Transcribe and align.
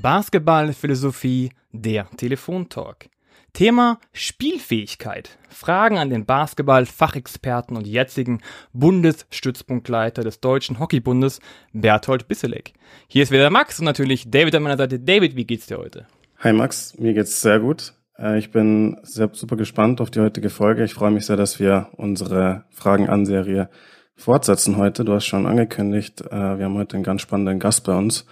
Basketballphilosophie, 0.00 1.50
der 1.72 2.08
Telefontalk. 2.16 3.10
Thema 3.52 3.98
Spielfähigkeit. 4.12 5.36
Fragen 5.50 5.98
an 5.98 6.08
den 6.08 6.24
Basketball-Fachexperten 6.24 7.76
und 7.76 7.86
jetzigen 7.86 8.40
Bundesstützpunktleiter 8.72 10.22
des 10.22 10.40
Deutschen 10.40 10.78
Hockeybundes, 10.78 11.40
Berthold 11.74 12.28
Bisselek. 12.28 12.72
Hier 13.08 13.24
ist 13.24 13.30
wieder 13.30 13.50
Max 13.50 13.78
und 13.78 13.84
natürlich 13.84 14.30
David 14.30 14.54
an 14.54 14.62
meiner 14.62 14.78
Seite. 14.78 14.98
David, 15.00 15.36
wie 15.36 15.44
geht's 15.44 15.66
dir 15.66 15.76
heute? 15.76 16.06
Hi 16.38 16.54
Max, 16.54 16.96
mir 16.98 17.12
geht's 17.12 17.42
sehr 17.42 17.60
gut. 17.60 17.92
Äh, 18.18 18.38
ich 18.38 18.52
bin 18.52 18.98
sehr 19.02 19.28
super 19.32 19.56
gespannt 19.56 20.00
auf 20.00 20.10
die 20.10 20.20
heutige 20.20 20.48
Folge. 20.48 20.84
Ich 20.84 20.94
freue 20.94 21.10
mich 21.10 21.26
sehr, 21.26 21.36
dass 21.36 21.60
wir 21.60 21.90
unsere 21.96 22.64
Fragen-an-Serie 22.70 23.68
fortsetzen 24.16 24.78
heute. 24.78 25.04
Du 25.04 25.12
hast 25.12 25.26
schon 25.26 25.44
angekündigt, 25.44 26.22
äh, 26.22 26.58
wir 26.58 26.64
haben 26.64 26.78
heute 26.78 26.96
einen 26.96 27.04
ganz 27.04 27.20
spannenden 27.20 27.58
Gast 27.58 27.84
bei 27.84 27.94
uns. 27.94 28.24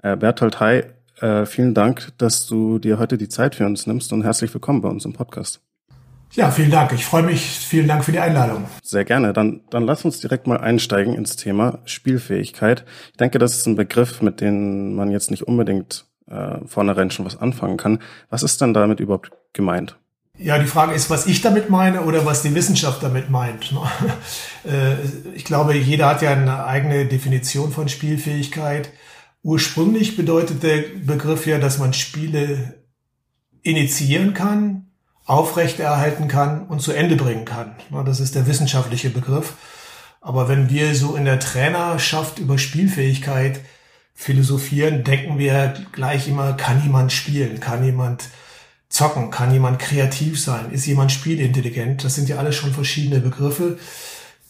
Äh, 0.00 0.16
Berthold, 0.16 0.60
hi, 0.60 0.84
äh, 1.20 1.46
vielen 1.46 1.74
Dank, 1.74 2.12
dass 2.18 2.46
du 2.46 2.78
dir 2.78 2.98
heute 2.98 3.18
die 3.18 3.28
Zeit 3.28 3.54
für 3.54 3.66
uns 3.66 3.86
nimmst 3.86 4.12
und 4.12 4.22
herzlich 4.24 4.52
willkommen 4.52 4.80
bei 4.80 4.88
uns 4.88 5.04
im 5.04 5.12
Podcast. 5.12 5.60
Ja, 6.32 6.50
vielen 6.50 6.70
Dank. 6.70 6.92
Ich 6.92 7.04
freue 7.04 7.22
mich. 7.22 7.40
Vielen 7.40 7.88
Dank 7.88 8.04
für 8.04 8.12
die 8.12 8.18
Einladung. 8.18 8.64
Sehr 8.82 9.04
gerne. 9.04 9.32
Dann, 9.32 9.62
dann 9.70 9.84
lass 9.84 10.04
uns 10.04 10.20
direkt 10.20 10.46
mal 10.46 10.58
einsteigen 10.58 11.14
ins 11.14 11.36
Thema 11.36 11.78
Spielfähigkeit. 11.84 12.84
Ich 13.10 13.16
denke, 13.16 13.38
das 13.38 13.56
ist 13.56 13.66
ein 13.66 13.76
Begriff, 13.76 14.20
mit 14.20 14.40
dem 14.40 14.94
man 14.94 15.10
jetzt 15.10 15.30
nicht 15.30 15.44
unbedingt 15.44 16.04
äh, 16.30 16.58
vornherein 16.66 17.10
schon 17.10 17.24
was 17.24 17.40
anfangen 17.40 17.78
kann. 17.78 18.00
Was 18.28 18.42
ist 18.42 18.60
denn 18.60 18.74
damit 18.74 19.00
überhaupt 19.00 19.32
gemeint? 19.54 19.96
Ja, 20.36 20.58
die 20.58 20.66
Frage 20.66 20.94
ist, 20.94 21.10
was 21.10 21.26
ich 21.26 21.40
damit 21.40 21.68
meine 21.68 22.02
oder 22.02 22.24
was 22.24 22.42
die 22.42 22.54
Wissenschaft 22.54 23.02
damit 23.02 23.30
meint. 23.30 23.72
Ne? 23.72 23.80
Äh, 24.64 24.96
ich 25.34 25.44
glaube, 25.44 25.74
jeder 25.74 26.08
hat 26.08 26.20
ja 26.20 26.30
eine 26.30 26.66
eigene 26.66 27.06
Definition 27.06 27.70
von 27.70 27.88
Spielfähigkeit. 27.88 28.90
Ursprünglich 29.42 30.16
bedeutet 30.16 30.62
der 30.62 30.82
Begriff 31.04 31.46
ja, 31.46 31.58
dass 31.58 31.78
man 31.78 31.92
Spiele 31.92 32.82
initiieren 33.62 34.34
kann, 34.34 34.90
aufrechterhalten 35.24 36.26
kann 36.28 36.66
und 36.66 36.80
zu 36.80 36.92
Ende 36.92 37.16
bringen 37.16 37.44
kann. 37.44 37.76
Das 38.04 38.20
ist 38.20 38.34
der 38.34 38.46
wissenschaftliche 38.46 39.10
Begriff. 39.10 39.54
Aber 40.20 40.48
wenn 40.48 40.70
wir 40.70 40.94
so 40.94 41.14
in 41.16 41.24
der 41.24 41.38
Trainerschaft 41.38 42.38
über 42.38 42.58
Spielfähigkeit 42.58 43.60
philosophieren, 44.14 45.04
denken 45.04 45.38
wir 45.38 45.74
gleich 45.92 46.26
immer, 46.28 46.54
kann 46.54 46.82
jemand 46.82 47.12
spielen, 47.12 47.60
kann 47.60 47.84
jemand 47.84 48.24
zocken, 48.88 49.30
kann 49.30 49.52
jemand 49.52 49.78
kreativ 49.78 50.40
sein, 50.40 50.72
ist 50.72 50.86
jemand 50.86 51.12
spielintelligent. 51.12 52.02
Das 52.02 52.14
sind 52.14 52.28
ja 52.28 52.38
alles 52.38 52.56
schon 52.56 52.72
verschiedene 52.72 53.20
Begriffe, 53.20 53.78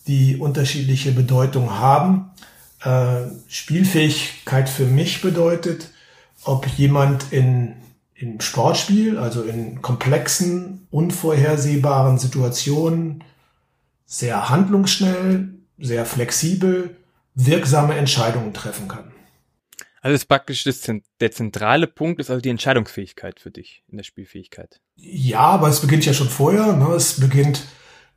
die 0.06 0.36
unterschiedliche 0.36 1.12
Bedeutung 1.12 1.78
haben. 1.78 2.31
Äh, 2.82 3.26
Spielfähigkeit 3.48 4.68
für 4.68 4.86
mich 4.86 5.20
bedeutet, 5.20 5.90
ob 6.44 6.66
jemand 6.66 7.32
in, 7.32 7.74
im 8.14 8.40
Sportspiel, 8.40 9.18
also 9.18 9.42
in 9.42 9.82
komplexen, 9.82 10.86
unvorhersehbaren 10.90 12.18
Situationen, 12.18 13.24
sehr 14.06 14.48
handlungsschnell, 14.48 15.48
sehr 15.78 16.06
flexibel, 16.06 16.96
wirksame 17.34 17.94
Entscheidungen 17.96 18.54
treffen 18.54 18.88
kann. 18.88 19.12
Also 20.00 20.14
das 20.14 20.24
praktisch 20.24 20.64
das, 20.64 20.80
der 21.20 21.32
zentrale 21.32 21.86
Punkt 21.86 22.20
ist 22.20 22.30
also 22.30 22.40
die 22.40 22.50
Entscheidungsfähigkeit 22.50 23.40
für 23.40 23.50
dich 23.50 23.82
in 23.88 23.98
der 23.98 24.04
Spielfähigkeit. 24.04 24.80
Ja, 24.96 25.40
aber 25.40 25.68
es 25.68 25.80
beginnt 25.80 26.06
ja 26.06 26.14
schon 26.14 26.28
vorher. 26.28 26.72
Ne? 26.74 26.94
Es 26.94 27.20
beginnt, 27.20 27.64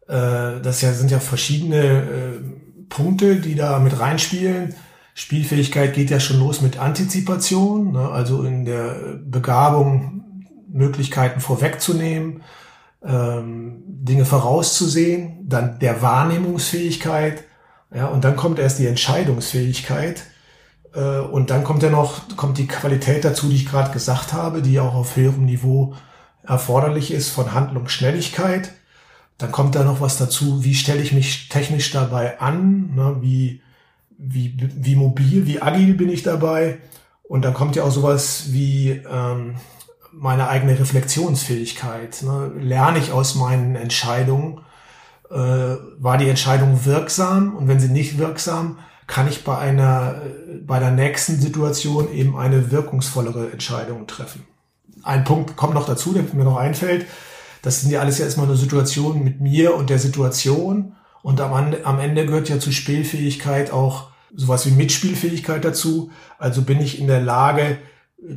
äh, 0.07 0.61
das 0.61 0.81
ja, 0.81 0.93
sind 0.93 1.11
ja 1.11 1.19
verschiedene 1.19 1.77
äh, 1.77 2.39
Punkte, 2.91 3.37
die 3.37 3.55
da 3.55 3.79
mit 3.79 3.99
reinspielen. 3.99 4.75
Spielfähigkeit 5.15 5.93
geht 5.93 6.11
ja 6.11 6.19
schon 6.19 6.39
los 6.39 6.61
mit 6.61 6.77
Antizipation, 6.77 7.93
ne? 7.93 8.09
also 8.09 8.43
in 8.43 8.65
der 8.65 9.19
Begabung 9.25 10.45
Möglichkeiten 10.71 11.41
vorwegzunehmen, 11.41 12.43
ähm, 13.03 13.83
Dinge 13.87 14.25
vorauszusehen, 14.25 15.49
dann 15.49 15.79
der 15.79 16.01
Wahrnehmungsfähigkeit, 16.01 17.43
ja, 17.93 18.05
und 18.05 18.23
dann 18.23 18.37
kommt 18.37 18.57
erst 18.57 18.79
die 18.79 18.87
Entscheidungsfähigkeit 18.87 20.23
äh, 20.93 21.19
und 21.19 21.49
dann 21.49 21.65
kommt 21.65 21.83
ja 21.83 21.89
noch 21.89 22.37
kommt 22.37 22.57
die 22.57 22.67
Qualität 22.67 23.25
dazu, 23.25 23.49
die 23.49 23.57
ich 23.57 23.69
gerade 23.69 23.91
gesagt 23.91 24.31
habe, 24.31 24.61
die 24.61 24.79
auch 24.79 24.95
auf 24.95 25.17
höherem 25.17 25.45
Niveau 25.45 25.93
erforderlich 26.43 27.11
ist 27.11 27.29
von 27.29 27.53
Handlungsschnelligkeit 27.53 28.71
dann 29.41 29.51
kommt 29.51 29.75
da 29.75 29.83
noch 29.83 30.01
was 30.01 30.17
dazu, 30.17 30.63
wie 30.63 30.75
stelle 30.75 31.01
ich 31.01 31.13
mich 31.13 31.49
technisch 31.49 31.91
dabei 31.91 32.39
an, 32.39 32.93
ne? 32.95 33.17
wie, 33.21 33.61
wie, 34.17 34.55
wie 34.59 34.95
mobil, 34.95 35.47
wie 35.47 35.61
agil 35.61 35.95
bin 35.95 36.09
ich 36.09 36.23
dabei. 36.23 36.77
Und 37.23 37.43
dann 37.43 37.53
kommt 37.53 37.75
ja 37.75 37.83
auch 37.83 37.91
sowas 37.91 38.45
wie 38.49 39.01
ähm, 39.09 39.55
meine 40.11 40.47
eigene 40.47 40.77
Reflexionsfähigkeit. 40.77 42.21
Ne? 42.23 42.51
Lerne 42.59 42.99
ich 42.99 43.11
aus 43.11 43.35
meinen 43.35 43.75
Entscheidungen? 43.75 44.59
Äh, 45.29 45.35
war 45.35 46.17
die 46.17 46.29
Entscheidung 46.29 46.85
wirksam? 46.85 47.55
Und 47.55 47.67
wenn 47.67 47.79
sie 47.79 47.89
nicht 47.89 48.17
wirksam, 48.17 48.77
kann 49.07 49.27
ich 49.27 49.43
bei 49.43 49.57
einer, 49.57 50.21
bei 50.65 50.79
der 50.79 50.91
nächsten 50.91 51.39
Situation 51.39 52.13
eben 52.13 52.37
eine 52.37 52.71
wirkungsvollere 52.71 53.51
Entscheidung 53.51 54.07
treffen. 54.07 54.45
Ein 55.03 55.23
Punkt 55.23 55.55
kommt 55.55 55.73
noch 55.73 55.85
dazu, 55.85 56.13
der 56.13 56.23
mir 56.33 56.43
noch 56.43 56.57
einfällt. 56.57 57.05
Das 57.61 57.81
sind 57.81 57.91
ja 57.91 57.99
alles 57.99 58.17
ja 58.17 58.25
erstmal 58.25 58.47
nur 58.47 58.57
Situationen 58.57 59.23
mit 59.23 59.41
mir 59.41 59.75
und 59.75 59.89
der 59.89 59.99
Situation. 59.99 60.95
Und 61.21 61.39
am, 61.41 61.75
am 61.83 61.99
Ende 61.99 62.25
gehört 62.25 62.49
ja 62.49 62.59
zu 62.59 62.71
Spielfähigkeit 62.71 63.71
auch 63.71 64.09
sowas 64.35 64.65
wie 64.65 64.71
Mitspielfähigkeit 64.71 65.63
dazu. 65.63 66.11
Also 66.39 66.63
bin 66.63 66.81
ich 66.81 66.99
in 66.99 67.07
der 67.07 67.21
Lage 67.21 67.77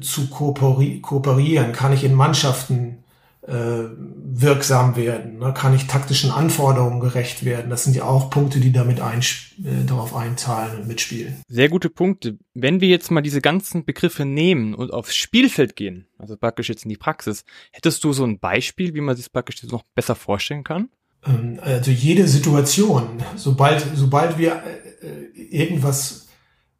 zu 0.00 0.28
kooperieren, 0.28 1.72
kann 1.72 1.92
ich 1.92 2.04
in 2.04 2.14
Mannschaften 2.14 3.03
wirksam 3.46 4.96
werden, 4.96 5.38
ne? 5.38 5.52
kann 5.54 5.74
ich 5.74 5.86
taktischen 5.86 6.30
Anforderungen 6.30 7.00
gerecht 7.00 7.44
werden. 7.44 7.68
Das 7.68 7.84
sind 7.84 7.94
ja 7.94 8.04
auch 8.04 8.30
Punkte, 8.30 8.58
die 8.58 8.72
damit 8.72 9.00
ein, 9.00 9.20
äh, 9.20 9.84
darauf 9.86 10.14
einzahlen 10.14 10.78
und 10.78 10.88
mitspielen. 10.88 11.42
Sehr 11.48 11.68
gute 11.68 11.90
Punkte. 11.90 12.38
Wenn 12.54 12.80
wir 12.80 12.88
jetzt 12.88 13.10
mal 13.10 13.20
diese 13.20 13.42
ganzen 13.42 13.84
Begriffe 13.84 14.24
nehmen 14.24 14.74
und 14.74 14.92
aufs 14.92 15.14
Spielfeld 15.14 15.76
gehen, 15.76 16.06
also 16.18 16.36
praktisch 16.36 16.70
jetzt 16.70 16.84
in 16.84 16.88
die 16.88 16.96
Praxis, 16.96 17.44
hättest 17.72 18.02
du 18.02 18.12
so 18.14 18.24
ein 18.24 18.38
Beispiel, 18.38 18.94
wie 18.94 19.02
man 19.02 19.14
sich 19.14 19.30
praktisch 19.30 19.62
jetzt 19.62 19.72
noch 19.72 19.84
besser 19.94 20.14
vorstellen 20.14 20.64
kann? 20.64 20.88
Ähm, 21.26 21.60
also 21.62 21.90
jede 21.90 22.26
Situation, 22.26 23.22
sobald, 23.36 23.86
sobald 23.94 24.38
wir 24.38 24.62
äh, 25.02 25.38
irgendwas 25.38 26.28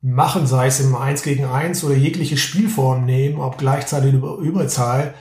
machen, 0.00 0.46
sei 0.46 0.66
es 0.66 0.81
im 0.81 0.94
1 0.94 1.22
gegen 1.22 1.44
1 1.44 1.84
oder 1.84 1.94
jegliche 1.94 2.36
Spielform 2.36 3.04
nehmen, 3.04 3.38
ob 3.38 3.58
gleichzeitig 3.58 4.14
über 4.14 4.36
Überzahl, 4.38 5.14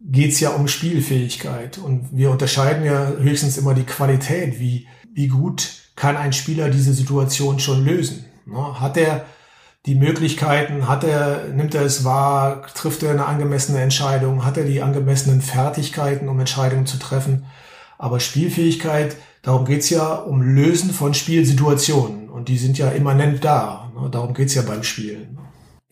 geht 0.00 0.32
es 0.32 0.40
ja 0.40 0.50
um 0.50 0.68
Spielfähigkeit. 0.68 1.78
Und 1.78 2.08
wir 2.12 2.30
unterscheiden 2.30 2.84
ja 2.84 3.12
höchstens 3.18 3.58
immer 3.58 3.74
die 3.74 3.84
Qualität, 3.84 4.58
wie, 4.58 4.86
wie 5.12 5.28
gut 5.28 5.72
kann 5.96 6.16
ein 6.16 6.32
Spieler 6.32 6.70
diese 6.70 6.94
Situation 6.94 7.60
schon 7.60 7.84
lösen. 7.84 8.24
Ne? 8.46 8.80
Hat 8.80 8.96
er 8.96 9.26
die 9.86 9.94
Möglichkeiten, 9.94 10.88
hat 10.88 11.04
er, 11.04 11.48
nimmt 11.48 11.74
er 11.74 11.82
es 11.82 12.04
wahr, 12.04 12.66
trifft 12.74 13.02
er 13.02 13.10
eine 13.10 13.26
angemessene 13.26 13.80
Entscheidung, 13.80 14.44
hat 14.44 14.56
er 14.56 14.64
die 14.64 14.82
angemessenen 14.82 15.40
Fertigkeiten, 15.40 16.28
um 16.28 16.38
Entscheidungen 16.38 16.86
zu 16.86 16.98
treffen. 16.98 17.46
Aber 17.98 18.20
Spielfähigkeit, 18.20 19.16
darum 19.42 19.64
geht's 19.64 19.90
ja 19.90 20.14
um 20.14 20.42
Lösen 20.42 20.90
von 20.90 21.14
Spielsituationen. 21.14 22.30
Und 22.30 22.48
die 22.48 22.58
sind 22.58 22.78
ja 22.78 22.90
immanent 22.90 23.44
da. 23.44 23.90
Ne? 23.94 24.08
Darum 24.10 24.32
geht's 24.32 24.54
ja 24.54 24.62
beim 24.62 24.82
Spielen. 24.82 25.39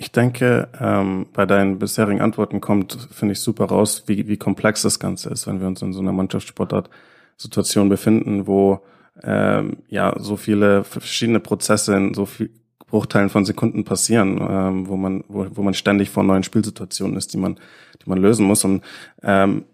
Ich 0.01 0.13
denke, 0.13 0.69
ähm, 0.81 1.27
bei 1.33 1.45
deinen 1.45 1.81
bisherigen 1.81 2.21
Antworten 2.21 2.61
kommt, 2.61 3.09
finde 3.11 3.33
ich, 3.33 3.41
super 3.41 3.65
raus, 3.65 4.05
wie, 4.07 4.29
wie 4.29 4.37
komplex 4.37 4.83
das 4.83 5.01
Ganze 5.01 5.29
ist, 5.31 5.49
wenn 5.49 5.61
wir 5.61 5.67
uns 5.67 5.83
in 5.83 5.93
so 5.93 5.99
einer 5.99 6.13
Mannschaftssportart-Situation 6.13 7.89
befinden, 7.89 8.47
wo 8.47 8.81
ähm, 9.25 9.79
ja 9.89 10.15
so 10.21 10.37
viele 10.37 10.85
verschiedene 10.85 11.41
Prozesse 11.41 11.97
in 11.97 12.15
so 12.15 12.27
viel 12.27 12.51
Bruchteilen 12.87 13.29
von 13.29 13.45
Sekunden 13.45 13.85
passieren, 13.85 14.39
ähm, 14.41 14.89
wo 14.89 14.97
man 14.97 15.25
wo, 15.27 15.47
wo 15.51 15.63
man 15.63 15.75
ständig 15.75 16.11
vor 16.11 16.23
neuen 16.23 16.45
Spielsituationen 16.45 17.17
ist, 17.17 17.35
die 17.35 17.39
man 17.39 17.59
die 18.01 18.09
man 18.09 18.19
lösen 18.19 18.47
muss 18.47 18.65
und 18.65 18.85
ähm, 19.25 19.65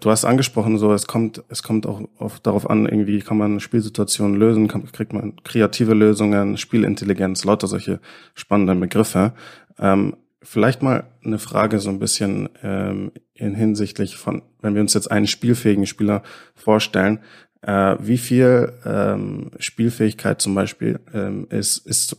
du 0.00 0.10
hast 0.10 0.24
angesprochen, 0.24 0.78
so 0.78 0.92
es 0.92 1.06
kommt, 1.06 1.44
es 1.48 1.62
kommt 1.62 1.86
auch 1.86 2.02
oft 2.18 2.46
darauf 2.46 2.68
an, 2.68 2.86
irgendwie 2.86 3.20
kann 3.20 3.38
man 3.38 3.60
Spielsituationen 3.60 4.36
lösen, 4.36 4.68
kann, 4.68 4.90
kriegt 4.90 5.12
man 5.12 5.36
kreative 5.44 5.94
Lösungen, 5.94 6.56
Spielintelligenz, 6.56 7.44
lauter 7.44 7.68
solche 7.68 8.00
spannenden 8.34 8.80
Begriffe. 8.80 9.32
Ähm, 9.78 10.16
vielleicht 10.42 10.82
mal 10.82 11.04
eine 11.24 11.38
Frage 11.38 11.78
so 11.78 11.90
ein 11.90 11.98
bisschen 11.98 12.48
ähm, 12.62 13.12
in 13.34 13.54
hinsichtlich 13.54 14.16
von, 14.16 14.42
wenn 14.60 14.74
wir 14.74 14.80
uns 14.80 14.94
jetzt 14.94 15.10
einen 15.10 15.26
spielfähigen 15.26 15.86
Spieler 15.86 16.22
vorstellen, 16.54 17.20
äh, 17.62 17.96
wie 18.00 18.18
viel 18.18 18.72
ähm, 18.84 19.50
Spielfähigkeit 19.58 20.40
zum 20.40 20.54
Beispiel 20.54 21.00
ähm, 21.12 21.46
ist, 21.50 21.86
ist 21.86 22.16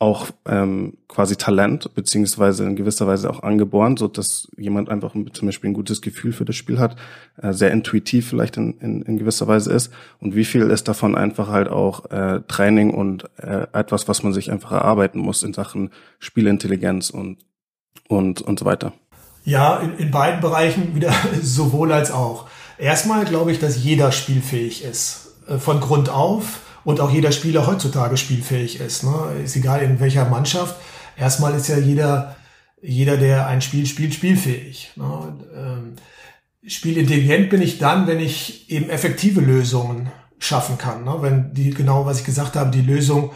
auch 0.00 0.28
ähm, 0.46 0.96
quasi 1.08 1.34
Talent 1.36 1.92
beziehungsweise 1.94 2.64
in 2.64 2.76
gewisser 2.76 3.08
Weise 3.08 3.28
auch 3.28 3.42
angeboren, 3.42 3.96
so 3.96 4.06
dass 4.06 4.48
jemand 4.56 4.88
einfach 4.88 5.12
zum 5.32 5.48
Beispiel 5.48 5.70
ein 5.70 5.74
gutes 5.74 6.02
Gefühl 6.02 6.32
für 6.32 6.44
das 6.44 6.54
Spiel 6.54 6.78
hat, 6.78 6.96
äh, 7.42 7.52
sehr 7.52 7.72
intuitiv 7.72 8.28
vielleicht 8.28 8.56
in, 8.56 8.78
in, 8.78 9.02
in 9.02 9.18
gewisser 9.18 9.48
Weise 9.48 9.72
ist 9.72 9.92
und 10.20 10.36
wie 10.36 10.44
viel 10.44 10.70
ist 10.70 10.86
davon 10.86 11.16
einfach 11.16 11.48
halt 11.48 11.68
auch 11.68 12.10
äh, 12.10 12.40
Training 12.46 12.90
und 12.90 13.24
äh, 13.38 13.66
etwas, 13.72 14.06
was 14.06 14.22
man 14.22 14.32
sich 14.32 14.52
einfach 14.52 14.70
erarbeiten 14.70 15.18
muss 15.18 15.42
in 15.42 15.52
Sachen 15.52 15.90
Spielintelligenz 16.20 17.10
und 17.10 17.38
und, 18.08 18.40
und 18.40 18.58
so 18.58 18.64
weiter? 18.64 18.92
Ja, 19.44 19.78
in, 19.78 19.96
in 19.98 20.10
beiden 20.10 20.40
Bereichen 20.40 20.94
wieder 20.94 21.12
sowohl 21.42 21.92
als 21.92 22.10
auch. 22.10 22.48
Erstmal 22.78 23.24
glaube 23.24 23.52
ich, 23.52 23.58
dass 23.58 23.82
jeder 23.82 24.12
spielfähig 24.12 24.84
ist. 24.84 25.34
Äh, 25.48 25.58
von 25.58 25.80
Grund 25.80 26.08
auf 26.08 26.60
und 26.88 27.00
auch 27.00 27.10
jeder 27.10 27.32
Spieler 27.32 27.66
heutzutage 27.66 28.16
spielfähig 28.16 28.80
ist. 28.80 29.04
Ne? 29.04 29.42
Ist 29.44 29.54
egal 29.56 29.82
in 29.82 30.00
welcher 30.00 30.26
Mannschaft. 30.26 30.74
Erstmal 31.18 31.54
ist 31.54 31.68
ja 31.68 31.76
jeder, 31.76 32.34
jeder, 32.80 33.18
der 33.18 33.46
ein 33.46 33.60
Spiel 33.60 33.84
spielt, 33.84 34.14
spielfähig. 34.14 34.92
Ne? 34.96 35.36
Ähm, 35.54 35.96
spielintelligent 36.66 37.50
bin 37.50 37.60
ich 37.60 37.76
dann, 37.76 38.06
wenn 38.06 38.20
ich 38.20 38.70
eben 38.70 38.88
effektive 38.88 39.42
Lösungen 39.42 40.08
schaffen 40.38 40.78
kann. 40.78 41.04
Ne? 41.04 41.18
Wenn 41.20 41.52
die, 41.52 41.68
genau 41.74 42.06
was 42.06 42.20
ich 42.20 42.24
gesagt 42.24 42.56
habe, 42.56 42.70
die 42.70 42.80
Lösung 42.80 43.32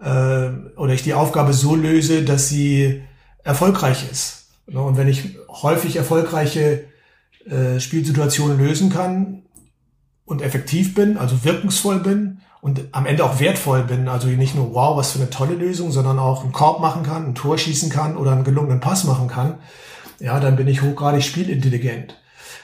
äh, 0.00 0.50
oder 0.76 0.94
ich 0.94 1.02
die 1.02 1.14
Aufgabe 1.14 1.52
so 1.52 1.74
löse, 1.74 2.22
dass 2.22 2.48
sie 2.48 3.02
erfolgreich 3.42 4.08
ist. 4.08 4.50
Ne? 4.68 4.80
Und 4.80 4.96
wenn 4.96 5.08
ich 5.08 5.36
häufig 5.48 5.96
erfolgreiche 5.96 6.84
äh, 7.44 7.80
Spielsituationen 7.80 8.56
lösen 8.56 8.88
kann 8.88 9.42
und 10.24 10.42
effektiv 10.42 10.94
bin, 10.94 11.16
also 11.18 11.42
wirkungsvoll 11.42 11.98
bin 11.98 12.38
und 12.64 12.80
am 12.92 13.04
Ende 13.04 13.26
auch 13.26 13.40
wertvoll 13.40 13.82
bin, 13.82 14.08
also 14.08 14.26
nicht 14.26 14.54
nur 14.54 14.72
wow, 14.72 14.96
was 14.96 15.12
für 15.12 15.18
eine 15.18 15.28
tolle 15.28 15.52
Lösung, 15.52 15.92
sondern 15.92 16.18
auch 16.18 16.42
einen 16.42 16.52
Korb 16.52 16.80
machen 16.80 17.02
kann, 17.02 17.26
ein 17.26 17.34
Tor 17.34 17.58
schießen 17.58 17.90
kann 17.90 18.16
oder 18.16 18.32
einen 18.32 18.42
gelungenen 18.42 18.80
Pass 18.80 19.04
machen 19.04 19.28
kann, 19.28 19.58
ja, 20.18 20.40
dann 20.40 20.56
bin 20.56 20.66
ich 20.66 20.80
hochgradig 20.80 21.22
spielintelligent. 21.22 22.18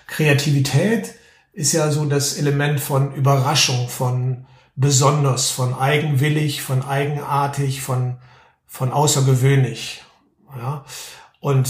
Kreativität 0.06 1.17
ist 1.52 1.73
ja 1.73 1.91
so 1.91 2.06
das 2.06 2.38
Element 2.38 2.81
von 2.81 3.12
Überraschung, 3.12 3.91
von 3.91 4.47
besonders, 4.75 5.50
von 5.50 5.79
eigenwillig, 5.79 6.62
von 6.62 6.82
eigenartig, 6.82 7.82
von, 7.82 8.17
von 8.67 8.93
außergewöhnlich. 8.93 10.03
Ja? 10.56 10.87
Und 11.41 11.69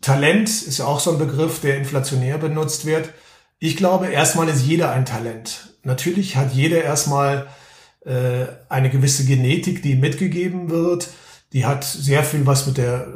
Talent 0.00 0.48
ist 0.48 0.78
ja 0.78 0.86
auch 0.86 1.00
so 1.00 1.10
ein 1.10 1.18
Begriff, 1.18 1.60
der 1.60 1.76
inflationär 1.76 2.38
benutzt 2.38 2.86
wird. 2.86 3.10
Ich 3.58 3.76
glaube, 3.76 4.06
erstmal 4.06 4.48
ist 4.48 4.64
jeder 4.64 4.90
ein 4.90 5.04
Talent. 5.04 5.69
Natürlich 5.82 6.36
hat 6.36 6.52
jeder 6.52 6.82
erstmal 6.82 7.46
äh, 8.04 8.46
eine 8.68 8.90
gewisse 8.90 9.24
Genetik, 9.24 9.82
die 9.82 9.94
mitgegeben 9.94 10.70
wird. 10.70 11.08
Die 11.52 11.66
hat 11.66 11.84
sehr 11.84 12.22
viel 12.22 12.46
was 12.46 12.66
mit 12.66 12.78
der 12.78 13.08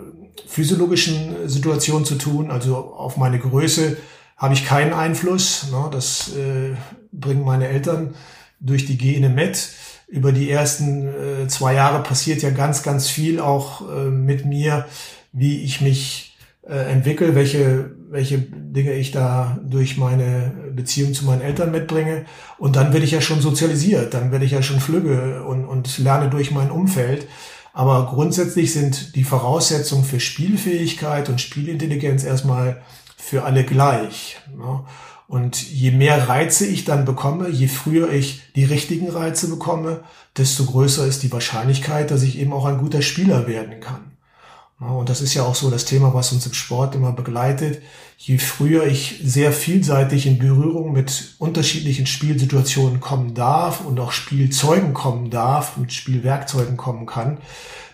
physiologischen 0.46 1.48
Situation 1.48 2.04
zu 2.04 2.16
tun. 2.16 2.50
Also 2.50 2.76
auf 2.76 3.16
meine 3.16 3.38
Größe 3.38 3.96
habe 4.36 4.54
ich 4.54 4.66
keinen 4.66 4.92
Einfluss. 4.92 5.70
Ne? 5.70 5.88
Das 5.90 6.34
äh, 6.36 6.74
bringen 7.12 7.44
meine 7.44 7.68
Eltern 7.68 8.14
durch 8.60 8.86
die 8.86 8.98
Gene 8.98 9.28
mit. 9.28 9.70
Über 10.08 10.32
die 10.32 10.50
ersten 10.50 11.08
äh, 11.08 11.48
zwei 11.48 11.74
Jahre 11.74 12.02
passiert 12.02 12.42
ja 12.42 12.50
ganz, 12.50 12.82
ganz 12.82 13.08
viel 13.08 13.40
auch 13.40 13.88
äh, 13.88 14.10
mit 14.10 14.44
mir, 14.44 14.86
wie 15.32 15.62
ich 15.62 15.80
mich 15.80 16.36
äh, 16.68 16.92
entwickle, 16.92 17.34
welche, 17.34 17.93
welche 18.10 18.38
Dinge 18.38 18.92
ich 18.92 19.10
da 19.10 19.58
durch 19.64 19.96
meine 19.96 20.52
Beziehung 20.74 21.14
zu 21.14 21.24
meinen 21.24 21.42
Eltern 21.42 21.70
mitbringe. 21.70 22.26
Und 22.58 22.76
dann 22.76 22.92
werde 22.92 23.04
ich 23.04 23.12
ja 23.12 23.20
schon 23.20 23.40
sozialisiert, 23.40 24.14
dann 24.14 24.32
werde 24.32 24.44
ich 24.44 24.52
ja 24.52 24.62
schon 24.62 24.80
flügge 24.80 25.44
und, 25.44 25.64
und 25.64 25.98
lerne 25.98 26.30
durch 26.30 26.50
mein 26.50 26.70
Umfeld. 26.70 27.26
Aber 27.72 28.06
grundsätzlich 28.06 28.72
sind 28.72 29.16
die 29.16 29.24
Voraussetzungen 29.24 30.04
für 30.04 30.20
Spielfähigkeit 30.20 31.28
und 31.28 31.40
Spielintelligenz 31.40 32.22
erstmal 32.22 32.82
für 33.16 33.44
alle 33.44 33.64
gleich. 33.64 34.38
Ne? 34.56 34.84
Und 35.26 35.60
je 35.72 35.90
mehr 35.90 36.28
Reize 36.28 36.66
ich 36.66 36.84
dann 36.84 37.04
bekomme, 37.04 37.48
je 37.48 37.66
früher 37.66 38.12
ich 38.12 38.42
die 38.54 38.64
richtigen 38.64 39.10
Reize 39.10 39.48
bekomme, 39.48 40.04
desto 40.36 40.64
größer 40.66 41.06
ist 41.06 41.22
die 41.22 41.32
Wahrscheinlichkeit, 41.32 42.10
dass 42.10 42.22
ich 42.22 42.38
eben 42.38 42.52
auch 42.52 42.66
ein 42.66 42.78
guter 42.78 43.02
Spieler 43.02 43.48
werden 43.48 43.80
kann. 43.80 44.13
Und 44.92 45.08
das 45.08 45.20
ist 45.20 45.34
ja 45.34 45.42
auch 45.42 45.54
so 45.54 45.70
das 45.70 45.84
Thema, 45.84 46.14
was 46.14 46.32
uns 46.32 46.46
im 46.46 46.54
Sport 46.54 46.94
immer 46.94 47.12
begleitet. 47.12 47.82
Je 48.18 48.38
früher 48.38 48.86
ich 48.86 49.20
sehr 49.24 49.52
vielseitig 49.52 50.26
in 50.26 50.38
Berührung 50.38 50.92
mit 50.92 51.34
unterschiedlichen 51.38 52.06
Spielsituationen 52.06 53.00
kommen 53.00 53.34
darf 53.34 53.84
und 53.84 53.98
auch 53.98 54.12
Spielzeugen 54.12 54.94
kommen 54.94 55.30
darf, 55.30 55.76
mit 55.76 55.92
Spielwerkzeugen 55.92 56.76
kommen 56.76 57.06
kann, 57.06 57.38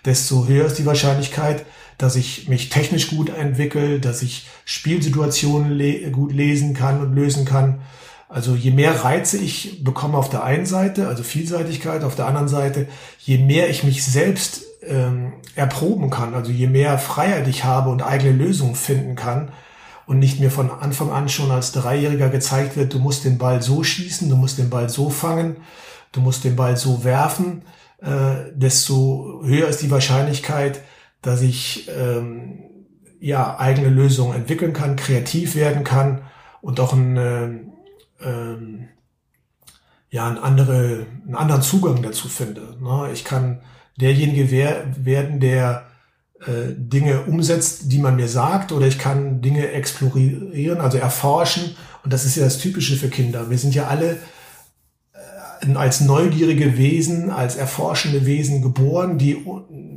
desto 0.04 0.46
höher 0.46 0.66
ist 0.66 0.78
die 0.78 0.86
Wahrscheinlichkeit, 0.86 1.64
dass 1.96 2.16
ich 2.16 2.48
mich 2.48 2.70
technisch 2.70 3.10
gut 3.10 3.28
entwickle, 3.28 4.00
dass 4.00 4.22
ich 4.22 4.46
Spielsituationen 4.64 5.72
le 5.72 6.10
gut 6.10 6.32
lesen 6.32 6.74
kann 6.74 7.00
und 7.00 7.14
lösen 7.14 7.44
kann. 7.44 7.80
Also 8.28 8.54
je 8.54 8.70
mehr 8.70 9.04
Reize 9.04 9.38
ich 9.38 9.82
bekomme 9.84 10.16
auf 10.16 10.30
der 10.30 10.44
einen 10.44 10.66
Seite, 10.66 11.08
also 11.08 11.22
Vielseitigkeit, 11.22 12.04
auf 12.04 12.14
der 12.14 12.26
anderen 12.26 12.48
Seite, 12.48 12.86
je 13.18 13.38
mehr 13.38 13.68
ich 13.68 13.84
mich 13.84 14.04
selbst 14.04 14.69
ähm, 14.82 15.34
erproben 15.54 16.10
kann, 16.10 16.34
also 16.34 16.50
je 16.50 16.66
mehr 16.66 16.98
Freiheit 16.98 17.48
ich 17.48 17.64
habe 17.64 17.90
und 17.90 18.02
eigene 18.02 18.32
Lösungen 18.32 18.74
finden 18.74 19.14
kann 19.14 19.52
und 20.06 20.18
nicht 20.18 20.40
mir 20.40 20.50
von 20.50 20.70
Anfang 20.70 21.10
an 21.10 21.28
schon 21.28 21.50
als 21.50 21.72
Dreijähriger 21.72 22.30
gezeigt 22.30 22.76
wird, 22.76 22.94
du 22.94 22.98
musst 22.98 23.24
den 23.24 23.38
Ball 23.38 23.62
so 23.62 23.82
schießen, 23.82 24.28
du 24.28 24.36
musst 24.36 24.58
den 24.58 24.70
Ball 24.70 24.88
so 24.88 25.10
fangen, 25.10 25.58
du 26.12 26.20
musst 26.20 26.44
den 26.44 26.56
Ball 26.56 26.76
so 26.76 27.04
werfen, 27.04 27.62
äh, 27.98 28.50
desto 28.54 29.42
höher 29.44 29.68
ist 29.68 29.82
die 29.82 29.90
Wahrscheinlichkeit, 29.90 30.82
dass 31.22 31.42
ich 31.42 31.88
ähm, 31.96 32.60
ja 33.20 33.58
eigene 33.58 33.90
Lösungen 33.90 34.34
entwickeln 34.34 34.72
kann, 34.72 34.96
kreativ 34.96 35.54
werden 35.54 35.84
kann 35.84 36.22
und 36.62 36.80
auch 36.80 36.92
ein, 36.92 37.16
äh, 37.16 37.50
ähm, 38.22 38.88
ja, 40.08 40.26
ein 40.26 40.38
andere, 40.38 41.06
einen 41.26 41.34
anderen 41.34 41.62
Zugang 41.62 42.02
dazu 42.02 42.28
finde. 42.28 42.76
Ne? 42.80 43.10
Ich 43.12 43.24
kann 43.24 43.60
derjenige 44.00 44.50
wer 44.50 44.84
werden, 44.96 45.40
der 45.40 45.86
äh, 46.40 46.72
Dinge 46.74 47.22
umsetzt, 47.22 47.92
die 47.92 47.98
man 47.98 48.16
mir 48.16 48.28
sagt, 48.28 48.72
oder 48.72 48.86
ich 48.86 48.98
kann 48.98 49.40
Dinge 49.42 49.70
explorieren, 49.72 50.80
also 50.80 50.98
erforschen. 50.98 51.76
Und 52.02 52.12
das 52.12 52.24
ist 52.24 52.36
ja 52.36 52.44
das 52.44 52.58
Typische 52.58 52.96
für 52.96 53.08
Kinder. 53.08 53.50
Wir 53.50 53.58
sind 53.58 53.74
ja 53.74 53.88
alle 53.88 54.16
als 55.74 56.00
neugierige 56.00 56.78
Wesen, 56.78 57.30
als 57.30 57.56
erforschende 57.56 58.24
Wesen 58.24 58.62
geboren, 58.62 59.18
die 59.18 59.44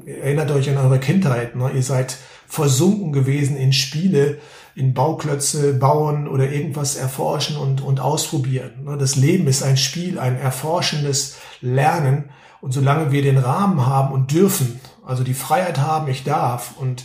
erinnert 0.05 0.51
euch 0.51 0.69
an 0.69 0.77
eure 0.77 0.99
Kindheit, 0.99 1.55
ne? 1.55 1.71
ihr 1.73 1.83
seid 1.83 2.17
versunken 2.47 3.13
gewesen 3.13 3.55
in 3.55 3.71
Spiele, 3.71 4.39
in 4.75 4.93
Bauklötze 4.93 5.73
bauen 5.73 6.27
oder 6.27 6.51
irgendwas 6.51 6.95
erforschen 6.95 7.57
und, 7.57 7.81
und 7.81 7.99
ausprobieren. 7.99 8.83
Ne? 8.85 8.97
Das 8.97 9.15
Leben 9.15 9.47
ist 9.47 9.63
ein 9.63 9.77
Spiel, 9.77 10.19
ein 10.19 10.35
erforschendes 10.35 11.37
Lernen. 11.61 12.25
Und 12.63 12.71
solange 12.71 13.11
wir 13.11 13.21
den 13.21 13.39
Rahmen 13.39 13.85
haben 13.85 14.13
und 14.13 14.31
dürfen, 14.31 14.79
also 15.05 15.25
die 15.25 15.33
Freiheit 15.33 15.79
haben, 15.79 16.09
ich 16.09 16.23
darf 16.23 16.77
und 16.77 17.03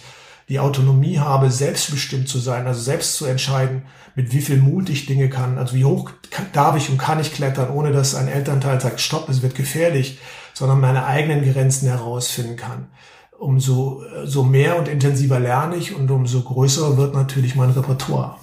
die 0.49 0.61
Autonomie 0.61 1.19
habe, 1.19 1.51
selbstbestimmt 1.51 2.29
zu 2.29 2.39
sein, 2.39 2.69
also 2.69 2.81
selbst 2.81 3.17
zu 3.17 3.27
entscheiden, 3.27 3.83
mit 4.15 4.33
wie 4.33 4.41
viel 4.41 4.59
Mut 4.59 4.89
ich 4.89 5.07
Dinge 5.07 5.29
kann, 5.29 5.59
also 5.59 5.75
wie 5.75 5.85
hoch 5.85 6.13
darf 6.53 6.77
ich 6.77 6.91
und 6.91 6.99
kann 6.99 7.19
ich 7.19 7.35
klettern, 7.35 7.71
ohne 7.71 7.91
dass 7.91 8.15
ein 8.15 8.29
Elternteil 8.29 8.81
sagt, 8.81 9.01
stopp, 9.01 9.29
es 9.29 9.43
wird 9.43 9.57
gefährlich, 9.57 10.21
sondern 10.55 10.79
meine 10.79 11.07
eigenen 11.07 11.53
Grenzen 11.53 11.89
herausfinden 11.89 12.55
kann. 12.55 12.87
Umso 13.37 14.05
so 14.27 14.45
mehr 14.45 14.79
und 14.79 14.87
intensiver 14.87 15.41
lerne 15.41 15.75
ich 15.75 15.93
und 15.93 16.09
umso 16.09 16.41
größer 16.41 16.97
wird 16.97 17.15
natürlich 17.15 17.57
mein 17.57 17.71
Repertoire. 17.71 18.37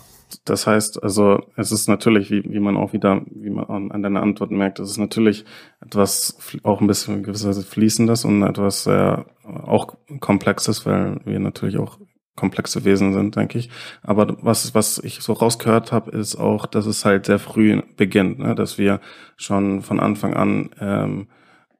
Das 0.43 0.67
heißt, 0.67 1.01
also 1.01 1.41
es 1.55 1.71
ist 1.71 1.87
natürlich, 1.87 2.31
wie, 2.31 2.43
wie 2.43 2.59
man 2.59 2.77
auch 2.77 2.93
wieder, 2.93 3.21
wie 3.31 3.49
man 3.49 3.91
an 3.91 4.03
deiner 4.03 4.21
Antworten 4.21 4.57
merkt, 4.57 4.79
es 4.79 4.91
ist 4.91 4.97
natürlich 4.97 5.45
etwas 5.81 6.37
auch 6.63 6.81
ein 6.81 6.87
bisschen 6.87 7.23
gewisserweise 7.23 7.63
fließendes 7.63 8.25
und 8.25 8.43
etwas 8.43 8.83
sehr 8.83 9.25
auch 9.43 9.97
komplexes, 10.19 10.85
weil 10.85 11.19
wir 11.25 11.39
natürlich 11.39 11.77
auch 11.77 11.99
komplexe 12.35 12.83
Wesen 12.83 13.13
sind, 13.13 13.35
denke 13.35 13.57
ich. 13.57 13.69
Aber 14.01 14.37
was, 14.41 14.75
was 14.75 14.99
ich 14.99 15.21
so 15.21 15.33
rausgehört 15.33 15.91
habe, 15.91 16.11
ist 16.11 16.35
auch, 16.35 16.65
dass 16.65 16.85
es 16.85 17.05
halt 17.05 17.25
sehr 17.25 17.39
früh 17.39 17.81
beginnt, 17.95 18.39
ne? 18.39 18.55
dass 18.55 18.77
wir 18.77 18.99
schon 19.37 19.81
von 19.81 19.99
Anfang 19.99 20.33
an 20.33 20.69
ähm, 20.79 21.27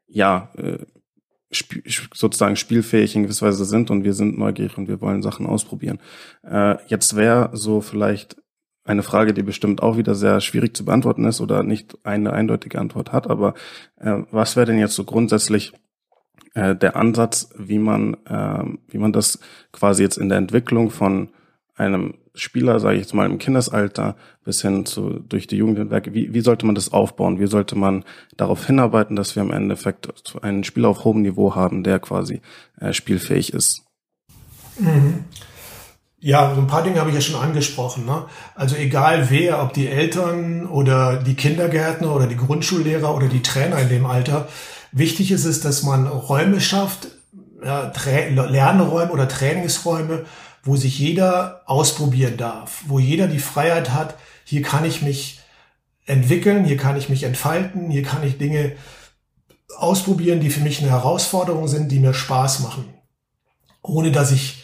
ja 0.08 0.50
äh, 0.56 0.80
sp 1.52 1.84
sozusagen 2.14 2.56
spielfähig 2.56 3.16
in 3.16 3.24
gewisser 3.24 3.48
Weise 3.48 3.66
sind 3.66 3.92
und 3.92 4.04
wir 4.04 4.14
sind 4.14 4.38
neugierig 4.38 4.78
und 4.78 4.88
wir 4.88 5.02
wollen 5.02 5.22
Sachen 5.22 5.46
ausprobieren. 5.46 6.00
Äh, 6.44 6.78
jetzt 6.88 7.16
wäre 7.16 7.50
so 7.54 7.82
vielleicht 7.82 8.38
eine 8.86 9.04
Frage, 9.04 9.34
die 9.34 9.44
bestimmt 9.44 9.82
auch 9.84 9.98
wieder 9.98 10.16
sehr 10.16 10.40
schwierig 10.42 10.76
zu 10.76 10.86
beantworten 10.86 11.26
ist 11.26 11.42
oder 11.42 11.64
nicht 11.64 11.98
eine 12.04 12.32
eindeutige 12.32 12.80
Antwort 12.80 13.12
hat, 13.12 13.30
aber 13.30 13.56
äh, 14.00 14.20
was 14.32 14.56
wäre 14.56 14.68
denn 14.68 14.80
jetzt 14.80 14.96
so 14.96 15.04
grundsätzlich 15.04 15.74
äh, 16.54 16.76
der 16.76 16.96
Ansatz, 16.96 17.50
wie 17.58 17.80
man, 17.80 18.16
äh, 18.26 18.64
wie 18.88 19.00
man 19.00 19.12
das 19.12 19.40
quasi 19.72 20.04
jetzt 20.04 20.18
in 20.18 20.30
der 20.30 20.38
Entwicklung 20.38 20.92
von 20.92 21.30
einem 21.76 22.16
Spieler, 22.34 22.80
sage 22.80 22.96
ich 22.96 23.02
jetzt 23.02 23.14
mal 23.14 23.30
im 23.30 23.38
Kindesalter, 23.38 24.16
bis 24.44 24.62
hin 24.62 24.86
zu 24.86 25.20
durch 25.20 25.48
die 25.48 25.58
Jugend 25.58 25.78
hinweg, 25.78 26.14
wie, 26.14 26.34
wie 26.34 26.42
sollte 26.42 26.66
man 26.66 26.76
das 26.76 26.92
aufbauen? 26.92 27.40
Wie 27.40 27.48
sollte 27.48 27.76
man 27.76 28.04
darauf 28.38 28.66
hinarbeiten, 28.66 29.16
dass 29.16 29.36
wir 29.36 29.44
im 29.44 29.52
Endeffekt 29.52 30.08
einen 30.42 30.64
Spieler 30.64 30.90
auf 30.90 31.04
hohem 31.04 31.22
Niveau 31.22 31.56
haben, 31.56 31.84
der 31.84 32.00
quasi 32.00 32.42
äh, 32.80 32.94
spielfähig 32.94 33.54
ist? 33.54 33.84
Mhm. 34.80 35.26
Ja, 36.20 36.56
so 36.56 36.62
ein 36.62 36.68
paar 36.68 36.84
Dinge 36.84 37.00
habe 37.00 37.10
ich 37.10 37.16
ja 37.16 37.22
schon 37.22 37.40
angesprochen. 37.40 38.06
Ne? 38.06 38.26
Also 38.56 38.76
egal 38.76 39.30
wer, 39.30 39.62
ob 39.62 39.74
die 39.74 39.88
Eltern 39.88 40.66
oder 40.66 41.18
die 41.18 41.36
Kindergärtner 41.36 42.16
oder 42.16 42.26
die 42.26 42.38
Grundschullehrer 42.38 43.14
oder 43.16 43.28
die 43.28 43.44
Trainer 43.44 43.78
in 43.80 43.90
dem 43.90 44.06
Alter, 44.06 44.48
Wichtig 44.98 45.32
ist 45.32 45.44
es, 45.44 45.60
dass 45.60 45.84
man 45.84 46.08
Räume 46.08 46.62
schafft, 46.62 47.10
ja, 47.62 47.92
Lernräume 48.30 49.12
oder 49.12 49.28
Trainingsräume, 49.28 50.26
wo 50.64 50.78
sich 50.78 50.98
jeder 50.98 51.64
ausprobieren 51.66 52.38
darf, 52.38 52.82
wo 52.88 52.98
jeder 52.98 53.28
die 53.28 53.40
Freiheit 53.40 53.92
hat, 53.92 54.16
hier 54.46 54.62
kann 54.62 54.86
ich 54.86 55.02
mich 55.02 55.42
entwickeln, 56.06 56.64
hier 56.64 56.78
kann 56.78 56.96
ich 56.96 57.10
mich 57.10 57.24
entfalten, 57.24 57.92
hier 57.92 58.04
kann 58.04 58.24
ich 58.24 58.38
Dinge 58.38 58.78
ausprobieren, 59.78 60.40
die 60.40 60.50
für 60.50 60.62
mich 60.62 60.80
eine 60.80 60.92
Herausforderung 60.92 61.68
sind, 61.68 61.92
die 61.92 62.00
mir 62.00 62.14
Spaß 62.14 62.62
machen, 62.62 62.94
ohne 63.82 64.14
dass 64.14 64.32
ich 64.32 64.64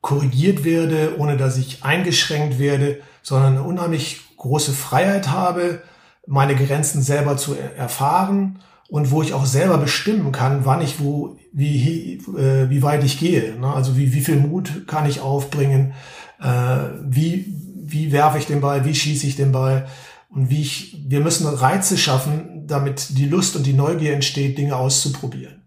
korrigiert 0.00 0.64
werde, 0.64 1.16
ohne 1.18 1.36
dass 1.36 1.58
ich 1.58 1.84
eingeschränkt 1.84 2.58
werde, 2.58 3.00
sondern 3.22 3.54
eine 3.54 3.62
unheimlich 3.62 4.20
große 4.36 4.72
Freiheit 4.72 5.28
habe, 5.30 5.82
meine 6.26 6.54
Grenzen 6.54 7.02
selber 7.02 7.36
zu 7.36 7.54
erfahren 7.54 8.60
und 8.88 9.10
wo 9.10 9.22
ich 9.22 9.34
auch 9.34 9.46
selber 9.46 9.78
bestimmen 9.78 10.32
kann, 10.32 10.64
wann 10.64 10.80
ich 10.80 11.00
wo, 11.00 11.36
wie, 11.52 12.18
äh, 12.36 12.70
wie 12.70 12.82
weit 12.82 13.04
ich 13.04 13.18
gehe. 13.18 13.58
Ne? 13.58 13.72
Also 13.72 13.96
wie, 13.96 14.12
wie 14.12 14.20
viel 14.20 14.36
Mut 14.36 14.86
kann 14.86 15.08
ich 15.08 15.20
aufbringen, 15.20 15.94
äh, 16.40 16.78
wie, 17.02 17.54
wie 17.84 18.12
werfe 18.12 18.38
ich 18.38 18.46
den 18.46 18.60
Ball, 18.60 18.84
wie 18.84 18.94
schieße 18.94 19.26
ich 19.26 19.36
den 19.36 19.52
Ball 19.52 19.88
und 20.30 20.50
wie 20.50 20.62
ich, 20.62 20.96
wir 21.06 21.20
müssen 21.20 21.46
Reize 21.46 21.98
schaffen, 21.98 22.66
damit 22.66 23.18
die 23.18 23.26
Lust 23.26 23.56
und 23.56 23.66
die 23.66 23.72
Neugier 23.72 24.12
entsteht, 24.12 24.58
Dinge 24.58 24.76
auszuprobieren. 24.76 25.62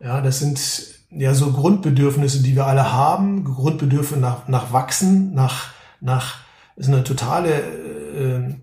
Ja, 0.00 0.20
das 0.20 0.38
sind 0.40 0.58
ja 1.14 1.34
so 1.34 1.52
Grundbedürfnisse, 1.52 2.42
die 2.42 2.56
wir 2.56 2.66
alle 2.66 2.92
haben, 2.92 3.44
Grundbedürfnisse 3.44 4.20
nach, 4.20 4.48
nach 4.48 4.72
Wachsen, 4.72 5.34
nach, 5.34 5.70
nach, 6.00 6.36
ist 6.76 6.88
eine 6.88 7.04
totale, 7.04 7.60
äh, 7.60 8.54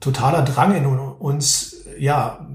totaler 0.00 0.42
Drang 0.42 0.74
in 0.74 0.86
uns, 0.86 1.76
ja, 1.98 2.46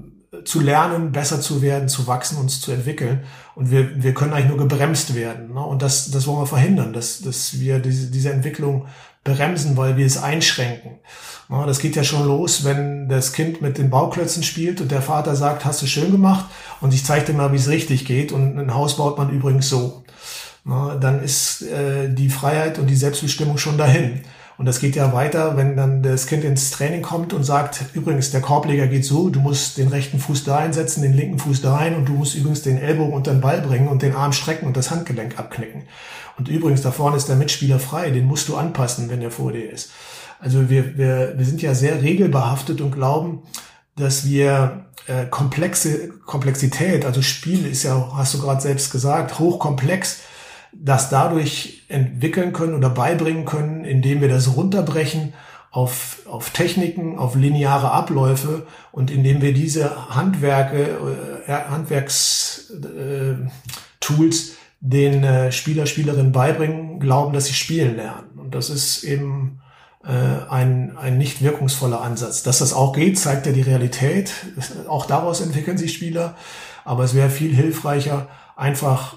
zu 0.44 0.60
lernen, 0.60 1.12
besser 1.12 1.40
zu 1.40 1.62
werden, 1.62 1.88
zu 1.88 2.06
wachsen, 2.06 2.38
uns 2.38 2.60
zu 2.60 2.72
entwickeln. 2.72 3.20
Und 3.54 3.70
wir, 3.70 4.02
wir 4.02 4.14
können 4.14 4.32
eigentlich 4.32 4.48
nur 4.48 4.58
gebremst 4.58 5.14
werden. 5.14 5.54
Ne? 5.54 5.60
Und 5.60 5.80
das, 5.80 6.10
das 6.10 6.26
wollen 6.26 6.40
wir 6.42 6.46
verhindern, 6.46 6.92
dass, 6.92 7.20
dass 7.20 7.60
wir 7.60 7.78
diese, 7.78 8.10
diese 8.10 8.32
Entwicklung 8.32 8.86
bremsen, 9.24 9.76
weil 9.76 9.96
wir 9.96 10.06
es 10.06 10.22
einschränken. 10.22 10.92
Das 11.48 11.78
geht 11.78 11.94
ja 11.96 12.04
schon 12.04 12.26
los, 12.26 12.64
wenn 12.64 13.08
das 13.08 13.32
Kind 13.32 13.60
mit 13.60 13.76
den 13.76 13.90
Bauklötzen 13.90 14.42
spielt 14.42 14.80
und 14.80 14.90
der 14.90 15.02
Vater 15.02 15.36
sagt, 15.36 15.64
hast 15.64 15.82
du 15.82 15.86
schön 15.86 16.10
gemacht 16.10 16.46
und 16.80 16.94
ich 16.94 17.04
zeige 17.04 17.26
dir 17.26 17.32
mal, 17.34 17.52
wie 17.52 17.56
es 17.56 17.68
richtig 17.68 18.06
geht 18.06 18.32
und 18.32 18.58
ein 18.58 18.74
Haus 18.74 18.96
baut 18.96 19.18
man 19.18 19.30
übrigens 19.30 19.68
so. 19.68 20.04
Dann 20.64 21.22
ist 21.22 21.60
äh, 21.62 22.08
die 22.08 22.30
Freiheit 22.30 22.78
und 22.78 22.86
die 22.86 22.96
Selbstbestimmung 22.96 23.58
schon 23.58 23.76
dahin. 23.76 24.22
Und 24.56 24.66
das 24.66 24.78
geht 24.78 24.94
ja 24.94 25.12
weiter, 25.12 25.56
wenn 25.56 25.76
dann 25.76 26.02
das 26.02 26.26
Kind 26.26 26.44
ins 26.44 26.70
Training 26.70 27.02
kommt 27.02 27.32
und 27.32 27.42
sagt, 27.42 27.86
übrigens, 27.92 28.30
der 28.30 28.40
Korbleger 28.40 28.86
geht 28.86 29.04
so, 29.04 29.28
du 29.28 29.40
musst 29.40 29.78
den 29.78 29.88
rechten 29.88 30.20
Fuß 30.20 30.44
da 30.44 30.58
einsetzen, 30.58 31.02
den 31.02 31.12
linken 31.12 31.40
Fuß 31.40 31.60
da 31.60 31.76
rein 31.76 31.96
und 31.96 32.08
du 32.08 32.12
musst 32.12 32.36
übrigens 32.36 32.62
den 32.62 32.78
Ellbogen 32.78 33.14
unter 33.14 33.32
den 33.32 33.40
Ball 33.40 33.60
bringen 33.60 33.88
und 33.88 34.02
den 34.02 34.14
Arm 34.14 34.32
strecken 34.32 34.66
und 34.66 34.76
das 34.76 34.92
Handgelenk 34.92 35.38
abknicken. 35.38 35.82
Und 36.36 36.48
übrigens, 36.48 36.82
da 36.82 36.90
vorne 36.90 37.16
ist 37.16 37.28
der 37.28 37.36
Mitspieler 37.36 37.78
frei, 37.78 38.10
den 38.10 38.26
musst 38.26 38.48
du 38.48 38.56
anpassen, 38.56 39.08
wenn 39.08 39.22
er 39.22 39.30
vor 39.30 39.52
dir 39.52 39.70
ist. 39.70 39.92
Also 40.40 40.68
wir, 40.68 40.98
wir, 40.98 41.34
wir 41.36 41.44
sind 41.44 41.62
ja 41.62 41.74
sehr 41.74 42.02
regelbehaftet 42.02 42.80
und 42.80 42.90
glauben, 42.90 43.42
dass 43.96 44.26
wir 44.26 44.86
äh, 45.06 45.26
komplexe 45.26 46.08
Komplexität, 46.26 47.04
also 47.04 47.22
Spiel 47.22 47.66
ist 47.66 47.84
ja, 47.84 48.12
hast 48.16 48.34
du 48.34 48.40
gerade 48.40 48.60
selbst 48.60 48.90
gesagt, 48.90 49.38
hochkomplex, 49.38 50.20
das 50.72 51.08
dadurch 51.08 51.84
entwickeln 51.88 52.52
können 52.52 52.74
oder 52.74 52.90
beibringen 52.90 53.44
können, 53.44 53.84
indem 53.84 54.20
wir 54.20 54.28
das 54.28 54.56
runterbrechen 54.56 55.34
auf, 55.70 56.18
auf 56.26 56.50
Techniken, 56.50 57.18
auf 57.18 57.34
lineare 57.34 57.90
Abläufe 57.90 58.66
und 58.92 59.10
indem 59.10 59.42
wir 59.42 59.52
diese 59.52 60.14
Handwerke, 60.14 61.42
äh, 61.46 61.52
Handwerkstools 61.52 63.98
äh, 64.00 64.54
den 64.84 65.24
äh, 65.24 65.50
Spieler, 65.50 65.86
Spielerinnen 65.86 66.30
beibringen, 66.30 67.00
glauben, 67.00 67.32
dass 67.32 67.46
sie 67.46 67.54
spielen 67.54 67.96
lernen. 67.96 68.38
Und 68.38 68.54
das 68.54 68.68
ist 68.68 69.02
eben 69.02 69.60
äh, 70.04 70.10
ein, 70.50 70.94
ein 70.98 71.16
nicht 71.16 71.42
wirkungsvoller 71.42 72.02
Ansatz. 72.02 72.42
Dass 72.42 72.58
das 72.58 72.74
auch 72.74 72.92
geht, 72.92 73.18
zeigt 73.18 73.46
ja 73.46 73.52
die 73.52 73.62
Realität. 73.62 74.30
Auch 74.86 75.06
daraus 75.06 75.40
entwickeln 75.40 75.78
sich 75.78 75.94
Spieler. 75.94 76.36
Aber 76.84 77.02
es 77.02 77.14
wäre 77.14 77.30
viel 77.30 77.54
hilfreicher, 77.56 78.28
einfach 78.56 79.16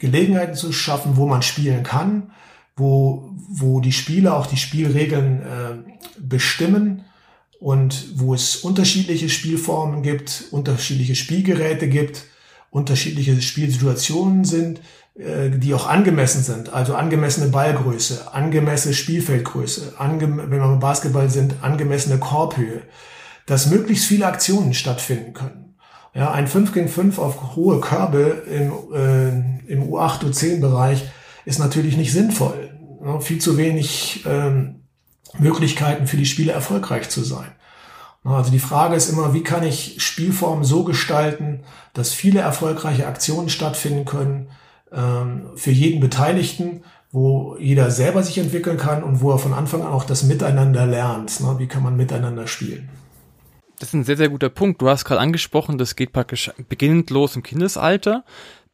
Gelegenheiten 0.00 0.56
zu 0.56 0.72
schaffen, 0.72 1.16
wo 1.16 1.28
man 1.28 1.42
spielen 1.42 1.84
kann, 1.84 2.32
wo, 2.76 3.30
wo 3.48 3.78
die 3.78 3.92
Spieler 3.92 4.36
auch 4.36 4.46
die 4.46 4.56
Spielregeln 4.56 5.42
äh, 5.42 5.92
bestimmen 6.18 7.04
und 7.60 8.18
wo 8.18 8.34
es 8.34 8.56
unterschiedliche 8.56 9.28
Spielformen 9.28 10.02
gibt, 10.02 10.46
unterschiedliche 10.50 11.14
Spielgeräte 11.14 11.88
gibt, 11.88 12.24
unterschiedliche 12.70 13.40
Spielsituationen 13.40 14.44
sind, 14.44 14.80
äh, 15.18 15.50
die 15.50 15.74
auch 15.74 15.88
angemessen 15.88 16.42
sind, 16.42 16.72
also 16.72 16.94
angemessene 16.94 17.48
Ballgröße, 17.48 18.32
angemessene 18.32 18.94
Spielfeldgröße, 18.94 19.94
ange 19.98 20.20
wenn 20.22 20.50
wir 20.50 20.58
beim 20.58 20.80
Basketball 20.80 21.30
sind, 21.30 21.56
angemessene 21.62 22.18
Korbhöhe, 22.18 22.82
dass 23.46 23.70
möglichst 23.70 24.04
viele 24.04 24.26
Aktionen 24.26 24.74
stattfinden 24.74 25.32
können. 25.32 25.74
Ja, 26.14 26.32
ein 26.32 26.48
5 26.48 26.72
gegen 26.72 26.88
5 26.88 27.18
auf 27.18 27.56
hohe 27.56 27.80
Körbe 27.80 28.42
im, 28.50 28.72
äh, 28.94 29.72
im 29.72 29.82
U8, 29.84 30.24
U10 30.24 30.60
Bereich 30.60 31.04
ist 31.44 31.58
natürlich 31.58 31.96
nicht 31.96 32.12
sinnvoll. 32.12 32.70
Ja, 33.04 33.20
viel 33.20 33.38
zu 33.38 33.56
wenig 33.56 34.24
ähm, 34.26 34.82
Möglichkeiten 35.38 36.06
für 36.06 36.16
die 36.16 36.26
Spieler 36.26 36.54
erfolgreich 36.54 37.08
zu 37.08 37.22
sein. 37.22 37.52
Also 38.36 38.50
die 38.50 38.58
Frage 38.58 38.94
ist 38.94 39.08
immer, 39.08 39.32
wie 39.34 39.42
kann 39.42 39.62
ich 39.62 40.02
Spielformen 40.02 40.64
so 40.64 40.84
gestalten, 40.84 41.60
dass 41.94 42.12
viele 42.12 42.40
erfolgreiche 42.40 43.06
Aktionen 43.06 43.48
stattfinden 43.48 44.04
können 44.04 44.48
ähm, 44.92 45.46
für 45.56 45.70
jeden 45.70 46.00
Beteiligten, 46.00 46.82
wo 47.10 47.56
jeder 47.58 47.90
selber 47.90 48.22
sich 48.22 48.38
entwickeln 48.38 48.76
kann 48.76 49.02
und 49.02 49.20
wo 49.20 49.30
er 49.30 49.38
von 49.38 49.54
Anfang 49.54 49.82
an 49.82 49.88
auch 49.88 50.04
das 50.04 50.24
Miteinander 50.24 50.86
lernt. 50.86 51.40
Ne? 51.40 51.56
Wie 51.58 51.66
kann 51.66 51.82
man 51.82 51.96
miteinander 51.96 52.46
spielen? 52.46 52.88
Das 53.78 53.90
ist 53.90 53.94
ein 53.94 54.04
sehr, 54.04 54.16
sehr 54.16 54.28
guter 54.28 54.48
Punkt. 54.48 54.82
Du 54.82 54.88
hast 54.88 55.04
gerade 55.04 55.20
angesprochen, 55.20 55.78
das 55.78 55.96
geht 55.96 56.12
praktisch 56.12 56.50
beginnend 56.68 57.10
los 57.10 57.36
im 57.36 57.42
Kindesalter 57.42 58.24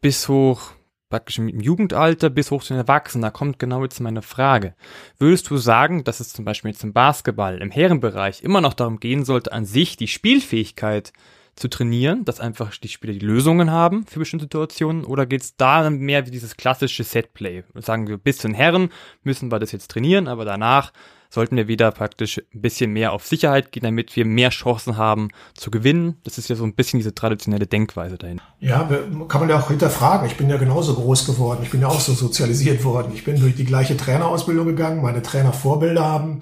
bis 0.00 0.28
hoch 0.28 0.72
praktisch 1.14 1.38
im 1.38 1.60
Jugendalter 1.60 2.28
bis 2.28 2.50
hoch 2.50 2.64
zu 2.64 2.74
den 2.74 2.80
Erwachsenen. 2.80 3.22
Da 3.22 3.30
kommt 3.30 3.60
genau 3.60 3.84
jetzt 3.84 4.00
meine 4.00 4.20
Frage. 4.20 4.74
Würdest 5.16 5.48
du 5.48 5.56
sagen, 5.58 6.02
dass 6.02 6.18
es 6.18 6.32
zum 6.32 6.44
Beispiel 6.44 6.72
jetzt 6.72 6.82
im 6.82 6.92
Basketball, 6.92 7.62
im 7.62 7.70
Herrenbereich 7.70 8.42
immer 8.42 8.60
noch 8.60 8.74
darum 8.74 8.98
gehen 8.98 9.24
sollte, 9.24 9.52
an 9.52 9.64
sich 9.64 9.96
die 9.96 10.08
Spielfähigkeit 10.08 11.12
zu 11.54 11.68
trainieren, 11.68 12.24
dass 12.24 12.40
einfach 12.40 12.76
die 12.78 12.88
Spieler 12.88 13.12
die 13.12 13.24
Lösungen 13.24 13.70
haben 13.70 14.06
für 14.06 14.18
bestimmte 14.18 14.46
Situationen? 14.46 15.04
Oder 15.04 15.24
geht 15.24 15.42
es 15.42 15.56
da 15.56 15.88
mehr 15.88 16.26
wie 16.26 16.32
dieses 16.32 16.56
klassische 16.56 17.04
Setplay? 17.04 17.62
Sagen 17.74 18.08
wir, 18.08 18.18
bis 18.18 18.38
zu 18.38 18.48
den 18.48 18.54
Herren 18.54 18.90
müssen 19.22 19.52
wir 19.52 19.60
das 19.60 19.70
jetzt 19.70 19.92
trainieren, 19.92 20.26
aber 20.26 20.44
danach 20.44 20.92
sollten 21.34 21.56
wir 21.56 21.68
wieder 21.68 21.90
praktisch 21.90 22.38
ein 22.38 22.62
bisschen 22.62 22.92
mehr 22.92 23.12
auf 23.12 23.26
Sicherheit 23.26 23.72
gehen, 23.72 23.82
damit 23.82 24.14
wir 24.16 24.24
mehr 24.24 24.50
Chancen 24.50 24.96
haben 24.96 25.28
zu 25.54 25.70
gewinnen. 25.70 26.16
Das 26.24 26.38
ist 26.38 26.48
ja 26.48 26.56
so 26.56 26.64
ein 26.64 26.74
bisschen 26.74 27.00
diese 27.00 27.14
traditionelle 27.14 27.66
Denkweise 27.66 28.16
dahin. 28.16 28.40
Ja, 28.60 28.88
kann 29.28 29.40
man 29.40 29.50
ja 29.50 29.58
auch 29.58 29.68
hinterfragen. 29.68 30.26
Ich 30.26 30.36
bin 30.36 30.48
ja 30.48 30.56
genauso 30.56 30.94
groß 30.94 31.26
geworden. 31.26 31.60
Ich 31.62 31.70
bin 31.70 31.80
ja 31.80 31.88
auch 31.88 32.00
so 32.00 32.14
sozialisiert 32.14 32.84
worden. 32.84 33.12
Ich 33.14 33.24
bin 33.24 33.38
durch 33.38 33.56
die 33.56 33.64
gleiche 33.64 33.96
Trainerausbildung 33.96 34.66
gegangen. 34.66 35.02
Meine 35.02 35.22
Trainervorbilder 35.22 36.04
haben 36.04 36.40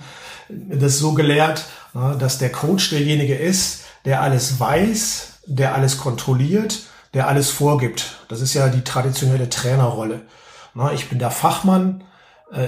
das 0.49 0.99
so 0.99 1.15
gelehrt, 1.15 1.65
dass 2.19 2.39
der 2.39 2.53
Coach 2.53 2.91
derjenige 2.91 3.35
ist, 3.35 3.85
der 4.05 4.21
alles 4.21 4.61
weiß, 4.61 5.41
der 5.47 5.75
alles 5.75 5.99
kontrolliert, 5.99 6.83
der 7.15 7.29
alles 7.29 7.51
vorgibt. 7.51 8.25
Das 8.29 8.41
ist 8.41 8.55
ja 8.55 8.69
die 8.69 8.85
traditionelle 8.85 9.49
Trainerrolle. 9.49 10.23
Ich 10.95 11.09
bin 11.09 11.19
der 11.19 11.31
Fachmann, 11.31 12.05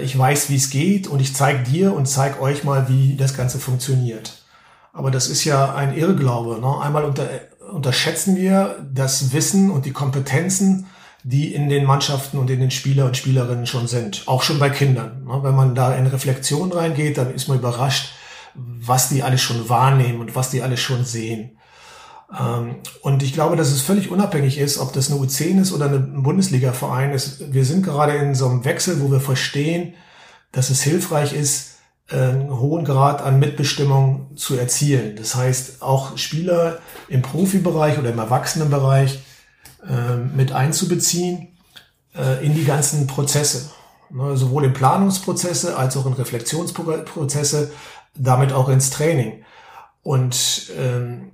ich 0.02 0.16
weiß, 0.16 0.50
wie 0.50 0.56
es 0.56 0.70
geht 0.70 1.06
und 1.06 1.20
ich 1.20 1.34
zeige 1.34 1.62
dir 1.62 1.94
und 1.94 2.06
zeige 2.06 2.40
euch 2.40 2.64
mal, 2.64 2.88
wie 2.88 3.16
das 3.16 3.36
Ganze 3.36 3.58
funktioniert. 3.58 4.42
Aber 4.92 5.10
das 5.10 5.28
ist 5.28 5.44
ja 5.44 5.74
ein 5.74 5.96
Irrglaube. 5.96 6.60
Ne? 6.60 6.80
Einmal 6.80 7.04
unter, 7.04 7.28
unterschätzen 7.72 8.36
wir 8.36 8.76
das 8.92 9.32
Wissen 9.32 9.70
und 9.70 9.84
die 9.84 9.92
Kompetenzen, 9.92 10.86
die 11.24 11.54
in 11.54 11.68
den 11.68 11.84
Mannschaften 11.84 12.38
und 12.38 12.50
in 12.50 12.60
den 12.60 12.70
Spieler 12.70 13.06
und 13.06 13.16
Spielerinnen 13.16 13.66
schon 13.66 13.86
sind. 13.86 14.22
Auch 14.26 14.42
schon 14.42 14.58
bei 14.58 14.70
Kindern. 14.70 15.24
Ne? 15.24 15.42
Wenn 15.42 15.54
man 15.54 15.74
da 15.74 15.94
in 15.94 16.06
Reflexion 16.06 16.72
reingeht, 16.72 17.18
dann 17.18 17.34
ist 17.34 17.48
man 17.48 17.58
überrascht, 17.58 18.12
was 18.54 19.08
die 19.08 19.22
alles 19.22 19.42
schon 19.42 19.68
wahrnehmen 19.68 20.20
und 20.20 20.36
was 20.36 20.50
die 20.50 20.62
alles 20.62 20.80
schon 20.80 21.04
sehen. 21.04 21.53
Ähm, 22.38 22.76
und 23.02 23.22
ich 23.22 23.32
glaube, 23.32 23.56
dass 23.56 23.70
es 23.70 23.82
völlig 23.82 24.10
unabhängig 24.10 24.58
ist, 24.58 24.78
ob 24.78 24.92
das 24.92 25.10
eine 25.10 25.20
U10 25.20 25.60
ist 25.60 25.72
oder 25.72 25.86
ein 25.86 26.22
Bundesliga-Verein 26.22 27.12
ist. 27.12 27.52
Wir 27.52 27.64
sind 27.64 27.84
gerade 27.84 28.14
in 28.16 28.34
so 28.34 28.48
einem 28.48 28.64
Wechsel, 28.64 29.00
wo 29.00 29.10
wir 29.10 29.20
verstehen, 29.20 29.94
dass 30.52 30.70
es 30.70 30.82
hilfreich 30.82 31.32
ist, 31.32 31.74
einen 32.10 32.50
hohen 32.50 32.84
Grad 32.84 33.22
an 33.22 33.38
Mitbestimmung 33.38 34.36
zu 34.36 34.56
erzielen. 34.56 35.16
Das 35.16 35.34
heißt, 35.34 35.82
auch 35.82 36.18
Spieler 36.18 36.78
im 37.08 37.22
Profibereich 37.22 37.98
oder 37.98 38.10
im 38.10 38.18
Erwachsenenbereich 38.18 39.20
ähm, 39.88 40.32
mit 40.36 40.52
einzubeziehen 40.52 41.48
äh, 42.14 42.44
in 42.44 42.54
die 42.54 42.64
ganzen 42.64 43.06
Prozesse. 43.06 43.70
Ne, 44.10 44.36
sowohl 44.36 44.64
in 44.64 44.74
Planungsprozesse 44.74 45.76
als 45.76 45.96
auch 45.96 46.06
in 46.06 46.12
Reflexionsprozesse, 46.12 47.72
damit 48.14 48.52
auch 48.52 48.68
ins 48.68 48.90
Training. 48.90 49.44
Und 50.02 50.70
ähm, 50.78 51.32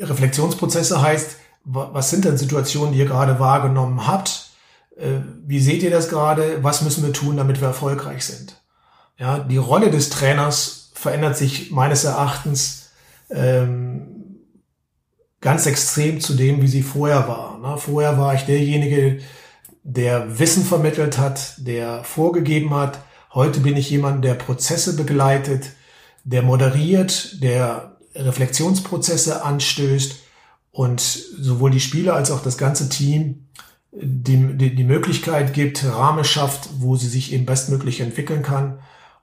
Reflexionsprozesse 0.00 1.00
heißt, 1.00 1.36
was 1.64 2.10
sind 2.10 2.24
denn 2.24 2.36
Situationen, 2.36 2.92
die 2.92 2.98
ihr 2.98 3.06
gerade 3.06 3.38
wahrgenommen 3.38 4.06
habt? 4.06 4.52
äh, 4.96 5.20
wie 5.46 5.60
seht 5.60 5.82
ihr 5.82 5.90
das 5.90 6.08
gerade? 6.08 6.62
Was 6.62 6.82
müssen 6.82 7.04
wir 7.04 7.12
tun, 7.12 7.36
damit 7.36 7.60
wir 7.60 7.68
erfolgreich 7.68 8.24
sind? 8.24 8.60
Ja, 9.18 9.38
die 9.38 9.56
Rolle 9.56 9.90
des 9.90 10.10
Trainers 10.10 10.90
verändert 10.94 11.36
sich 11.36 11.70
meines 11.70 12.04
Erachtens 12.04 12.90
ähm, 13.30 14.38
ganz 15.40 15.66
extrem 15.66 16.20
zu 16.20 16.34
dem, 16.34 16.62
wie 16.62 16.68
sie 16.68 16.82
vorher 16.82 17.28
war. 17.28 17.58
Ne? 17.58 17.76
Vorher 17.78 18.18
war 18.18 18.34
ich 18.34 18.42
derjenige, 18.42 19.20
der 19.82 20.38
Wissen 20.38 20.64
vermittelt 20.64 21.18
hat, 21.18 21.54
der 21.58 22.04
vorgegeben 22.04 22.72
hat. 22.74 23.00
Heute 23.34 23.60
bin 23.60 23.76
ich 23.76 23.90
jemand, 23.90 24.24
der 24.24 24.34
Prozesse 24.34 24.94
begleitet, 24.94 25.70
der 26.24 26.42
moderiert, 26.42 27.42
der 27.42 27.91
Reflexionsprozesse 28.14 29.44
anstößt 29.44 30.16
und 30.70 31.00
sowohl 31.00 31.70
die 31.70 31.80
Spieler 31.80 32.14
als 32.14 32.30
auch 32.30 32.42
das 32.42 32.58
ganze 32.58 32.88
Team 32.88 33.46
die, 33.92 34.56
die, 34.56 34.74
die 34.74 34.84
Möglichkeit 34.84 35.52
gibt, 35.52 35.84
Rahmen 35.84 36.24
schafft, 36.24 36.70
wo 36.78 36.96
sie 36.96 37.08
sich 37.08 37.32
eben 37.32 37.44
bestmöglich 37.44 38.00
entwickeln 38.00 38.42
kann 38.42 38.78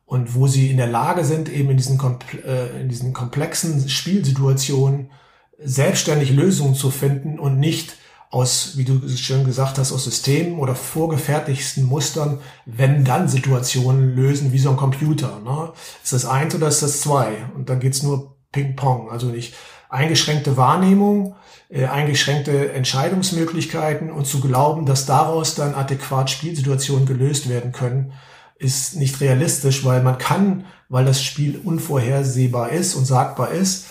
und 0.06 0.36
wo 0.36 0.48
sie 0.48 0.70
in 0.70 0.78
der 0.78 0.88
Lage 0.88 1.26
sind, 1.26 1.50
eben 1.50 1.72
in 1.72 1.78
diesen, 1.78 2.00
äh, 2.46 2.82
in 2.82 2.90
diesen 2.90 3.14
komplexen 3.14 3.90
Spielsituationen 3.90 5.10
selbstständig 5.58 6.32
Lösungen 6.32 6.76
zu 6.76 6.92
finden 6.92 7.40
und 7.40 7.60
nicht 7.60 7.96
aus, 8.32 8.74
wie 8.78 8.86
du 8.86 9.08
schon 9.10 9.44
gesagt 9.44 9.80
hast, 9.80 9.92
aus 9.92 10.04
Systemen 10.04 10.60
oder 10.60 10.76
vorgefertigten 10.76 11.84
Mustern, 11.84 12.40
wenn 12.66 13.04
dann 13.04 13.28
Situationen 13.28 14.16
lösen 14.16 14.54
wie 14.54 14.60
so 14.60 14.70
ein 14.70 14.78
Computer. 14.78 15.40
Ne? 15.44 15.74
Ist 16.04 16.14
das 16.14 16.26
eins 16.26 16.54
oder 16.54 16.68
ist 16.68 16.84
das 16.84 17.02
zwei? 17.02 17.46
Und 17.56 17.70
dann 17.70 17.80
geht's 17.80 18.04
nur 18.04 18.36
Ping-Pong. 18.52 19.10
Also 19.10 19.28
nicht 19.28 19.56
eingeschränkte 19.90 20.58
Wahrnehmung, 20.58 21.36
äh, 21.70 21.86
eingeschränkte 21.86 22.74
Entscheidungsmöglichkeiten 22.74 24.12
und 24.12 24.26
zu 24.26 24.40
glauben, 24.40 24.86
dass 24.86 25.06
daraus 25.06 25.56
dann 25.56 25.76
adäquat 25.76 26.30
Spielsituationen 26.30 27.06
gelöst 27.06 27.50
werden 27.50 27.72
können, 27.72 28.14
ist 28.60 28.98
nicht 28.98 29.22
realistisch, 29.22 29.86
weil 29.86 30.04
man 30.04 30.18
kann, 30.18 30.66
weil 30.90 31.06
das 31.06 31.24
Spiel 31.24 31.60
unvorhersehbar 31.64 32.72
ist 32.72 32.94
und 32.96 33.06
sagbar 33.06 33.52
ist, 33.52 33.86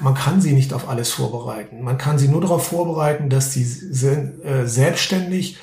man 0.00 0.14
kann 0.14 0.40
sie 0.40 0.52
nicht 0.52 0.72
auf 0.72 0.88
alles 0.88 1.10
vorbereiten. 1.10 1.82
Man 1.82 1.98
kann 1.98 2.18
sie 2.18 2.28
nur 2.28 2.40
darauf 2.40 2.68
vorbereiten, 2.68 3.28
dass 3.28 3.52
sie 3.52 3.62
äh, 3.62 4.64
selbstständig 4.66 5.58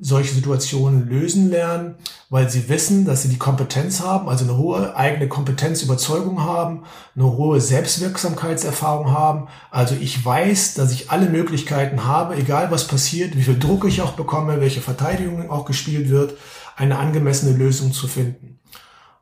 solche 0.00 0.34
Situationen 0.34 1.08
lösen 1.08 1.50
lernen, 1.50 1.96
weil 2.30 2.48
sie 2.48 2.68
wissen, 2.68 3.04
dass 3.04 3.22
sie 3.22 3.28
die 3.28 3.38
Kompetenz 3.38 4.00
haben, 4.00 4.28
also 4.28 4.44
eine 4.44 4.56
hohe 4.56 4.96
eigene 4.96 5.28
Kompetenzüberzeugung 5.28 6.42
haben, 6.42 6.84
eine 7.16 7.36
hohe 7.36 7.60
Selbstwirksamkeitserfahrung 7.60 9.10
haben. 9.10 9.48
Also 9.70 9.96
ich 10.00 10.24
weiß, 10.24 10.74
dass 10.74 10.92
ich 10.92 11.10
alle 11.10 11.28
Möglichkeiten 11.28 12.04
habe, 12.04 12.36
egal 12.36 12.70
was 12.70 12.86
passiert, 12.86 13.36
wie 13.36 13.42
viel 13.42 13.58
Druck 13.58 13.84
ich 13.86 14.00
auch 14.02 14.12
bekomme, 14.12 14.60
welche 14.60 14.80
Verteidigung 14.80 15.50
auch 15.50 15.64
gespielt 15.64 16.10
wird, 16.10 16.34
eine 16.76 16.98
angemessene 16.98 17.56
Lösung 17.56 17.92
zu 17.92 18.06
finden. 18.06 18.58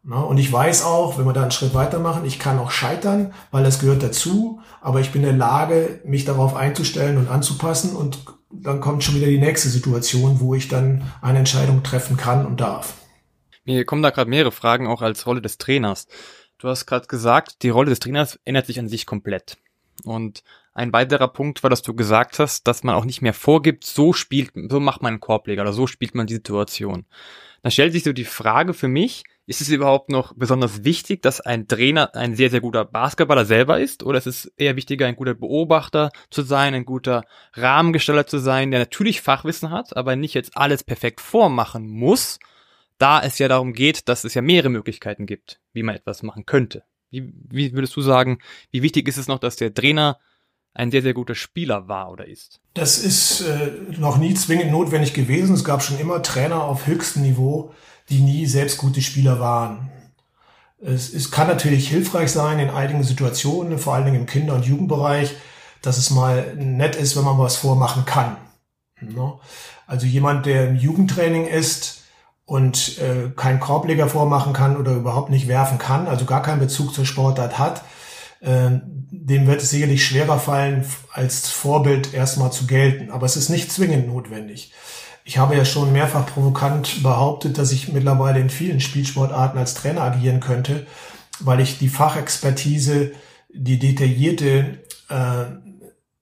Und 0.09 0.39
ich 0.39 0.53
weiß 0.53 0.85
auch, 0.85 1.19
wenn 1.19 1.25
wir 1.25 1.33
da 1.33 1.43
einen 1.43 1.51
Schritt 1.51 1.75
weitermachen, 1.75 2.25
ich 2.25 2.39
kann 2.39 2.61
auch 2.61 2.71
scheitern, 2.71 3.33
weil 3.51 3.65
das 3.65 3.81
gehört 3.81 4.05
dazu, 4.05 4.61
aber 4.81 5.01
ich 5.01 5.11
bin 5.11 5.23
in 5.23 5.29
der 5.29 5.37
Lage, 5.37 6.01
mich 6.05 6.25
darauf 6.25 6.55
einzustellen 6.55 7.17
und 7.17 7.29
anzupassen 7.29 7.97
und 7.97 8.21
dann 8.63 8.81
kommt 8.81 9.05
schon 9.05 9.15
wieder 9.15 9.27
die 9.27 9.39
nächste 9.39 9.69
Situation, 9.69 10.41
wo 10.41 10.55
ich 10.55 10.69
dann 10.69 11.03
eine 11.23 11.39
Entscheidung 11.39 11.83
treffen 11.83 12.17
kann 12.17 12.47
und 12.47 12.61
darf. 12.61 12.95
Mir 13.65 13.85
kommen 13.85 14.03
da 14.03 14.11
gerade 14.11 14.31
mehrere 14.31 14.53
Fragen 14.53 14.87
auch 14.87 15.03
als 15.03 15.27
Rolle 15.27 15.43
des 15.43 15.59
Trainers. 15.59 16.07
Du 16.59 16.69
hast 16.69 16.87
gerade 16.87 17.07
gesagt, 17.07 17.63
die 17.63 17.69
Rolle 17.69 17.91
des 17.91 17.99
Trainers 17.99 18.39
ändert 18.45 18.67
sich 18.67 18.79
an 18.79 18.89
sich 18.89 19.07
komplett. 19.07 19.59
Und 20.05 20.43
ein 20.73 20.93
weiterer 20.93 21.29
Punkt 21.29 21.63
war, 21.63 21.71
dass 21.71 21.83
du 21.83 21.95
gesagt 21.95 22.39
hast, 22.39 22.67
dass 22.67 22.85
man 22.85 22.95
auch 22.95 23.05
nicht 23.05 23.23
mehr 23.23 23.33
vorgibt, 23.33 23.85
so 23.85 24.13
spielt, 24.13 24.53
so 24.55 24.79
macht 24.79 25.03
man 25.03 25.15
einen 25.15 25.21
Korbleger 25.21 25.63
oder 25.63 25.73
so 25.73 25.87
spielt 25.87 26.15
man 26.15 26.27
die 26.27 26.35
Situation. 26.35 27.07
Da 27.63 27.71
stellt 27.71 27.93
sich 27.93 28.05
so 28.05 28.13
die 28.13 28.25
Frage 28.25 28.75
für 28.75 28.89
mich, 28.89 29.25
ist 29.47 29.61
es 29.61 29.69
überhaupt 29.69 30.11
noch 30.11 30.35
besonders 30.35 30.85
wichtig, 30.85 31.23
dass 31.23 31.41
ein 31.41 31.69
Trainer 31.69 32.15
ein 32.17 32.35
sehr, 32.35 32.51
sehr 32.51 32.61
guter 32.61 32.85
Basketballer 32.85 33.45
selber 33.45 33.81
ist? 33.81 34.03
Oder 34.03 34.19
ist 34.19 34.27
es 34.27 34.47
eher 34.57 34.75
wichtiger, 34.75 35.07
ein 35.07 35.15
guter 35.15 35.35
Beobachter 35.35 36.11
zu 36.31 36.43
sein, 36.43 36.75
ein 36.75 36.85
guter 36.85 37.25
Rahmengestalter 37.55 38.27
zu 38.27 38.39
sein, 38.39 38.73
der 38.73 38.81
natürlich 38.81 39.21
Fachwissen 39.21 39.71
hat, 39.71 39.97
aber 39.97 40.17
nicht 40.17 40.35
jetzt 40.35 40.57
alles 40.57 40.83
perfekt 40.83 41.21
vormachen 41.21 41.89
muss, 41.89 42.41
da 42.99 43.23
es 43.23 43.39
ja 43.39 43.47
darum 43.47 43.73
geht, 43.73 44.09
dass 44.09 44.25
es 44.25 44.35
ja 44.35 44.43
mehrere 44.43 44.71
Möglichkeiten 44.71 45.27
gibt, 45.27 45.61
wie 45.73 45.85
man 45.85 45.95
etwas 45.95 46.25
machen 46.25 46.45
könnte. 46.45 46.83
Wie, 47.11 47.33
wie 47.49 47.73
würdest 47.73 47.95
du 47.95 48.01
sagen, 48.01 48.41
wie 48.73 48.83
wichtig 48.83 49.07
ist 49.07 49.17
es 49.17 49.29
noch, 49.29 49.39
dass 49.39 49.55
der 49.55 49.73
Trainer 49.73 50.19
ein 50.75 50.91
sehr, 50.91 51.03
sehr 51.03 51.15
guter 51.15 51.37
Spieler 51.37 51.87
war 51.89 52.11
oder 52.11 52.27
ist? 52.27 52.61
Das 52.75 52.99
ist 52.99 53.43
äh, 53.43 53.71
noch 53.97 54.19
nie 54.19 54.35
zwingend 54.35 54.73
notwendig 54.73 55.15
gewesen. 55.15 55.55
Es 55.55 55.65
gab 55.65 55.83
schon 55.83 55.99
immer 55.99 56.23
Trainer 56.23 56.65
auf 56.65 56.87
höchstem 56.87 57.23
Niveau, 57.23 57.73
die 58.09 58.21
nie 58.21 58.47
selbst 58.47 58.79
gute 58.79 59.03
Spieler 59.03 59.41
waren. 59.41 59.91
Es, 60.81 61.13
es 61.13 61.31
kann 61.31 61.49
natürlich 61.49 61.89
hilfreich 61.89 62.31
sein 62.31 62.59
in 62.59 62.71
einigen 62.71 63.03
Situationen, 63.03 63.79
vor 63.79 63.95
allen 63.95 64.05
Dingen 64.05 64.21
im 64.21 64.27
Kinder- 64.27 64.55
und 64.55 64.67
Jugendbereich, 64.67 65.35
dass 65.83 65.99
es 65.99 66.11
mal 66.11 66.55
nett 66.57 66.97
ist, 66.97 67.17
wenn 67.17 67.25
man 67.25 67.39
was 67.39 67.57
vormachen 67.57 68.05
kann. 68.05 68.37
Ne? 69.01 69.35
Also 69.87 70.07
jemand, 70.07 70.47
der 70.47 70.69
im 70.69 70.77
Jugendtraining 70.77 71.47
ist 71.47 72.03
und 72.45 72.99
äh, 72.99 73.31
keinen 73.35 73.61
Korbleger 73.61 74.09
vormachen 74.09 74.53
kann 74.53 74.77
oder 74.77 74.93
überhaupt 74.93 75.31
nicht 75.31 75.49
werfen 75.49 75.79
kann, 75.79 76.07
also 76.07 76.25
gar 76.25 76.43
keinen 76.43 76.61
Bezug 76.61 76.95
zur 76.95 77.07
Sportart 77.07 77.59
hat, 77.59 77.83
äh, 78.41 78.71
dem 79.11 79.47
wird 79.47 79.63
es 79.63 79.71
sicherlich 79.71 80.05
schwerer 80.05 80.39
fallen, 80.39 80.85
als 81.13 81.51
Vorbild 81.51 82.15
erstmal 82.15 82.53
zu 82.53 82.67
gelten. 82.67 83.11
Aber 83.11 83.27
es 83.27 83.37
ist 83.37 83.49
nicht 83.49 83.73
zwingend 83.73 84.09
notwendig. 84.09 84.73
Ich 85.29 85.39
habe 85.39 85.57
ja 85.57 85.65
schon 85.65 85.93
mehrfach 85.93 86.25
provokant 86.25 87.03
behauptet, 87.03 87.59
dass 87.59 87.73
ich 87.73 87.93
mittlerweile 87.93 88.39
in 88.39 88.49
vielen 88.49 88.79
Spielsportarten 88.79 89.59
als 89.59 89.75
Trainer 89.75 90.03
agieren 90.03 90.39
könnte, 90.39 90.87
weil 91.41 91.59
ich 91.59 91.79
die 91.79 91.89
Fachexpertise, 91.89 93.11
die 93.53 93.81
detaillierte 93.81 94.79
äh, 95.09 95.47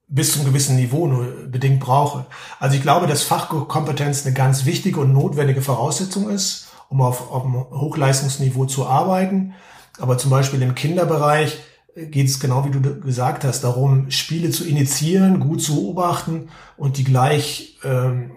bis 0.07 0.33
zum 0.33 0.43
gewissen 0.43 0.77
Niveau 0.77 1.05
nur 1.05 1.27
bedingt 1.47 1.81
brauche. 1.81 2.25
Also 2.59 2.77
ich 2.77 2.81
glaube, 2.81 3.05
dass 3.05 3.21
Fachkompetenz 3.21 4.25
eine 4.25 4.33
ganz 4.33 4.65
wichtige 4.65 4.99
und 5.01 5.13
notwendige 5.13 5.61
Voraussetzung 5.61 6.31
ist, 6.31 6.69
um 6.89 6.99
auf, 7.01 7.29
auf 7.29 7.45
einem 7.45 7.57
Hochleistungsniveau 7.57 8.65
zu 8.65 8.87
arbeiten. 8.87 9.53
Aber 9.99 10.17
zum 10.17 10.31
Beispiel 10.31 10.63
im 10.63 10.73
Kinderbereich 10.73 11.59
geht 11.95 12.27
es 12.27 12.39
genau 12.39 12.65
wie 12.65 12.71
du 12.71 12.81
gesagt 13.01 13.43
hast, 13.43 13.63
darum, 13.63 14.09
Spiele 14.09 14.49
zu 14.49 14.65
initiieren, 14.65 15.41
gut 15.41 15.61
zu 15.61 15.75
beobachten 15.75 16.49
und 16.75 16.97
die 16.97 17.03
gleich 17.03 17.77
ähm, 17.83 18.31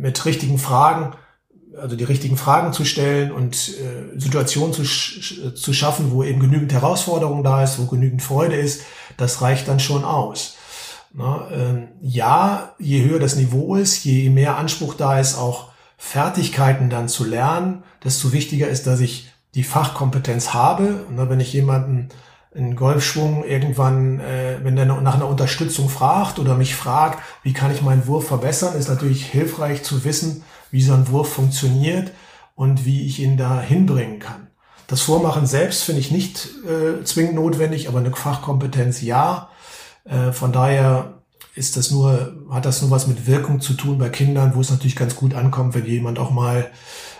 mit 0.00 0.24
richtigen 0.24 0.58
Fragen, 0.58 1.12
also 1.80 1.96
die 1.96 2.04
richtigen 2.04 2.36
Fragen 2.36 2.72
zu 2.72 2.84
stellen 2.84 3.30
und 3.32 3.54
äh, 3.54 4.18
Situationen 4.18 4.72
zu, 4.72 4.84
sch 4.84 5.54
zu 5.54 5.72
schaffen, 5.72 6.10
wo 6.10 6.24
eben 6.24 6.40
genügend 6.40 6.72
Herausforderung 6.72 7.44
da 7.44 7.62
ist, 7.62 7.78
wo 7.78 7.86
genügend 7.86 8.22
Freude 8.22 8.56
ist, 8.56 8.82
das 9.16 9.42
reicht 9.42 9.68
dann 9.68 9.80
schon 9.80 10.04
aus. 10.04 10.56
Na, 11.12 11.48
äh, 11.50 11.88
ja, 12.00 12.74
je 12.78 13.02
höher 13.04 13.18
das 13.18 13.36
Niveau 13.36 13.76
ist, 13.76 14.04
je 14.04 14.30
mehr 14.30 14.56
Anspruch 14.56 14.94
da 14.94 15.18
ist, 15.18 15.36
auch 15.36 15.70
Fertigkeiten 15.96 16.88
dann 16.88 17.08
zu 17.08 17.24
lernen, 17.24 17.82
desto 18.04 18.32
wichtiger 18.32 18.68
ist, 18.68 18.86
dass 18.86 19.00
ich 19.00 19.30
die 19.54 19.64
Fachkompetenz 19.64 20.54
habe. 20.54 21.04
Und 21.08 21.16
wenn 21.28 21.40
ich 21.40 21.52
jemanden 21.52 22.08
einen 22.54 22.74
Golfschwung 22.74 23.44
irgendwann, 23.44 24.18
äh, 24.20 24.58
wenn 24.62 24.76
der 24.76 24.86
nach 24.86 25.14
einer 25.14 25.28
Unterstützung 25.28 25.88
fragt 25.88 26.38
oder 26.38 26.56
mich 26.56 26.74
fragt, 26.74 27.22
wie 27.42 27.52
kann 27.52 27.72
ich 27.72 27.82
meinen 27.82 28.06
Wurf 28.06 28.26
verbessern, 28.26 28.76
ist 28.76 28.88
natürlich 28.88 29.24
hilfreich 29.24 29.84
zu 29.84 30.04
wissen, 30.04 30.42
wie 30.70 30.82
so 30.82 30.92
ein 30.94 31.08
Wurf 31.08 31.32
funktioniert 31.32 32.10
und 32.56 32.84
wie 32.84 33.06
ich 33.06 33.20
ihn 33.20 33.36
da 33.36 33.60
hinbringen 33.60 34.18
kann. 34.18 34.48
Das 34.88 35.02
Vormachen 35.02 35.46
selbst 35.46 35.84
finde 35.84 36.00
ich 36.00 36.10
nicht 36.10 36.48
äh, 36.66 37.04
zwingend 37.04 37.36
notwendig, 37.36 37.88
aber 37.88 38.00
eine 38.00 38.10
Fachkompetenz 38.10 39.00
ja. 39.02 39.48
Äh, 40.04 40.32
von 40.32 40.52
daher 40.52 41.20
ist 41.54 41.76
das 41.76 41.92
nur, 41.92 42.34
hat 42.50 42.64
das 42.64 42.82
nur 42.82 42.90
was 42.90 43.06
mit 43.06 43.28
Wirkung 43.28 43.60
zu 43.60 43.74
tun 43.74 43.98
bei 43.98 44.08
Kindern, 44.08 44.56
wo 44.56 44.60
es 44.60 44.70
natürlich 44.70 44.96
ganz 44.96 45.14
gut 45.14 45.34
ankommt, 45.34 45.74
wenn 45.74 45.86
jemand 45.86 46.18
auch 46.18 46.32
mal 46.32 46.70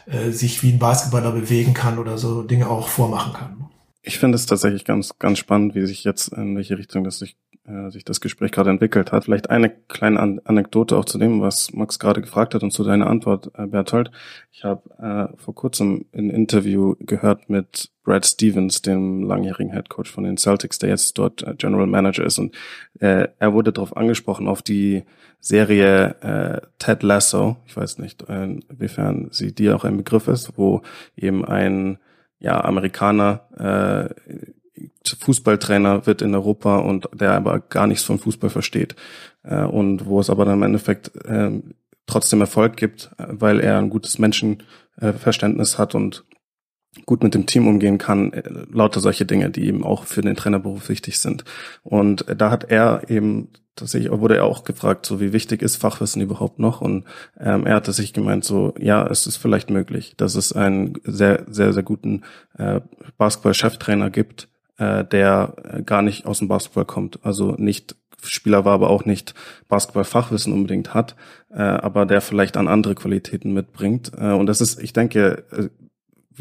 äh, 0.07 0.31
sich 0.31 0.65
wie 0.65 0.73
ein 0.73 0.81
Basketballer 0.81 1.31
bewegen 1.31 1.73
kann 1.73 1.99
oder 2.01 2.19
so 2.19 2.43
Dinge 2.43 2.69
auch 2.69 2.89
vormachen 2.89 3.33
kann. 3.33 3.60
Ich 4.03 4.19
finde 4.19 4.37
es 4.37 4.47
tatsächlich 4.47 4.85
ganz, 4.85 5.19
ganz 5.19 5.39
spannend, 5.39 5.75
wie 5.75 5.85
sich 5.87 6.05
jetzt, 6.05 6.33
in 6.33 6.57
welche 6.57 6.79
Richtung 6.79 7.05
das 7.05 7.19
sich, 7.19 7.37
äh, 7.67 7.91
sich 7.91 8.03
das 8.03 8.23
Gespräch 8.23 8.51
gerade 8.51 8.71
entwickelt 8.71 9.13
hat. 9.13 9.25
Vielleicht 9.25 9.51
eine 9.51 9.69
kleine 9.69 10.19
An 10.21 10.41
Anekdote 10.45 10.97
auch 10.97 11.05
zu 11.05 11.19
dem, 11.19 11.43
was 11.43 11.75
Max 11.75 11.99
gerade 11.99 12.23
gefragt 12.23 12.55
hat 12.55 12.63
und 12.63 12.71
zu 12.71 12.83
deiner 12.83 13.09
Antwort, 13.09 13.51
äh, 13.59 13.67
Berthold. 13.67 14.11
Ich 14.53 14.65
habe 14.65 14.89
äh, 14.99 15.37
vor 15.37 15.55
kurzem 15.55 16.07
ein 16.15 16.31
Interview 16.31 16.95
gehört 17.01 17.51
mit 17.51 17.91
Brad 18.03 18.25
Stevens, 18.25 18.81
dem 18.81 19.23
langjährigen 19.23 19.75
Head 19.75 19.91
Coach 19.91 20.11
von 20.11 20.25
den 20.25 20.39
Celtics, 20.39 20.79
der 20.79 20.89
jetzt 20.89 21.19
dort 21.19 21.43
äh, 21.43 21.55
General 21.55 21.87
Manager 21.87 22.25
ist. 22.25 22.39
Und 22.39 22.55
äh, 23.01 23.29
er 23.39 23.53
wurde 23.53 23.71
darauf 23.71 23.95
angesprochen, 23.99 24.49
auf 24.49 24.63
die 24.63 25.05
Serie 25.41 26.17
äh, 26.23 26.67
Ted 26.79 27.03
Lasso. 27.03 27.59
Ich 27.67 27.77
weiß 27.77 27.99
nicht, 27.99 28.27
äh, 28.31 28.45
inwiefern 28.45 29.29
sie 29.31 29.55
dir 29.55 29.77
auch 29.77 29.85
ein 29.85 29.99
Begriff 29.99 30.27
ist, 30.27 30.57
wo 30.57 30.81
eben 31.17 31.45
ein 31.45 31.99
ja, 32.41 32.65
Amerikaner, 32.65 34.11
äh, 34.17 34.41
Fußballtrainer 35.21 36.07
wird 36.07 36.23
in 36.23 36.35
Europa 36.35 36.79
und 36.79 37.09
der 37.13 37.33
aber 37.33 37.61
gar 37.61 37.87
nichts 37.87 38.05
von 38.05 38.19
Fußball 38.19 38.51
versteht. 38.51 38.97
Äh, 39.43 39.65
und 39.65 40.07
wo 40.07 40.21
es 40.21 40.31
aber 40.31 40.45
dann 40.45 40.55
im 40.55 40.63
Endeffekt 40.63 41.15
äh, 41.25 41.61
trotzdem 42.07 42.41
Erfolg 42.41 42.77
gibt, 42.77 43.11
weil 43.19 43.61
er 43.61 43.79
ein 43.79 43.91
gutes 43.91 44.19
Menschenverständnis 44.19 45.79
hat 45.79 45.95
und 45.95 46.25
gut 47.07 47.23
mit 47.23 47.35
dem 47.35 47.47
Team 47.47 47.69
umgehen 47.69 47.99
kann, 47.99 48.33
äh, 48.33 48.43
lauter 48.73 49.01
solche 49.01 49.27
Dinge, 49.27 49.51
die 49.51 49.67
eben 49.67 49.85
auch 49.85 50.05
für 50.05 50.23
den 50.23 50.37
Trainerberuf 50.37 50.89
wichtig 50.89 51.19
sind. 51.19 51.45
Und 51.83 52.25
da 52.35 52.51
hat 52.51 52.71
er 52.71 53.09
eben 53.09 53.49
tatsächlich 53.81 54.11
wurde 54.13 54.37
er 54.37 54.45
auch 54.45 54.65
gefragt, 54.65 55.05
so 55.05 55.21
wie 55.21 55.33
wichtig 55.33 55.63
ist 55.63 55.77
Fachwissen 55.77 56.23
überhaupt 56.23 56.59
noch? 56.59 56.81
Und 56.81 57.05
ähm, 57.39 57.67
er 57.67 57.75
hatte 57.75 57.93
sich 57.93 58.13
gemeint, 58.13 58.45
so 58.45 58.75
ja, 58.79 59.07
es 59.07 59.27
ist 59.27 59.37
vielleicht 59.37 59.71
möglich, 59.71 60.15
dass 60.17 60.37
es 60.37 60.53
einen 60.53 60.95
sehr, 61.05 61.45
sehr, 61.49 61.73
sehr 61.73 61.83
guten 61.83 62.23
äh, 62.57 62.81
Basketball-Cheftrainer 63.19 64.11
gibt, 64.11 64.49
äh, 64.79 65.05
der 65.05 65.55
äh, 65.65 65.83
gar 65.83 66.03
nicht 66.03 66.27
aus 66.27 66.39
dem 66.39 66.49
Basketball 66.49 66.85
kommt, 66.85 67.19
also 67.23 67.57
nicht 67.59 67.97
Spieler 68.23 68.65
war, 68.65 68.75
aber 68.75 68.91
auch 68.91 69.05
nicht 69.05 69.35
Basketball-Fachwissen 69.69 70.53
unbedingt 70.53 70.95
hat, 70.95 71.17
äh, 71.51 71.63
aber 71.63 72.07
der 72.07 72.21
vielleicht 72.21 72.57
an 72.57 72.69
andere 72.69 72.95
Qualitäten 72.95 73.53
mitbringt. 73.53 74.13
Äh, 74.17 74.33
und 74.33 74.47
das 74.47 74.61
ist, 74.61 74.81
ich 74.83 74.93
denke, 74.93 75.45
äh, 75.51 75.69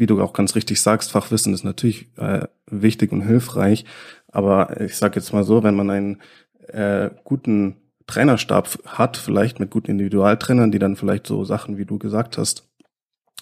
wie 0.00 0.06
du 0.06 0.20
auch 0.22 0.32
ganz 0.32 0.54
richtig 0.54 0.80
sagst, 0.80 1.10
Fachwissen 1.10 1.52
ist 1.52 1.64
natürlich 1.64 2.08
äh, 2.16 2.46
wichtig 2.66 3.12
und 3.12 3.22
hilfreich. 3.22 3.84
Aber 4.28 4.80
ich 4.80 4.96
sage 4.96 5.16
jetzt 5.16 5.32
mal 5.32 5.44
so, 5.44 5.62
wenn 5.62 5.74
man 5.74 5.90
einen 5.90 6.22
äh, 6.72 7.10
guten 7.24 7.76
Trainerstab 8.06 8.68
hat, 8.86 9.16
vielleicht 9.16 9.60
mit 9.60 9.70
guten 9.70 9.92
Individualtrainern, 9.92 10.72
die 10.72 10.78
dann 10.78 10.96
vielleicht 10.96 11.26
so 11.26 11.44
Sachen, 11.44 11.78
wie 11.78 11.84
du 11.84 11.98
gesagt 11.98 12.38
hast, 12.38 12.68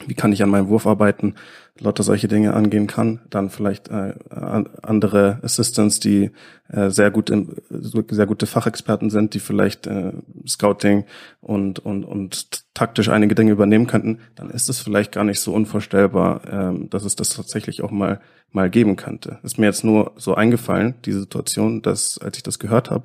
wie 0.06 0.14
kann 0.14 0.32
ich 0.32 0.42
an 0.42 0.50
meinem 0.50 0.68
Wurf 0.68 0.86
arbeiten, 0.86 1.34
lauter 1.80 2.02
solche 2.02 2.28
Dinge 2.28 2.54
angehen 2.54 2.86
kann. 2.86 3.20
Dann 3.30 3.50
vielleicht 3.50 3.88
äh, 3.88 4.14
andere 4.30 5.38
Assistants, 5.42 6.00
die 6.00 6.30
äh, 6.68 6.90
sehr 6.90 7.10
gut 7.10 7.30
im, 7.30 7.56
sehr 7.70 8.26
gute 8.26 8.46
Fachexperten 8.46 9.10
sind, 9.10 9.34
die 9.34 9.40
vielleicht 9.40 9.86
äh, 9.86 10.12
Scouting 10.46 11.04
und 11.40 11.78
und 11.78 12.04
und 12.04 12.64
taktisch 12.74 13.08
einige 13.08 13.34
Dinge 13.34 13.52
übernehmen 13.52 13.86
könnten. 13.86 14.18
Dann 14.34 14.50
ist 14.50 14.68
es 14.68 14.80
vielleicht 14.80 15.12
gar 15.12 15.24
nicht 15.24 15.40
so 15.40 15.52
unvorstellbar, 15.52 16.42
ähm, 16.50 16.90
dass 16.90 17.04
es 17.04 17.16
das 17.16 17.30
tatsächlich 17.30 17.82
auch 17.82 17.90
mal 17.90 18.20
mal 18.50 18.70
geben 18.70 18.96
könnte. 18.96 19.38
Ist 19.42 19.58
mir 19.58 19.66
jetzt 19.66 19.84
nur 19.84 20.12
so 20.16 20.34
eingefallen, 20.34 20.94
diese 21.04 21.20
Situation, 21.20 21.82
dass 21.82 22.18
als 22.18 22.36
ich 22.38 22.42
das 22.42 22.58
gehört 22.58 22.90
habe, 22.90 23.04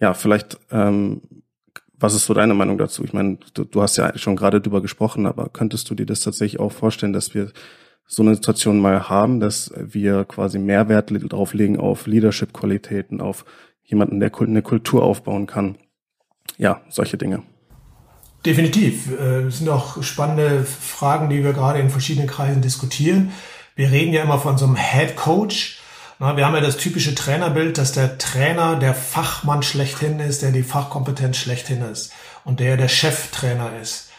ja 0.00 0.14
vielleicht 0.14 0.58
ähm, 0.70 1.20
was 2.00 2.14
ist 2.14 2.26
so 2.26 2.34
deine 2.34 2.54
Meinung 2.54 2.78
dazu? 2.78 3.04
Ich 3.04 3.12
meine, 3.12 3.38
du, 3.54 3.64
du 3.64 3.82
hast 3.82 3.96
ja 3.96 4.16
schon 4.16 4.36
gerade 4.36 4.60
drüber 4.60 4.80
gesprochen, 4.80 5.26
aber 5.26 5.48
könntest 5.48 5.90
du 5.90 5.94
dir 5.94 6.06
das 6.06 6.20
tatsächlich 6.20 6.60
auch 6.60 6.72
vorstellen, 6.72 7.12
dass 7.12 7.34
wir 7.34 7.50
so 8.08 8.22
eine 8.22 8.34
Situation 8.34 8.80
mal 8.80 9.08
haben, 9.08 9.38
dass 9.38 9.70
wir 9.76 10.24
quasi 10.24 10.58
Mehrwert 10.58 11.12
drauf 11.30 11.54
legen 11.54 11.78
auf 11.78 12.06
Leadership-Qualitäten, 12.06 13.20
auf 13.20 13.44
jemanden, 13.84 14.18
der 14.18 14.32
eine 14.40 14.62
Kultur 14.62 15.04
aufbauen 15.04 15.46
kann? 15.46 15.76
Ja, 16.56 16.80
solche 16.88 17.18
Dinge. 17.18 17.42
Definitiv. 18.44 19.10
Äh, 19.12 19.42
es 19.42 19.58
sind 19.58 19.68
auch 19.68 20.02
spannende 20.02 20.64
Fragen, 20.64 21.28
die 21.28 21.44
wir 21.44 21.52
gerade 21.52 21.78
in 21.78 21.90
verschiedenen 21.90 22.28
Kreisen 22.28 22.62
diskutieren. 22.62 23.30
Wir 23.76 23.90
reden 23.92 24.12
ja 24.12 24.22
immer 24.22 24.38
von 24.38 24.58
so 24.58 24.64
einem 24.64 24.76
Head 24.76 25.14
Coach, 25.14 25.78
wir 26.20 26.44
haben 26.44 26.54
ja 26.54 26.60
das 26.60 26.76
typische 26.76 27.14
Trainerbild, 27.14 27.78
dass 27.78 27.92
der 27.92 28.18
Trainer 28.18 28.74
der 28.74 28.92
Fachmann 28.92 29.62
schlechthin 29.62 30.18
ist, 30.18 30.42
der 30.42 30.50
die 30.50 30.64
Fachkompetenz 30.64 31.36
schlechthin 31.36 31.82
ist 31.82 32.12
und 32.44 32.58
der 32.58 32.76
der 32.76 32.88
Cheftrainer 32.88 33.70
ist. 33.80 34.10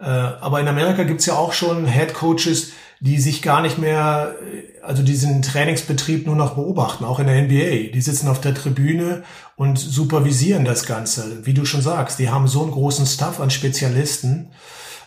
Äh, 0.00 0.06
aber 0.06 0.58
in 0.58 0.66
Amerika 0.66 1.04
gibt's 1.04 1.26
ja 1.26 1.34
auch 1.34 1.52
schon 1.52 1.86
Head 1.86 2.14
Coaches, 2.14 2.72
die 3.00 3.18
sich 3.18 3.42
gar 3.42 3.60
nicht 3.60 3.78
mehr, 3.78 4.34
also 4.82 5.02
diesen 5.02 5.42
Trainingsbetrieb 5.42 6.26
nur 6.26 6.36
noch 6.36 6.54
beobachten, 6.54 7.04
auch 7.04 7.18
in 7.18 7.26
der 7.26 7.42
NBA. 7.42 7.92
Die 7.92 8.00
sitzen 8.00 8.28
auf 8.28 8.40
der 8.40 8.54
Tribüne 8.54 9.22
und 9.56 9.78
supervisieren 9.78 10.64
das 10.64 10.86
Ganze. 10.86 11.44
Wie 11.44 11.54
du 11.54 11.64
schon 11.64 11.82
sagst, 11.82 12.18
die 12.18 12.30
haben 12.30 12.48
so 12.48 12.62
einen 12.62 12.72
großen 12.72 13.06
Staff 13.06 13.40
an 13.40 13.50
Spezialisten, 13.50 14.50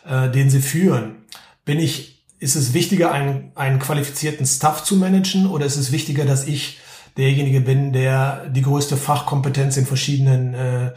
äh, 0.07 0.29
den 0.29 0.49
sie 0.49 0.61
führen. 0.61 1.25
Bin 1.65 1.79
ich 1.79 2.19
ist 2.39 2.55
es 2.55 2.73
wichtiger, 2.73 3.11
einen, 3.11 3.51
einen 3.55 3.79
qualifizierten 3.79 4.45
Staff 4.45 4.83
zu 4.83 4.95
managen 4.95 5.45
oder 5.47 5.65
ist 5.65 5.75
es 5.75 5.91
wichtiger, 5.91 6.25
dass 6.25 6.47
ich 6.47 6.79
derjenige 7.17 7.59
bin, 7.59 7.91
der 7.91 8.47
die 8.47 8.61
größte 8.61 8.95
Fachkompetenz 8.95 9.75
in 9.75 9.85
verschiedenen 9.85 10.53
äh, 10.53 10.93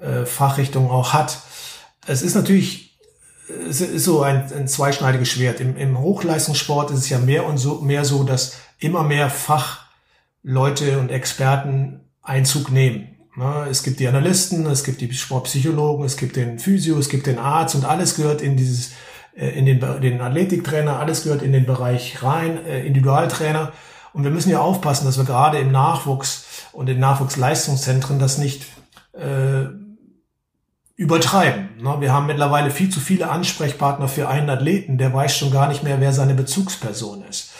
äh, 0.00 0.26
Fachrichtungen 0.26 0.90
auch 0.90 1.12
hat? 1.12 1.40
Es 2.06 2.22
ist 2.22 2.36
natürlich 2.36 2.85
ist 3.48 4.04
so 4.04 4.22
ein, 4.22 4.50
ein 4.52 4.68
zweischneidiges 4.68 5.28
Schwert. 5.28 5.60
Im, 5.60 5.76
Im 5.76 5.98
Hochleistungssport 5.98 6.90
ist 6.90 6.98
es 6.98 7.08
ja 7.08 7.18
mehr 7.18 7.46
und 7.46 7.58
so 7.58 7.80
mehr 7.80 8.04
so, 8.04 8.24
dass 8.24 8.58
immer 8.78 9.02
mehr 9.02 9.30
Fachleute 9.30 10.98
und 10.98 11.10
Experten 11.10 12.00
Einzug 12.22 12.70
nehmen. 12.70 13.08
Es 13.70 13.82
gibt 13.82 14.00
die 14.00 14.08
Analysten, 14.08 14.66
es 14.66 14.82
gibt 14.82 15.00
die 15.00 15.12
Sportpsychologen, 15.12 16.06
es 16.06 16.16
gibt 16.16 16.36
den 16.36 16.58
Physio, 16.58 16.98
es 16.98 17.10
gibt 17.10 17.26
den 17.26 17.38
Arzt 17.38 17.74
und 17.74 17.84
alles 17.84 18.16
gehört 18.16 18.40
in 18.40 18.56
dieses 18.56 18.92
äh, 19.36 19.50
in 19.50 19.66
den, 19.66 19.80
den 20.00 20.20
Athletiktrainer, 20.20 20.98
alles 20.98 21.24
gehört 21.24 21.42
in 21.42 21.52
den 21.52 21.66
Bereich 21.66 22.22
rein, 22.22 22.64
äh, 22.64 22.86
Individualtrainer. 22.86 23.72
Und 24.12 24.24
wir 24.24 24.30
müssen 24.30 24.50
ja 24.50 24.60
aufpassen, 24.60 25.04
dass 25.04 25.18
wir 25.18 25.24
gerade 25.24 25.58
im 25.58 25.70
Nachwuchs 25.70 26.46
und 26.72 26.88
in 26.88 26.98
Nachwuchsleistungszentren 26.98 28.18
das 28.18 28.38
nicht 28.38 28.64
äh, 29.12 29.66
übertreiben. 30.96 31.68
Wir 32.00 32.12
haben 32.12 32.26
mittlerweile 32.26 32.70
viel 32.70 32.88
zu 32.88 33.00
viele 33.00 33.30
Ansprechpartner 33.30 34.08
für 34.08 34.28
einen 34.28 34.48
Athleten, 34.48 34.96
der 34.98 35.12
weiß 35.12 35.36
schon 35.36 35.50
gar 35.50 35.68
nicht 35.68 35.82
mehr, 35.82 36.00
wer 36.00 36.12
seine 36.12 36.34
Bezugsperson 36.34 37.22
ist. 37.28 37.50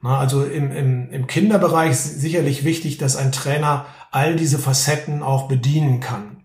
Also 0.00 0.44
im, 0.44 0.70
im, 0.70 1.10
im 1.10 1.26
Kinderbereich 1.26 1.90
ist 1.90 2.20
sicherlich 2.20 2.64
wichtig, 2.64 2.98
dass 2.98 3.16
ein 3.16 3.32
Trainer 3.32 3.86
all 4.12 4.36
diese 4.36 4.58
Facetten 4.58 5.24
auch 5.24 5.48
bedienen 5.48 5.98
kann. 5.98 6.44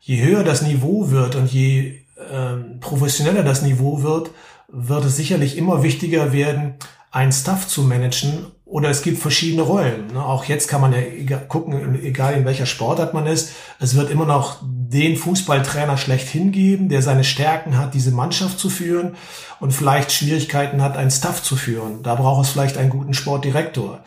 Je 0.00 0.20
höher 0.20 0.42
das 0.42 0.62
Niveau 0.62 1.10
wird 1.10 1.36
und 1.36 1.52
je 1.52 2.00
ähm, 2.32 2.80
professioneller 2.80 3.44
das 3.44 3.62
Niveau 3.62 4.02
wird, 4.02 4.30
wird 4.66 5.04
es 5.04 5.16
sicherlich 5.16 5.56
immer 5.56 5.84
wichtiger 5.84 6.32
werden, 6.32 6.74
einen 7.12 7.32
Staff 7.32 7.68
zu 7.68 7.82
managen 7.82 8.46
oder 8.64 8.90
es 8.90 9.02
gibt 9.02 9.18
verschiedene 9.18 9.62
Rollen. 9.62 10.16
Auch 10.16 10.44
jetzt 10.44 10.68
kann 10.68 10.80
man 10.80 10.92
ja 10.92 11.38
gucken, 11.38 12.02
egal 12.02 12.34
in 12.34 12.44
welcher 12.44 12.66
Sportart 12.66 13.14
man 13.14 13.26
ist, 13.26 13.52
es 13.80 13.94
wird 13.94 14.10
immer 14.10 14.26
noch 14.26 14.62
den 14.90 15.16
Fußballtrainer 15.16 15.98
schlechthin 15.98 16.50
geben, 16.50 16.88
der 16.88 17.02
seine 17.02 17.24
Stärken 17.24 17.76
hat, 17.76 17.92
diese 17.92 18.10
Mannschaft 18.10 18.58
zu 18.58 18.70
führen 18.70 19.16
und 19.60 19.72
vielleicht 19.72 20.12
Schwierigkeiten 20.12 20.80
hat, 20.80 20.96
einen 20.96 21.10
Staff 21.10 21.42
zu 21.42 21.56
führen. 21.56 22.02
Da 22.02 22.14
braucht 22.14 22.46
es 22.46 22.52
vielleicht 22.52 22.78
einen 22.78 22.88
guten 22.88 23.12
Sportdirektor. 23.12 24.00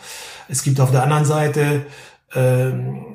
Es 0.48 0.63
gibt 0.63 0.80
auf 0.80 0.91
der 0.91 1.04
anderen 1.04 1.26
Seite 1.26 1.86
ähm, 2.34 3.06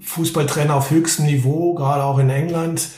Fußballtrainer 0.00 0.74
auf 0.74 0.90
höchstem 0.90 1.24
Niveau, 1.24 1.74
gerade 1.74 2.04
auch 2.04 2.18
in 2.18 2.28
England, 2.28 2.88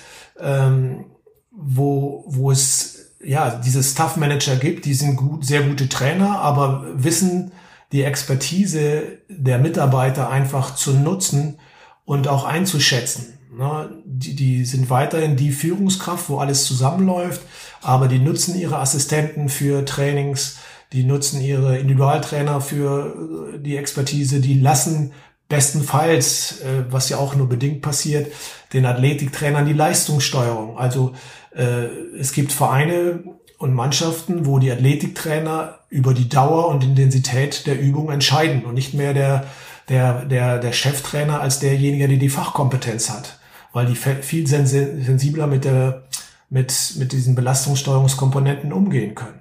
ähm, 0.41 1.05
wo, 1.53 2.25
wo 2.27 2.51
es 2.51 3.13
ja 3.23 3.51
diese 3.51 3.85
Staff 3.85 4.17
Manager 4.17 4.57
gibt, 4.57 4.85
die 4.85 4.95
sind 4.95 5.15
gut, 5.15 5.45
sehr 5.45 5.63
gute 5.63 5.89
Trainer, 5.89 6.41
aber 6.41 6.87
wissen 6.95 7.53
die 7.93 8.03
Expertise 8.03 9.19
der 9.29 9.59
Mitarbeiter 9.59 10.29
einfach 10.29 10.75
zu 10.75 10.93
nutzen 10.93 11.59
und 12.05 12.27
auch 12.27 12.45
einzuschätzen. 12.45 13.39
Ne? 13.61 14.03
Die, 14.07 14.35
die 14.35 14.65
sind 14.65 14.89
weiterhin 14.89 15.37
die 15.37 15.53
Führungskraft, 15.53 16.31
wo 16.31 16.39
alles 16.39 16.65
zusammenläuft, 16.65 17.43
aber 17.83 18.09
die 18.09 18.19
nutzen 18.19 18.59
ihre 18.59 18.79
Assistenten 18.79 19.51
für 19.51 19.85
Trainings, 19.85 20.57
die 20.95 21.05
nutzen 21.05 21.43
ihre 21.43 21.77
Individualtrainer 21.79 22.63
für 22.63 23.59
die 23.59 23.77
Expertise, 23.77 24.41
die 24.41 24.59
lassen 24.59 25.13
bestenfalls, 25.51 26.63
äh, 26.63 26.85
was 26.91 27.11
ja 27.11 27.19
auch 27.19 27.35
nur 27.35 27.51
bedingt 27.51 27.83
passiert, 27.83 28.33
den 28.73 28.87
Athletiktrainern 28.87 29.67
die 29.67 29.75
Leistungssteuerung. 29.75 30.79
Also 30.79 31.13
äh, 31.55 31.85
es 32.19 32.33
gibt 32.33 32.53
Vereine 32.53 33.25
und 33.59 33.75
Mannschaften, 33.75 34.47
wo 34.47 34.59
die 34.59 34.71
Athletiktrainer 34.71 35.81
über 35.91 36.15
die 36.15 36.31
Dauer 36.31 36.69
und 36.69 36.83
Intensität 36.83 37.67
der 37.67 37.79
Übung 37.79 38.11
entscheiden 38.11 38.65
und 38.65 38.73
nicht 38.73 38.95
mehr 38.95 39.13
der, 39.13 39.45
der, 39.91 40.25
der, 40.25 40.59
der 40.59 40.73
Cheftrainer 40.73 41.43
als 41.43 41.59
derjenige, 41.59 42.09
der 42.09 42.17
die 42.17 42.31
Fachkompetenz 42.31 43.11
hat, 43.11 43.40
weil 43.73 43.87
die 43.87 43.95
viel 43.95 44.47
sensibler 44.47 45.47
mit 45.47 45.65
der, 45.65 46.05
mit, 46.49 46.95
mit 46.97 47.13
diesen 47.13 47.35
Belastungssteuerungskomponenten 47.35 48.73
umgehen 48.73 49.15
können. 49.15 49.41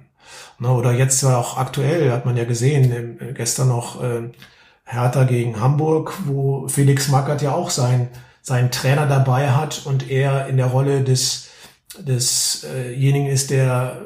Oder 0.62 0.92
jetzt 0.92 1.24
auch 1.24 1.56
aktuell, 1.56 2.12
hat 2.12 2.26
man 2.26 2.36
ja 2.36 2.44
gesehen, 2.44 3.18
gestern 3.34 3.68
noch 3.68 4.02
äh, 4.02 4.30
Hertha 4.84 5.24
gegen 5.24 5.58
Hamburg, 5.58 6.12
wo 6.26 6.68
Felix 6.68 7.08
Magath 7.08 7.42
ja 7.42 7.52
auch 7.52 7.70
sein, 7.70 8.08
seinen 8.42 8.70
Trainer 8.70 9.06
dabei 9.06 9.50
hat 9.50 9.82
und 9.86 10.10
er 10.10 10.48
in 10.48 10.58
der 10.58 10.66
Rolle 10.66 11.02
des 11.02 11.48
desjenigen 11.98 13.26
äh 13.26 13.32
ist, 13.32 13.50
der 13.50 14.02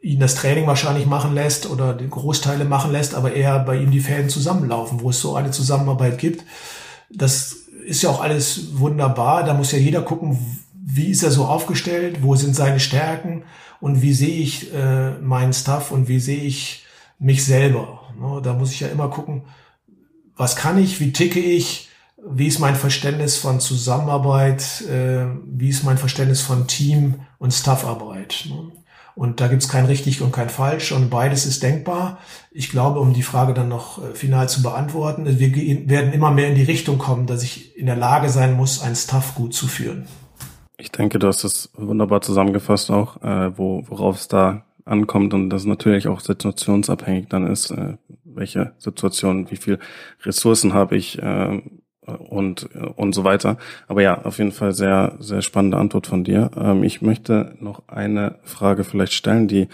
ihn 0.00 0.20
das 0.20 0.36
Training 0.36 0.66
wahrscheinlich 0.66 1.06
machen 1.06 1.34
lässt 1.34 1.68
oder 1.68 1.92
die 1.92 2.08
Großteile 2.08 2.64
machen 2.64 2.92
lässt, 2.92 3.14
aber 3.14 3.32
eher 3.32 3.58
bei 3.58 3.76
ihm 3.76 3.90
die 3.90 4.00
Fäden 4.00 4.28
zusammenlaufen, 4.28 5.00
wo 5.00 5.10
es 5.10 5.20
so 5.20 5.34
eine 5.34 5.50
Zusammenarbeit 5.50 6.18
gibt. 6.18 6.44
Das 7.10 7.67
ist 7.88 8.02
ja 8.02 8.10
auch 8.10 8.20
alles 8.20 8.78
wunderbar. 8.78 9.44
Da 9.44 9.54
muss 9.54 9.72
ja 9.72 9.78
jeder 9.78 10.02
gucken, 10.02 10.38
wie 10.72 11.08
ist 11.08 11.22
er 11.22 11.30
so 11.30 11.46
aufgestellt, 11.46 12.22
wo 12.22 12.36
sind 12.36 12.54
seine 12.54 12.80
Stärken 12.80 13.44
und 13.80 14.02
wie 14.02 14.12
sehe 14.12 14.40
ich 14.40 14.72
äh, 14.72 15.12
meinen 15.18 15.52
Stuff 15.52 15.90
und 15.90 16.08
wie 16.08 16.20
sehe 16.20 16.42
ich 16.42 16.84
mich 17.18 17.44
selber. 17.44 18.00
Ne? 18.20 18.40
Da 18.42 18.52
muss 18.52 18.72
ich 18.72 18.80
ja 18.80 18.88
immer 18.88 19.08
gucken, 19.08 19.42
was 20.36 20.56
kann 20.56 20.78
ich, 20.78 21.00
wie 21.00 21.12
ticke 21.12 21.40
ich, 21.40 21.88
wie 22.24 22.46
ist 22.46 22.58
mein 22.58 22.76
Verständnis 22.76 23.36
von 23.36 23.60
Zusammenarbeit, 23.60 24.82
äh, 24.82 25.26
wie 25.46 25.68
ist 25.68 25.84
mein 25.84 25.98
Verständnis 25.98 26.40
von 26.40 26.66
Team 26.66 27.20
und 27.38 27.54
Staffarbeit. 27.54 28.46
Ne? 28.48 28.72
Und 29.18 29.40
da 29.40 29.48
gibt's 29.48 29.68
kein 29.68 29.84
richtig 29.84 30.22
und 30.22 30.30
kein 30.30 30.48
falsch 30.48 30.92
und 30.92 31.10
beides 31.10 31.44
ist 31.44 31.64
denkbar. 31.64 32.20
Ich 32.52 32.70
glaube, 32.70 33.00
um 33.00 33.14
die 33.14 33.24
Frage 33.24 33.52
dann 33.52 33.68
noch 33.68 34.00
äh, 34.00 34.14
final 34.14 34.48
zu 34.48 34.62
beantworten, 34.62 35.40
wir 35.40 35.88
werden 35.88 36.12
immer 36.12 36.30
mehr 36.30 36.48
in 36.48 36.54
die 36.54 36.62
Richtung 36.62 36.98
kommen, 36.98 37.26
dass 37.26 37.42
ich 37.42 37.76
in 37.76 37.86
der 37.86 37.96
Lage 37.96 38.28
sein 38.28 38.56
muss, 38.56 38.80
ein 38.80 38.94
Staff 38.94 39.34
gut 39.34 39.54
zu 39.54 39.66
führen. 39.66 40.06
Ich 40.76 40.92
denke, 40.92 41.18
du 41.18 41.26
hast 41.26 41.42
es 41.42 41.68
wunderbar 41.76 42.20
zusammengefasst 42.20 42.92
auch, 42.92 43.20
äh, 43.20 43.58
wo, 43.58 43.82
worauf 43.88 44.18
es 44.18 44.28
da 44.28 44.64
ankommt 44.84 45.34
und 45.34 45.50
das 45.50 45.64
natürlich 45.64 46.06
auch 46.06 46.20
situationsabhängig 46.20 47.26
dann 47.28 47.48
ist, 47.48 47.72
äh, 47.72 47.96
welche 48.22 48.74
Situation, 48.78 49.50
wie 49.50 49.56
viel 49.56 49.80
Ressourcen 50.22 50.74
habe 50.74 50.96
ich, 50.96 51.20
äh, 51.20 51.60
und, 52.16 52.68
und 52.96 53.14
so 53.14 53.24
weiter. 53.24 53.58
Aber 53.86 54.02
ja, 54.02 54.22
auf 54.22 54.38
jeden 54.38 54.52
Fall 54.52 54.72
sehr, 54.72 55.16
sehr 55.20 55.42
spannende 55.42 55.76
Antwort 55.76 56.06
von 56.06 56.24
dir. 56.24 56.50
Ähm, 56.56 56.82
ich 56.84 57.02
möchte 57.02 57.54
noch 57.60 57.82
eine 57.88 58.36
Frage 58.44 58.84
vielleicht 58.84 59.12
stellen, 59.12 59.48
die 59.48 59.68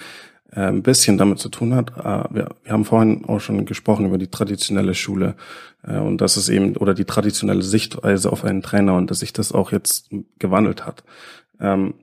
äh, 0.55 0.61
ein 0.61 0.83
bisschen 0.83 1.19
damit 1.19 1.39
zu 1.39 1.49
tun 1.49 1.75
hat. 1.75 1.91
Äh, 1.99 2.35
wir, 2.35 2.49
wir 2.63 2.73
haben 2.73 2.85
vorhin 2.85 3.25
auch 3.27 3.41
schon 3.41 3.65
gesprochen 3.67 4.07
über 4.07 4.19
die 4.19 4.29
traditionelle 4.29 4.95
Schule 4.95 5.35
äh, 5.83 5.99
und 5.99 6.21
dass 6.21 6.37
es 6.37 6.49
eben 6.49 6.77
oder 6.77 6.95
die 6.95 7.05
traditionelle 7.05 7.63
Sichtweise 7.63 8.31
auf 8.31 8.45
einen 8.45 8.63
Trainer 8.63 8.95
und 8.95 9.11
dass 9.11 9.21
sich 9.21 9.33
das 9.33 9.53
auch 9.53 9.73
jetzt 9.73 10.11
gewandelt 10.39 10.87
hat. 10.87 11.05
Ähm, 11.61 11.95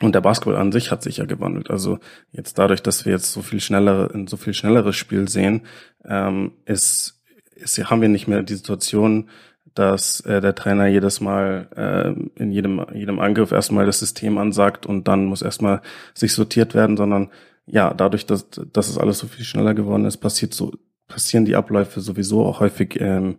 und 0.00 0.14
der 0.14 0.20
Basketball 0.20 0.56
an 0.56 0.72
sich 0.72 0.90
hat 0.90 1.02
sich 1.02 1.18
ja 1.18 1.26
gewandelt. 1.26 1.70
Also 1.70 1.98
jetzt 2.32 2.58
dadurch, 2.58 2.82
dass 2.82 3.04
wir 3.04 3.12
jetzt 3.12 3.32
so 3.32 3.42
viel 3.42 3.60
schneller, 3.60 4.10
ein 4.12 4.26
so 4.26 4.36
viel 4.36 4.54
schnelleres 4.54 4.96
Spiel 4.96 5.28
sehen, 5.28 5.62
ähm, 6.04 6.52
ist, 6.64 7.22
ist, 7.54 7.78
haben 7.90 8.00
wir 8.00 8.08
nicht 8.08 8.26
mehr 8.26 8.42
die 8.42 8.54
Situation, 8.54 9.28
dass 9.74 10.20
äh, 10.20 10.40
der 10.40 10.54
Trainer 10.54 10.86
jedes 10.86 11.20
Mal 11.20 11.68
äh, 11.76 12.40
in 12.40 12.52
jedem, 12.52 12.84
jedem 12.92 13.18
Angriff 13.18 13.52
erstmal 13.52 13.86
das 13.86 13.98
System 13.98 14.38
ansagt 14.38 14.86
und 14.86 15.08
dann 15.08 15.26
muss 15.26 15.42
erstmal 15.42 15.82
sich 16.14 16.32
sortiert 16.32 16.74
werden, 16.74 16.96
sondern 16.96 17.30
ja, 17.66 17.94
dadurch, 17.94 18.26
dass, 18.26 18.48
dass 18.50 18.88
es 18.88 18.98
alles 18.98 19.18
so 19.18 19.26
viel 19.26 19.44
schneller 19.44 19.74
geworden 19.74 20.04
ist, 20.04 20.18
passiert 20.18 20.54
so, 20.54 20.72
passieren 21.08 21.44
die 21.44 21.56
Abläufe 21.56 22.00
sowieso 22.00 22.44
auch 22.44 22.60
häufig 22.60 23.00
ähm, 23.00 23.36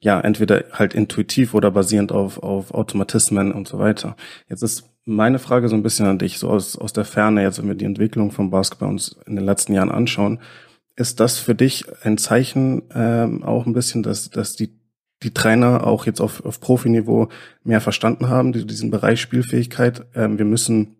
ja, 0.00 0.20
entweder 0.20 0.64
halt 0.72 0.94
intuitiv 0.94 1.54
oder 1.54 1.70
basierend 1.70 2.12
auf, 2.12 2.42
auf 2.42 2.72
Automatismen 2.72 3.52
und 3.52 3.66
so 3.66 3.78
weiter. 3.78 4.16
Jetzt 4.48 4.62
ist 4.62 4.84
meine 5.04 5.38
Frage 5.38 5.68
so 5.68 5.76
ein 5.76 5.82
bisschen 5.82 6.06
an 6.06 6.18
dich, 6.18 6.38
so 6.38 6.50
aus, 6.50 6.76
aus 6.76 6.92
der 6.92 7.04
Ferne, 7.04 7.42
jetzt 7.42 7.58
wenn 7.58 7.68
wir 7.68 7.74
die 7.74 7.84
Entwicklung 7.84 8.30
vom 8.30 8.50
Basketball 8.50 8.88
uns 8.88 9.16
in 9.26 9.36
den 9.36 9.44
letzten 9.44 9.72
Jahren 9.72 9.90
anschauen, 9.90 10.40
ist 10.96 11.20
das 11.20 11.38
für 11.38 11.54
dich 11.54 11.84
ein 12.02 12.18
Zeichen 12.18 12.82
ähm, 12.94 13.42
auch 13.42 13.66
ein 13.66 13.72
bisschen, 13.72 14.02
dass, 14.02 14.30
dass 14.30 14.56
die 14.56 14.78
die 15.22 15.32
Trainer 15.32 15.86
auch 15.86 16.06
jetzt 16.06 16.20
auf, 16.20 16.44
auf 16.44 16.60
Profiniveau 16.60 17.28
mehr 17.64 17.80
verstanden 17.80 18.28
haben, 18.28 18.52
die, 18.52 18.66
diesen 18.66 18.90
Bereich 18.90 19.20
Spielfähigkeit. 19.20 20.04
Ähm, 20.14 20.38
wir 20.38 20.44
müssen 20.44 20.96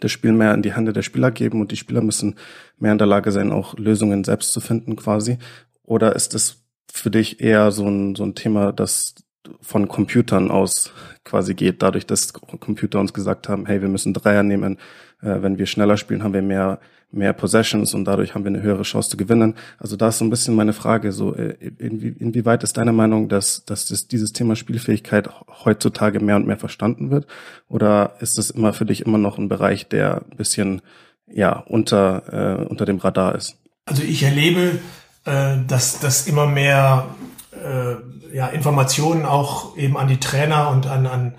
das 0.00 0.10
Spiel 0.10 0.32
mehr 0.32 0.52
in 0.52 0.62
die 0.62 0.74
Hände 0.74 0.92
der 0.92 1.02
Spieler 1.02 1.30
geben 1.30 1.60
und 1.60 1.70
die 1.70 1.76
Spieler 1.76 2.02
müssen 2.02 2.36
mehr 2.78 2.92
in 2.92 2.98
der 2.98 3.06
Lage 3.06 3.32
sein, 3.32 3.52
auch 3.52 3.78
Lösungen 3.78 4.24
selbst 4.24 4.52
zu 4.52 4.60
finden 4.60 4.96
quasi. 4.96 5.38
Oder 5.84 6.16
ist 6.16 6.34
es 6.34 6.64
für 6.92 7.10
dich 7.10 7.40
eher 7.40 7.70
so 7.70 7.86
ein, 7.88 8.14
so 8.14 8.24
ein 8.24 8.34
Thema, 8.34 8.72
das 8.72 9.14
von 9.60 9.86
Computern 9.86 10.50
aus 10.50 10.92
quasi 11.24 11.54
geht, 11.54 11.82
dadurch, 11.82 12.04
dass 12.04 12.32
Computer 12.32 12.98
uns 12.98 13.12
gesagt 13.12 13.48
haben, 13.48 13.66
hey, 13.66 13.80
wir 13.80 13.88
müssen 13.88 14.12
Dreier 14.12 14.42
nehmen, 14.42 14.78
äh, 15.22 15.40
wenn 15.40 15.58
wir 15.58 15.66
schneller 15.66 15.96
spielen, 15.96 16.24
haben 16.24 16.34
wir 16.34 16.42
mehr 16.42 16.80
mehr 17.10 17.32
Possessions 17.32 17.94
und 17.94 18.04
dadurch 18.04 18.34
haben 18.34 18.44
wir 18.44 18.50
eine 18.50 18.62
höhere 18.62 18.82
Chance 18.82 19.10
zu 19.10 19.16
gewinnen. 19.16 19.54
Also 19.78 19.96
da 19.96 20.08
ist 20.08 20.18
so 20.18 20.24
ein 20.24 20.30
bisschen 20.30 20.54
meine 20.54 20.72
Frage, 20.72 21.12
so 21.12 21.34
äh, 21.34 21.54
inwie, 21.78 22.08
inwieweit 22.08 22.62
ist 22.62 22.76
deine 22.76 22.92
Meinung, 22.92 23.28
dass, 23.28 23.64
dass 23.64 23.86
das, 23.86 24.08
dieses 24.08 24.32
Thema 24.32 24.56
Spielfähigkeit 24.56 25.28
heutzutage 25.64 26.20
mehr 26.20 26.36
und 26.36 26.46
mehr 26.46 26.58
verstanden 26.58 27.10
wird? 27.10 27.26
Oder 27.68 28.14
ist 28.20 28.38
es 28.38 28.50
immer 28.50 28.72
für 28.72 28.86
dich 28.86 29.06
immer 29.06 29.18
noch 29.18 29.38
ein 29.38 29.48
Bereich, 29.48 29.88
der 29.88 30.22
ein 30.30 30.36
bisschen 30.36 30.82
ja 31.26 31.58
unter, 31.60 32.60
äh, 32.60 32.64
unter 32.64 32.84
dem 32.84 32.98
Radar 32.98 33.34
ist? 33.34 33.56
Also 33.86 34.02
ich 34.02 34.22
erlebe, 34.22 34.78
äh, 35.24 35.56
dass, 35.66 36.00
dass 36.00 36.26
immer 36.26 36.46
mehr 36.46 37.06
äh, 37.52 38.34
ja, 38.34 38.48
Informationen 38.48 39.24
auch 39.24 39.76
eben 39.76 39.96
an 39.96 40.08
die 40.08 40.20
Trainer 40.20 40.70
und 40.70 40.86
an, 40.86 41.06
an 41.06 41.34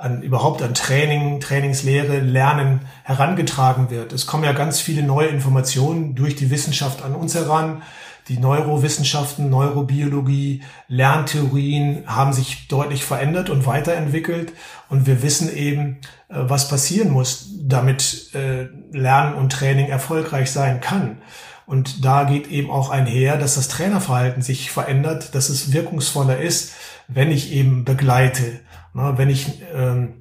an 0.00 0.22
überhaupt 0.22 0.62
an 0.62 0.74
Training, 0.74 1.40
Trainingslehre, 1.40 2.20
Lernen 2.20 2.80
herangetragen 3.04 3.90
wird. 3.90 4.12
Es 4.12 4.26
kommen 4.26 4.44
ja 4.44 4.52
ganz 4.52 4.80
viele 4.80 5.02
neue 5.02 5.28
Informationen 5.28 6.14
durch 6.14 6.36
die 6.36 6.50
Wissenschaft 6.50 7.02
an 7.02 7.14
uns 7.14 7.34
heran. 7.34 7.82
Die 8.28 8.38
Neurowissenschaften, 8.38 9.50
Neurobiologie, 9.50 10.62
Lerntheorien 10.88 12.04
haben 12.06 12.32
sich 12.32 12.68
deutlich 12.68 13.04
verändert 13.04 13.50
und 13.50 13.66
weiterentwickelt. 13.66 14.52
Und 14.88 15.06
wir 15.06 15.22
wissen 15.22 15.54
eben, 15.54 15.98
äh, 16.28 16.36
was 16.36 16.68
passieren 16.68 17.10
muss, 17.10 17.50
damit 17.60 18.30
äh, 18.34 18.68
Lernen 18.92 19.34
und 19.34 19.52
Training 19.52 19.88
erfolgreich 19.88 20.50
sein 20.50 20.80
kann. 20.80 21.18
Und 21.66 22.04
da 22.04 22.24
geht 22.24 22.48
eben 22.48 22.70
auch 22.70 22.90
einher, 22.90 23.36
dass 23.36 23.54
das 23.54 23.68
Trainerverhalten 23.68 24.42
sich 24.42 24.70
verändert, 24.70 25.34
dass 25.34 25.50
es 25.50 25.72
wirkungsvoller 25.72 26.40
ist, 26.40 26.72
wenn 27.06 27.30
ich 27.30 27.52
eben 27.52 27.84
begleite 27.84 28.60
na, 28.94 29.18
wenn 29.18 29.28
ich, 29.28 29.60
ähm, 29.74 30.14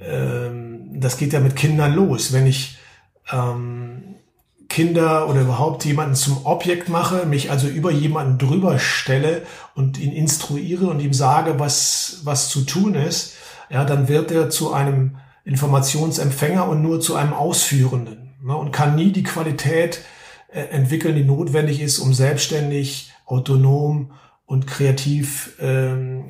ähm, 0.00 1.00
das 1.00 1.16
geht 1.16 1.32
ja 1.32 1.40
mit 1.40 1.56
Kindern 1.56 1.94
los, 1.94 2.32
wenn 2.32 2.46
ich 2.46 2.78
ähm, 3.32 4.16
Kinder 4.68 5.28
oder 5.28 5.40
überhaupt 5.40 5.84
jemanden 5.84 6.14
zum 6.14 6.44
Objekt 6.44 6.88
mache, 6.88 7.26
mich 7.26 7.50
also 7.50 7.68
über 7.68 7.90
jemanden 7.90 8.38
drüber 8.38 8.78
stelle 8.78 9.42
und 9.74 9.98
ihn 9.98 10.12
instruiere 10.12 10.86
und 10.86 11.00
ihm 11.00 11.14
sage, 11.14 11.58
was, 11.58 12.20
was 12.24 12.48
zu 12.48 12.62
tun 12.62 12.94
ist, 12.94 13.34
ja, 13.70 13.84
dann 13.84 14.08
wird 14.08 14.30
er 14.30 14.50
zu 14.50 14.72
einem 14.72 15.16
Informationsempfänger 15.44 16.68
und 16.68 16.82
nur 16.82 17.00
zu 17.00 17.16
einem 17.16 17.32
Ausführenden 17.32 18.34
ne, 18.42 18.56
und 18.56 18.70
kann 18.70 18.94
nie 18.94 19.12
die 19.12 19.22
Qualität 19.22 20.02
äh, 20.48 20.60
entwickeln, 20.60 21.16
die 21.16 21.24
notwendig 21.24 21.80
ist, 21.80 21.98
um 21.98 22.12
selbstständig, 22.12 23.12
autonom 23.24 24.12
und 24.44 24.66
kreativ 24.66 25.54
ähm, 25.60 26.26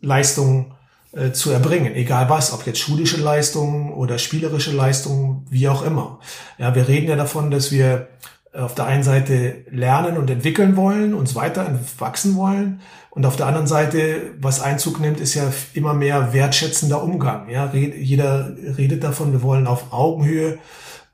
Leistungen 0.00 0.72
äh, 1.12 1.32
zu 1.32 1.50
erbringen, 1.50 1.94
egal 1.94 2.28
was, 2.28 2.52
ob 2.52 2.66
jetzt 2.66 2.78
schulische 2.78 3.18
Leistungen 3.18 3.92
oder 3.92 4.18
spielerische 4.18 4.72
Leistungen, 4.72 5.46
wie 5.50 5.68
auch 5.68 5.82
immer. 5.82 6.20
Ja, 6.58 6.74
wir 6.74 6.86
reden 6.86 7.08
ja 7.08 7.16
davon, 7.16 7.50
dass 7.50 7.72
wir 7.72 8.08
auf 8.52 8.74
der 8.74 8.86
einen 8.86 9.02
Seite 9.02 9.64
lernen 9.70 10.16
und 10.16 10.30
entwickeln 10.30 10.76
wollen, 10.76 11.14
uns 11.14 11.34
weiter 11.34 11.78
wachsen 11.98 12.36
wollen. 12.36 12.80
Und 13.10 13.26
auf 13.26 13.36
der 13.36 13.46
anderen 13.46 13.66
Seite, 13.66 14.32
was 14.40 14.60
Einzug 14.60 15.00
nimmt, 15.00 15.20
ist 15.20 15.34
ja 15.34 15.50
immer 15.74 15.94
mehr 15.94 16.32
wertschätzender 16.32 17.02
Umgang. 17.02 17.48
Ja, 17.48 17.72
jeder 17.72 18.54
redet 18.76 19.02
davon, 19.02 19.32
wir 19.32 19.42
wollen 19.42 19.66
auf 19.66 19.92
Augenhöhe 19.92 20.58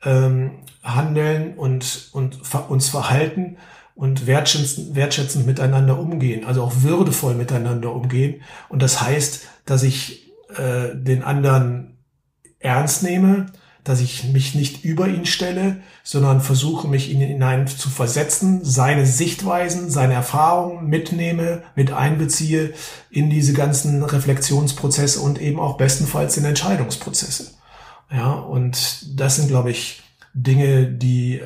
ähm, 0.04 0.52
handeln 0.82 1.54
und, 1.56 2.10
und 2.12 2.40
uns 2.68 2.88
verhalten 2.88 3.56
und 3.94 4.26
wertschätzend, 4.26 4.94
wertschätzend 4.94 5.46
miteinander 5.46 5.98
umgehen, 5.98 6.44
also 6.44 6.62
auch 6.62 6.72
würdevoll 6.82 7.34
miteinander 7.34 7.92
umgehen. 7.92 8.42
Und 8.68 8.82
das 8.82 9.00
heißt, 9.00 9.46
dass 9.66 9.82
ich 9.82 10.32
äh, 10.56 10.94
den 10.94 11.22
anderen 11.22 11.98
ernst 12.58 13.02
nehme, 13.02 13.46
dass 13.84 14.00
ich 14.00 14.24
mich 14.24 14.54
nicht 14.54 14.82
über 14.82 15.08
ihn 15.08 15.26
stelle, 15.26 15.76
sondern 16.02 16.40
versuche, 16.40 16.88
mich 16.88 17.10
in 17.10 17.20
ihn 17.20 17.28
hinein 17.28 17.66
zu 17.66 17.90
versetzen, 17.90 18.64
seine 18.64 19.04
Sichtweisen, 19.04 19.90
seine 19.90 20.14
Erfahrungen 20.14 20.88
mitnehme, 20.88 21.62
mit 21.76 21.92
einbeziehe 21.92 22.72
in 23.10 23.28
diese 23.28 23.52
ganzen 23.52 24.02
Reflexionsprozesse 24.02 25.20
und 25.20 25.38
eben 25.38 25.60
auch 25.60 25.76
bestenfalls 25.76 26.38
in 26.38 26.46
Entscheidungsprozesse. 26.46 27.52
Ja, 28.10 28.32
und 28.32 29.20
das 29.20 29.36
sind, 29.36 29.48
glaube 29.48 29.70
ich, 29.70 30.02
Dinge, 30.32 30.86
die 30.86 31.42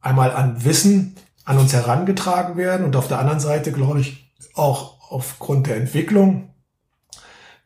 einmal 0.00 0.32
an 0.32 0.64
Wissen 0.64 1.16
an 1.44 1.58
uns 1.58 1.72
herangetragen 1.72 2.56
werden 2.56 2.84
und 2.84 2.96
auf 2.96 3.08
der 3.08 3.18
anderen 3.18 3.40
Seite, 3.40 3.72
glaube 3.72 4.00
ich, 4.00 4.32
auch 4.54 5.10
aufgrund 5.10 5.66
der 5.66 5.76
Entwicklung, 5.76 6.50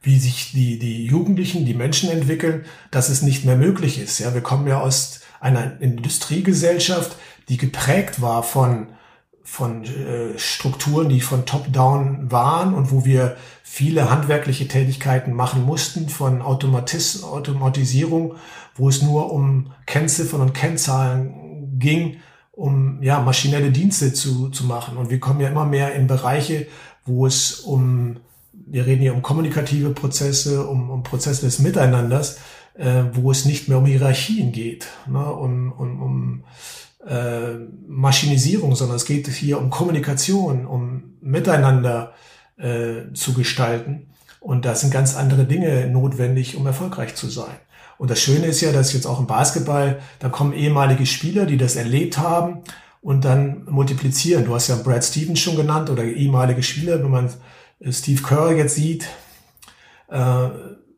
wie 0.00 0.18
sich 0.18 0.52
die, 0.52 0.78
die 0.78 1.06
Jugendlichen, 1.06 1.64
die 1.64 1.74
Menschen 1.74 2.10
entwickeln, 2.10 2.64
dass 2.90 3.08
es 3.08 3.22
nicht 3.22 3.44
mehr 3.44 3.56
möglich 3.56 4.00
ist. 4.00 4.18
Ja, 4.18 4.34
wir 4.34 4.40
kommen 4.40 4.66
ja 4.66 4.80
aus 4.80 5.20
einer 5.40 5.80
Industriegesellschaft, 5.80 7.16
die 7.48 7.56
geprägt 7.56 8.20
war 8.20 8.42
von 8.42 8.88
von 9.50 9.84
äh, 9.84 10.38
Strukturen, 10.38 11.08
die 11.08 11.22
von 11.22 11.46
Top-Down 11.46 12.30
waren 12.30 12.74
und 12.74 12.90
wo 12.90 13.06
wir 13.06 13.38
viele 13.62 14.10
handwerkliche 14.10 14.68
Tätigkeiten 14.68 15.32
machen 15.32 15.64
mussten, 15.64 16.10
von 16.10 16.42
Automatis 16.42 17.22
Automatisierung, 17.22 18.34
wo 18.74 18.90
es 18.90 19.00
nur 19.00 19.32
um 19.32 19.72
Kennziffern 19.86 20.42
und 20.42 20.52
Kennzahlen 20.52 21.78
ging 21.78 22.18
um 22.58 23.00
ja, 23.02 23.20
maschinelle 23.20 23.70
Dienste 23.70 24.12
zu, 24.12 24.50
zu 24.50 24.64
machen. 24.64 24.96
Und 24.96 25.10
wir 25.10 25.20
kommen 25.20 25.40
ja 25.40 25.48
immer 25.48 25.64
mehr 25.64 25.94
in 25.94 26.08
Bereiche, 26.08 26.66
wo 27.04 27.24
es 27.24 27.60
um, 27.60 28.16
wir 28.52 28.84
reden 28.84 29.00
hier 29.00 29.14
um 29.14 29.22
kommunikative 29.22 29.90
Prozesse, 29.90 30.66
um, 30.66 30.90
um 30.90 31.04
Prozesse 31.04 31.46
des 31.46 31.60
Miteinanders, 31.60 32.38
äh, 32.74 33.04
wo 33.12 33.30
es 33.30 33.44
nicht 33.44 33.68
mehr 33.68 33.78
um 33.78 33.86
Hierarchien 33.86 34.50
geht, 34.50 34.88
ne, 35.06 35.24
um, 35.24 35.72
um, 35.72 36.02
um 36.02 36.44
äh, 37.06 37.54
Maschinisierung, 37.86 38.74
sondern 38.74 38.96
es 38.96 39.04
geht 39.04 39.28
hier 39.28 39.60
um 39.60 39.70
Kommunikation, 39.70 40.66
um 40.66 41.14
Miteinander 41.20 42.14
äh, 42.56 43.12
zu 43.14 43.34
gestalten. 43.34 44.08
Und 44.40 44.64
da 44.64 44.74
sind 44.74 44.92
ganz 44.92 45.14
andere 45.16 45.44
Dinge 45.44 45.86
notwendig, 45.86 46.56
um 46.56 46.66
erfolgreich 46.66 47.14
zu 47.14 47.28
sein. 47.28 47.56
Und 47.98 48.10
das 48.10 48.20
Schöne 48.20 48.46
ist 48.46 48.60
ja, 48.60 48.72
dass 48.72 48.92
jetzt 48.92 49.06
auch 49.06 49.18
im 49.18 49.26
Basketball, 49.26 50.00
da 50.20 50.28
kommen 50.28 50.52
ehemalige 50.52 51.04
Spieler, 51.04 51.46
die 51.46 51.56
das 51.56 51.76
erlebt 51.76 52.16
haben 52.16 52.62
und 53.02 53.24
dann 53.24 53.64
multiplizieren. 53.68 54.44
Du 54.44 54.54
hast 54.54 54.68
ja 54.68 54.76
Brad 54.76 55.04
Stevens 55.04 55.40
schon 55.40 55.56
genannt 55.56 55.90
oder 55.90 56.04
ehemalige 56.04 56.62
Spieler, 56.62 57.02
wenn 57.02 57.10
man 57.10 57.30
Steve 57.90 58.22
Kerr 58.22 58.52
jetzt 58.52 58.76
sieht, 58.76 59.08
äh, 60.10 60.48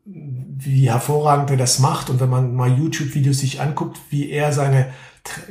wie 0.05 0.89
hervorragend 0.89 1.49
er 1.51 1.57
das 1.57 1.79
macht 1.79 2.09
und 2.09 2.19
wenn 2.19 2.29
man 2.29 2.55
mal 2.55 2.71
YouTube-Videos 2.71 3.39
sich 3.39 3.61
anguckt, 3.61 3.99
wie 4.09 4.29
er 4.29 4.53
seine, 4.53 4.91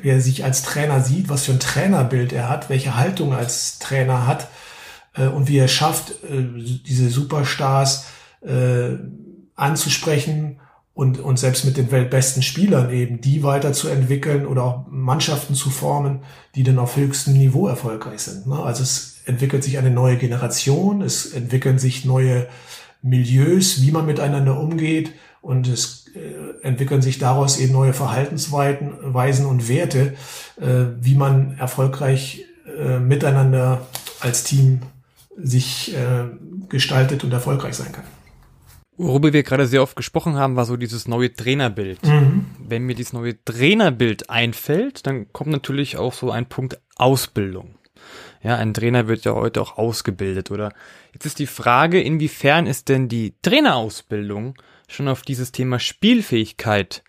wie 0.03 0.09
er 0.09 0.21
sich 0.21 0.45
als 0.45 0.63
Trainer 0.63 1.01
sieht, 1.01 1.29
was 1.29 1.45
für 1.45 1.53
ein 1.53 1.61
Trainerbild 1.61 2.33
er 2.33 2.49
hat, 2.49 2.69
welche 2.69 2.97
Haltung 2.97 3.33
als 3.33 3.79
Trainer 3.79 4.27
hat 4.27 4.49
äh, 5.15 5.27
und 5.27 5.49
wie 5.49 5.59
er 5.59 5.69
schafft, 5.69 6.11
äh, 6.25 6.43
diese 6.87 7.11
Superstars 7.11 8.07
äh, 8.43 8.97
anzusprechen 9.55 10.61
und, 10.95 11.19
und 11.19 11.39
selbst 11.39 11.65
mit 11.65 11.77
den 11.77 11.91
weltbesten 11.91 12.43
Spielern 12.43 12.91
eben 12.91 13.21
die 13.21 13.43
weiterzuentwickeln 13.43 14.47
oder 14.47 14.65
auch 14.65 14.87
Mannschaften 14.91 15.55
zu 15.55 15.71
formen, 15.71 16.21
die 16.55 16.63
dann 16.63 16.79
auf 16.79 16.97
höchstem 16.97 17.35
Niveau 17.35 17.69
erfolgreich 17.69 18.21
sind. 18.21 18.47
Ne? 18.47 18.59
Also 18.59 18.83
es 18.83 19.23
entwickelt 19.25 19.65
sich 19.65 19.79
eine 19.79 19.91
neue 19.91 20.17
Generation, 20.17 21.03
es 21.03 21.27
entwickeln 21.33 21.79
sich 21.79 22.05
neue 22.05 22.49
Milieus, 23.03 23.83
wie 23.83 23.93
man 23.93 24.07
miteinander 24.07 24.59
umgeht 24.59 25.13
und 25.41 25.69
es 25.69 26.07
äh, 26.15 26.67
entwickeln 26.67 27.03
sich 27.03 27.19
daraus 27.19 27.59
eben 27.59 27.73
neue 27.73 27.93
Verhaltensweisen 27.93 29.47
und 29.47 29.69
Werte, 29.69 30.15
äh, 30.61 30.85
wie 31.01 31.15
man 31.15 31.57
erfolgreich 31.59 32.45
äh, 32.79 32.99
miteinander 32.99 33.87
als 34.21 34.45
Team 34.45 34.81
sich 35.43 35.95
gestaltet 36.69 37.25
und 37.25 37.33
erfolgreich 37.33 37.75
sein 37.75 37.93
kann. 37.93 38.05
Worüber 39.03 39.33
wir 39.33 39.43
gerade 39.43 39.67
sehr 39.67 39.83
oft 39.83 39.97
gesprochen 39.97 40.37
haben, 40.37 40.57
war 40.57 40.67
so 40.67 40.77
dieses 40.77 41.09
neue 41.09 41.33
Trainerbild. 41.33 42.05
Mhm. 42.05 42.45
Wenn 42.59 42.83
mir 42.83 42.95
dieses 42.95 43.15
neue 43.15 43.43
Trainerbild 43.43 44.29
einfällt, 44.29 45.07
dann 45.07 45.33
kommt 45.33 45.51
natürlich 45.51 45.97
auch 45.97 46.13
so 46.13 46.31
ein 46.31 46.47
Punkt 46.47 46.79
Ausbildung. 46.97 47.77
Ja, 48.43 48.57
ein 48.57 48.75
Trainer 48.75 49.09
wird 49.09 49.25
ja 49.25 49.33
heute 49.33 49.63
auch 49.63 49.79
ausgebildet, 49.79 50.51
oder? 50.51 50.75
Jetzt 51.15 51.25
ist 51.25 51.39
die 51.39 51.47
Frage, 51.47 51.99
inwiefern 51.99 52.67
ist 52.67 52.91
denn 52.91 53.09
die 53.09 53.35
Trainerausbildung 53.41 54.55
schon 54.87 55.09
auf 55.09 55.23
dieses 55.23 55.51
Thema 55.51 55.79
Spielfähigkeit 55.79 57.03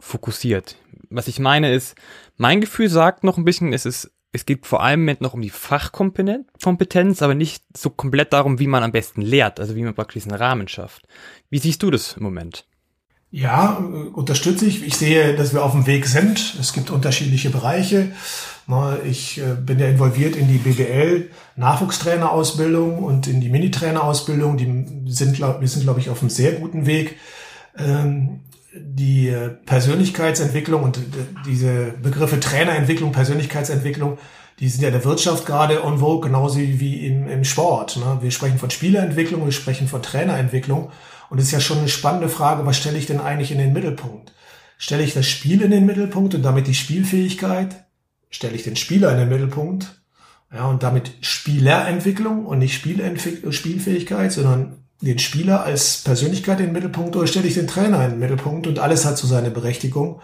fokussiert? 0.00 0.76
Was 1.10 1.28
ich 1.28 1.38
meine 1.38 1.70
ist, 1.70 1.96
mein 2.38 2.62
Gefühl 2.62 2.88
sagt 2.88 3.24
noch 3.24 3.36
ein 3.36 3.44
bisschen, 3.44 3.74
es 3.74 3.84
ist 3.84 4.10
es 4.36 4.46
geht 4.46 4.66
vor 4.66 4.82
allem 4.82 5.16
noch 5.20 5.34
um 5.34 5.42
die 5.42 5.50
Fachkompetenz, 5.50 7.22
aber 7.22 7.34
nicht 7.34 7.64
so 7.76 7.90
komplett 7.90 8.32
darum, 8.32 8.58
wie 8.58 8.66
man 8.66 8.82
am 8.82 8.92
besten 8.92 9.22
lehrt, 9.22 9.58
also 9.58 9.74
wie 9.74 9.82
man 9.82 9.94
praktisch 9.94 10.24
einen 10.24 10.36
Rahmen 10.36 10.68
schafft. 10.68 11.06
Wie 11.50 11.58
siehst 11.58 11.82
du 11.82 11.90
das 11.90 12.16
im 12.16 12.22
Moment? 12.22 12.66
Ja, 13.30 13.78
äh, 13.80 14.08
unterstütze 14.08 14.66
ich. 14.66 14.86
Ich 14.86 14.96
sehe, 14.96 15.34
dass 15.34 15.52
wir 15.52 15.64
auf 15.64 15.72
dem 15.72 15.86
Weg 15.86 16.06
sind. 16.06 16.56
Es 16.60 16.72
gibt 16.72 16.90
unterschiedliche 16.90 17.50
Bereiche. 17.50 18.12
Ich 19.04 19.38
äh, 19.38 19.54
bin 19.54 19.78
ja 19.78 19.86
involviert 19.86 20.36
in 20.36 20.48
die 20.48 20.58
BBL 20.58 21.30
Nachwuchstrainerausbildung 21.56 22.98
und 23.02 23.26
in 23.26 23.40
die 23.40 23.48
Minitrainerausbildung. 23.48 24.56
Die 24.56 25.10
sind, 25.10 25.38
wir 25.38 25.68
sind, 25.68 25.82
glaube 25.82 26.00
ich, 26.00 26.10
auf 26.10 26.20
einem 26.20 26.30
sehr 26.30 26.52
guten 26.52 26.86
Weg. 26.86 27.16
Die 28.78 29.34
Persönlichkeitsentwicklung 29.64 30.82
und 30.82 30.98
äh, 30.98 31.00
diese 31.46 31.94
Begriffe 32.02 32.40
Trainerentwicklung, 32.40 33.12
Persönlichkeitsentwicklung, 33.12 34.18
die 34.58 34.68
sind 34.68 34.82
ja 34.82 34.90
der 34.90 35.04
Wirtschaft 35.04 35.44
gerade 35.44 35.84
on 35.84 35.98
vogue, 35.98 36.28
genauso 36.28 36.58
wie 36.58 37.06
im, 37.06 37.28
im 37.28 37.44
Sport. 37.44 37.98
Ne? 37.98 38.18
Wir 38.22 38.30
sprechen 38.30 38.58
von 38.58 38.70
Spielerentwicklung, 38.70 39.44
wir 39.44 39.52
sprechen 39.52 39.86
von 39.86 40.02
Trainerentwicklung. 40.02 40.90
Und 41.28 41.38
es 41.38 41.46
ist 41.46 41.52
ja 41.52 41.60
schon 41.60 41.78
eine 41.78 41.88
spannende 41.88 42.28
Frage, 42.28 42.64
was 42.64 42.76
stelle 42.76 42.98
ich 42.98 43.06
denn 43.06 43.20
eigentlich 43.20 43.50
in 43.50 43.58
den 43.58 43.72
Mittelpunkt? 43.72 44.32
Stelle 44.78 45.02
ich 45.02 45.14
das 45.14 45.26
Spiel 45.26 45.62
in 45.62 45.70
den 45.70 45.86
Mittelpunkt 45.86 46.34
und 46.34 46.42
damit 46.42 46.66
die 46.66 46.74
Spielfähigkeit? 46.74 47.84
Stelle 48.30 48.54
ich 48.54 48.62
den 48.62 48.76
Spieler 48.76 49.12
in 49.12 49.18
den 49.18 49.28
Mittelpunkt? 49.28 50.02
Ja, 50.52 50.66
und 50.66 50.82
damit 50.82 51.12
Spielerentwicklung 51.20 52.46
und 52.46 52.60
nicht 52.60 52.74
Spielfähigkeit, 52.74 54.32
sondern 54.32 54.85
den 55.00 55.18
Spieler 55.18 55.62
als 55.62 56.02
Persönlichkeit 56.02 56.58
in 56.60 56.66
den 56.66 56.72
Mittelpunkt 56.72 57.16
oder 57.16 57.26
stelle 57.26 57.46
ich 57.46 57.54
den 57.54 57.66
Trainer 57.66 58.04
in 58.04 58.12
den 58.12 58.18
Mittelpunkt 58.18 58.66
und 58.66 58.78
alles 58.78 59.04
hat 59.04 59.18
so 59.18 59.26
seine 59.26 59.50
Berechtigung. 59.50 60.20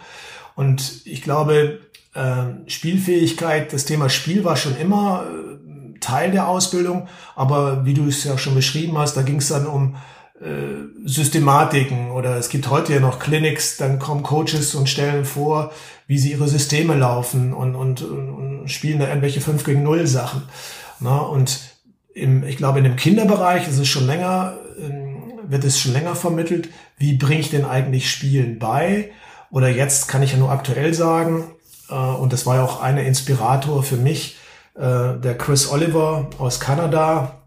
Und 0.54 1.02
ich 1.04 1.22
glaube, 1.22 1.80
äh, 2.14 2.44
Spielfähigkeit, 2.66 3.72
das 3.72 3.84
Thema 3.84 4.08
Spiel 4.08 4.44
war 4.44 4.56
schon 4.56 4.76
immer 4.76 5.24
äh, 5.26 5.98
Teil 6.00 6.30
der 6.30 6.48
Ausbildung, 6.48 7.08
aber 7.36 7.84
wie 7.84 7.94
du 7.94 8.06
es 8.06 8.24
ja 8.24 8.36
schon 8.38 8.54
beschrieben 8.54 8.96
hast, 8.98 9.16
da 9.16 9.22
ging 9.22 9.36
es 9.36 9.48
dann 9.48 9.66
um 9.66 9.96
äh, 10.40 10.88
Systematiken 11.04 12.10
oder 12.10 12.36
es 12.36 12.48
gibt 12.48 12.68
heute 12.68 12.94
ja 12.94 13.00
noch 13.00 13.18
Clinics, 13.18 13.76
dann 13.76 13.98
kommen 13.98 14.22
Coaches 14.22 14.74
und 14.74 14.88
stellen 14.88 15.24
vor, 15.24 15.72
wie 16.06 16.18
sie 16.18 16.32
ihre 16.32 16.48
Systeme 16.48 16.96
laufen 16.96 17.52
und, 17.52 17.74
und, 17.74 18.02
und 18.02 18.68
spielen 18.68 18.98
da 18.98 19.08
irgendwelche 19.08 19.40
5 19.40 19.64
gegen 19.64 19.82
0 19.82 20.06
Sachen. 20.06 20.42
Na, 21.00 21.18
und 21.18 21.60
im, 22.14 22.44
ich 22.44 22.56
glaube, 22.56 22.78
in 22.78 22.84
dem 22.84 22.96
Kinderbereich 22.96 23.68
ist 23.68 23.78
es 23.78 23.88
schon 23.88 24.06
länger, 24.06 24.54
ähm, 24.54 24.61
wird 25.44 25.64
es 25.64 25.78
schon 25.78 25.92
länger 25.92 26.14
vermittelt, 26.14 26.68
wie 26.98 27.16
bringe 27.16 27.40
ich 27.40 27.50
denn 27.50 27.64
eigentlich 27.64 28.10
Spielen 28.10 28.58
bei? 28.58 29.10
Oder 29.50 29.68
jetzt 29.68 30.08
kann 30.08 30.22
ich 30.22 30.32
ja 30.32 30.38
nur 30.38 30.50
aktuell 30.50 30.94
sagen, 30.94 31.44
äh, 31.88 31.94
und 31.94 32.32
das 32.32 32.46
war 32.46 32.56
ja 32.56 32.64
auch 32.64 32.80
eine 32.80 33.04
Inspirator 33.04 33.82
für 33.82 33.96
mich, 33.96 34.36
äh, 34.74 35.18
der 35.18 35.36
Chris 35.36 35.70
Oliver 35.70 36.30
aus 36.38 36.58
Kanada 36.60 37.42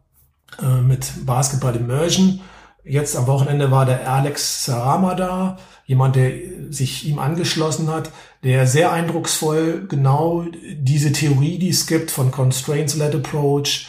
äh, 0.61 0.81
mit 0.81 1.25
Basketball 1.25 1.75
Immersion. 1.75 2.41
Jetzt 2.83 3.15
am 3.15 3.25
Wochenende 3.25 3.71
war 3.71 3.85
der 3.85 4.09
Alex 4.09 4.65
Sarama 4.65 5.15
da, 5.15 5.57
jemand, 5.87 6.15
der 6.15 6.31
sich 6.69 7.07
ihm 7.07 7.17
angeschlossen 7.17 7.87
hat, 7.87 8.11
der 8.43 8.67
sehr 8.67 8.91
eindrucksvoll 8.91 9.87
genau 9.87 10.45
diese 10.77 11.11
Theorie, 11.11 11.57
die 11.57 11.69
es 11.69 11.87
gibt 11.87 12.11
von 12.11 12.29
Constraints-led 12.29 13.15
Approach, 13.15 13.87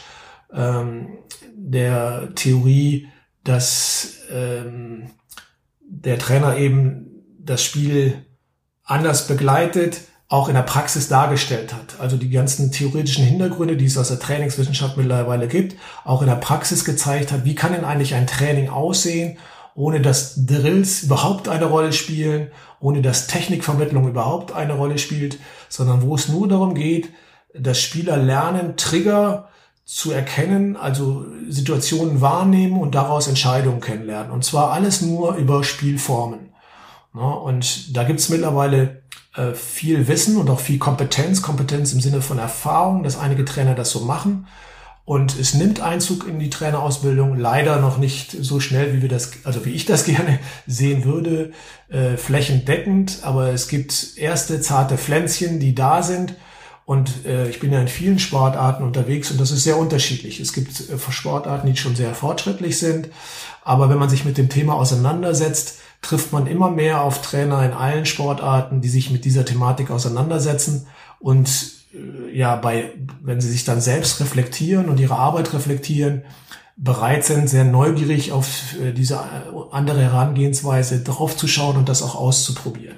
ähm, 0.52 1.18
der 1.54 2.34
Theorie, 2.34 3.08
dass 3.46 4.18
ähm, 4.30 5.10
der 5.80 6.18
Trainer 6.18 6.56
eben 6.56 7.24
das 7.38 7.62
Spiel 7.62 8.24
anders 8.82 9.28
begleitet, 9.28 10.00
auch 10.28 10.48
in 10.48 10.54
der 10.54 10.62
Praxis 10.62 11.08
dargestellt 11.08 11.72
hat. 11.72 12.00
Also 12.00 12.16
die 12.16 12.30
ganzen 12.30 12.72
theoretischen 12.72 13.24
Hintergründe, 13.24 13.76
die 13.76 13.84
es 13.84 13.96
aus 13.96 14.08
der 14.08 14.18
Trainingswissenschaft 14.18 14.96
mittlerweile 14.96 15.46
gibt, 15.46 15.76
auch 16.04 16.22
in 16.22 16.28
der 16.28 16.34
Praxis 16.34 16.84
gezeigt 16.84 17.30
hat, 17.30 17.44
wie 17.44 17.54
kann 17.54 17.72
denn 17.72 17.84
eigentlich 17.84 18.14
ein 18.14 18.26
Training 18.26 18.68
aussehen, 18.68 19.38
ohne 19.76 20.00
dass 20.00 20.46
Drills 20.46 21.04
überhaupt 21.04 21.48
eine 21.48 21.66
Rolle 21.66 21.92
spielen, 21.92 22.50
ohne 22.80 23.02
dass 23.02 23.28
Technikvermittlung 23.28 24.08
überhaupt 24.08 24.52
eine 24.52 24.72
Rolle 24.72 24.98
spielt, 24.98 25.38
sondern 25.68 26.02
wo 26.02 26.16
es 26.16 26.28
nur 26.28 26.48
darum 26.48 26.74
geht, 26.74 27.10
dass 27.54 27.80
Spieler 27.80 28.16
lernen, 28.16 28.76
Trigger 28.76 29.48
zu 29.86 30.10
erkennen, 30.10 30.76
also 30.76 31.26
Situationen 31.48 32.20
wahrnehmen 32.20 32.78
und 32.80 32.96
daraus 32.96 33.28
Entscheidungen 33.28 33.80
kennenlernen. 33.80 34.32
Und 34.32 34.44
zwar 34.44 34.72
alles 34.72 35.00
nur 35.00 35.36
über 35.36 35.62
Spielformen. 35.62 36.50
Und 37.12 37.96
da 37.96 38.02
gibt's 38.02 38.28
mittlerweile 38.28 39.02
äh, 39.36 39.54
viel 39.54 40.08
Wissen 40.08 40.38
und 40.38 40.50
auch 40.50 40.58
viel 40.58 40.78
Kompetenz, 40.78 41.40
Kompetenz 41.40 41.92
im 41.92 42.00
Sinne 42.00 42.20
von 42.20 42.38
Erfahrung, 42.38 43.04
dass 43.04 43.16
einige 43.16 43.44
Trainer 43.44 43.76
das 43.76 43.90
so 43.90 44.00
machen. 44.00 44.48
Und 45.04 45.38
es 45.38 45.54
nimmt 45.54 45.80
Einzug 45.80 46.26
in 46.26 46.40
die 46.40 46.50
Trainerausbildung, 46.50 47.38
leider 47.38 47.80
noch 47.80 47.96
nicht 47.96 48.32
so 48.32 48.58
schnell, 48.58 48.92
wie 48.92 49.02
wir 49.02 49.08
das, 49.08 49.30
also 49.44 49.64
wie 49.64 49.70
ich 49.70 49.86
das 49.86 50.04
gerne 50.04 50.40
sehen 50.66 51.04
würde, 51.04 51.52
äh, 51.88 52.16
flächendeckend. 52.16 53.20
Aber 53.22 53.52
es 53.52 53.68
gibt 53.68 54.18
erste 54.18 54.60
zarte 54.60 54.98
Pflänzchen, 54.98 55.60
die 55.60 55.76
da 55.76 56.02
sind 56.02 56.34
und 56.86 57.26
äh, 57.26 57.50
ich 57.50 57.58
bin 57.58 57.72
ja 57.72 57.80
in 57.80 57.88
vielen 57.88 58.20
Sportarten 58.20 58.84
unterwegs 58.84 59.32
und 59.32 59.40
das 59.40 59.50
ist 59.50 59.64
sehr 59.64 59.76
unterschiedlich. 59.76 60.38
Es 60.38 60.52
gibt 60.52 60.88
äh, 60.88 60.98
Sportarten, 61.10 61.66
die 61.66 61.76
schon 61.76 61.96
sehr 61.96 62.14
fortschrittlich 62.14 62.78
sind. 62.78 63.08
Aber 63.64 63.90
wenn 63.90 63.98
man 63.98 64.08
sich 64.08 64.24
mit 64.24 64.38
dem 64.38 64.48
Thema 64.48 64.74
auseinandersetzt, 64.74 65.80
trifft 66.00 66.32
man 66.32 66.46
immer 66.46 66.70
mehr 66.70 67.02
auf 67.02 67.20
Trainer 67.20 67.64
in 67.64 67.72
allen 67.72 68.06
Sportarten, 68.06 68.80
die 68.80 68.88
sich 68.88 69.10
mit 69.10 69.24
dieser 69.24 69.44
Thematik 69.44 69.90
auseinandersetzen 69.90 70.86
und 71.18 71.48
äh, 71.92 72.38
ja, 72.38 72.54
bei, 72.54 72.92
wenn 73.20 73.40
sie 73.40 73.50
sich 73.50 73.64
dann 73.64 73.80
selbst 73.80 74.20
reflektieren 74.20 74.88
und 74.88 75.00
ihre 75.00 75.16
Arbeit 75.16 75.52
reflektieren, 75.54 76.22
bereit 76.76 77.24
sind, 77.24 77.50
sehr 77.50 77.64
neugierig 77.64 78.30
auf 78.30 78.46
äh, 78.80 78.92
diese 78.92 79.14
äh, 79.14 79.18
andere 79.72 80.02
Herangehensweise 80.02 81.00
draufzuschauen 81.02 81.78
und 81.78 81.88
das 81.88 82.02
auch 82.02 82.14
auszuprobieren. 82.14 82.96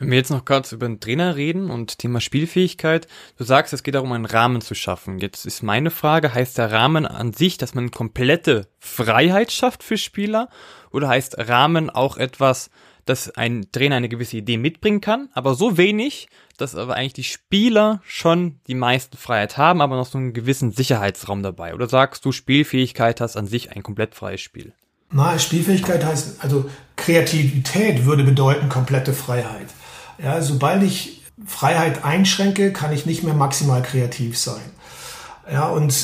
Wenn 0.00 0.10
wir 0.10 0.16
jetzt 0.16 0.30
noch 0.30 0.46
kurz 0.46 0.72
über 0.72 0.86
den 0.86 0.98
Trainer 0.98 1.36
reden 1.36 1.70
und 1.70 1.98
Thema 1.98 2.22
Spielfähigkeit, 2.22 3.06
du 3.36 3.44
sagst, 3.44 3.74
es 3.74 3.82
geht 3.82 3.94
darum, 3.94 4.12
einen 4.12 4.24
Rahmen 4.24 4.62
zu 4.62 4.74
schaffen. 4.74 5.18
Jetzt 5.18 5.44
ist 5.44 5.62
meine 5.62 5.90
Frage, 5.90 6.32
heißt 6.32 6.56
der 6.56 6.72
Rahmen 6.72 7.04
an 7.04 7.34
sich, 7.34 7.58
dass 7.58 7.74
man 7.74 7.90
komplette 7.90 8.68
Freiheit 8.78 9.52
schafft 9.52 9.82
für 9.82 9.98
Spieler? 9.98 10.48
Oder 10.90 11.08
heißt 11.08 11.36
Rahmen 11.50 11.90
auch 11.90 12.16
etwas, 12.16 12.70
dass 13.04 13.28
ein 13.36 13.66
Trainer 13.72 13.96
eine 13.96 14.08
gewisse 14.08 14.38
Idee 14.38 14.56
mitbringen 14.56 15.02
kann, 15.02 15.28
aber 15.34 15.54
so 15.54 15.76
wenig, 15.76 16.30
dass 16.56 16.76
aber 16.76 16.94
eigentlich 16.94 17.12
die 17.12 17.24
Spieler 17.24 18.00
schon 18.06 18.58
die 18.68 18.74
meisten 18.74 19.18
Freiheit 19.18 19.58
haben, 19.58 19.82
aber 19.82 19.96
noch 19.96 20.06
so 20.06 20.16
einen 20.16 20.32
gewissen 20.32 20.72
Sicherheitsraum 20.72 21.42
dabei? 21.42 21.74
Oder 21.74 21.90
sagst 21.90 22.24
du, 22.24 22.32
Spielfähigkeit 22.32 23.20
hast 23.20 23.36
an 23.36 23.46
sich 23.46 23.72
ein 23.72 23.82
komplett 23.82 24.14
freies 24.14 24.40
Spiel? 24.40 24.72
Na, 25.12 25.38
Spielfähigkeit 25.38 26.02
heißt, 26.02 26.42
also 26.42 26.70
Kreativität 26.96 28.06
würde 28.06 28.24
bedeuten 28.24 28.70
komplette 28.70 29.12
Freiheit. 29.12 29.66
Ja, 30.22 30.42
sobald 30.42 30.82
ich 30.82 31.22
Freiheit 31.46 32.04
einschränke, 32.04 32.72
kann 32.72 32.92
ich 32.92 33.06
nicht 33.06 33.22
mehr 33.22 33.34
maximal 33.34 33.82
kreativ 33.82 34.38
sein. 34.38 34.60
Ja, 35.50 35.68
und 35.68 35.94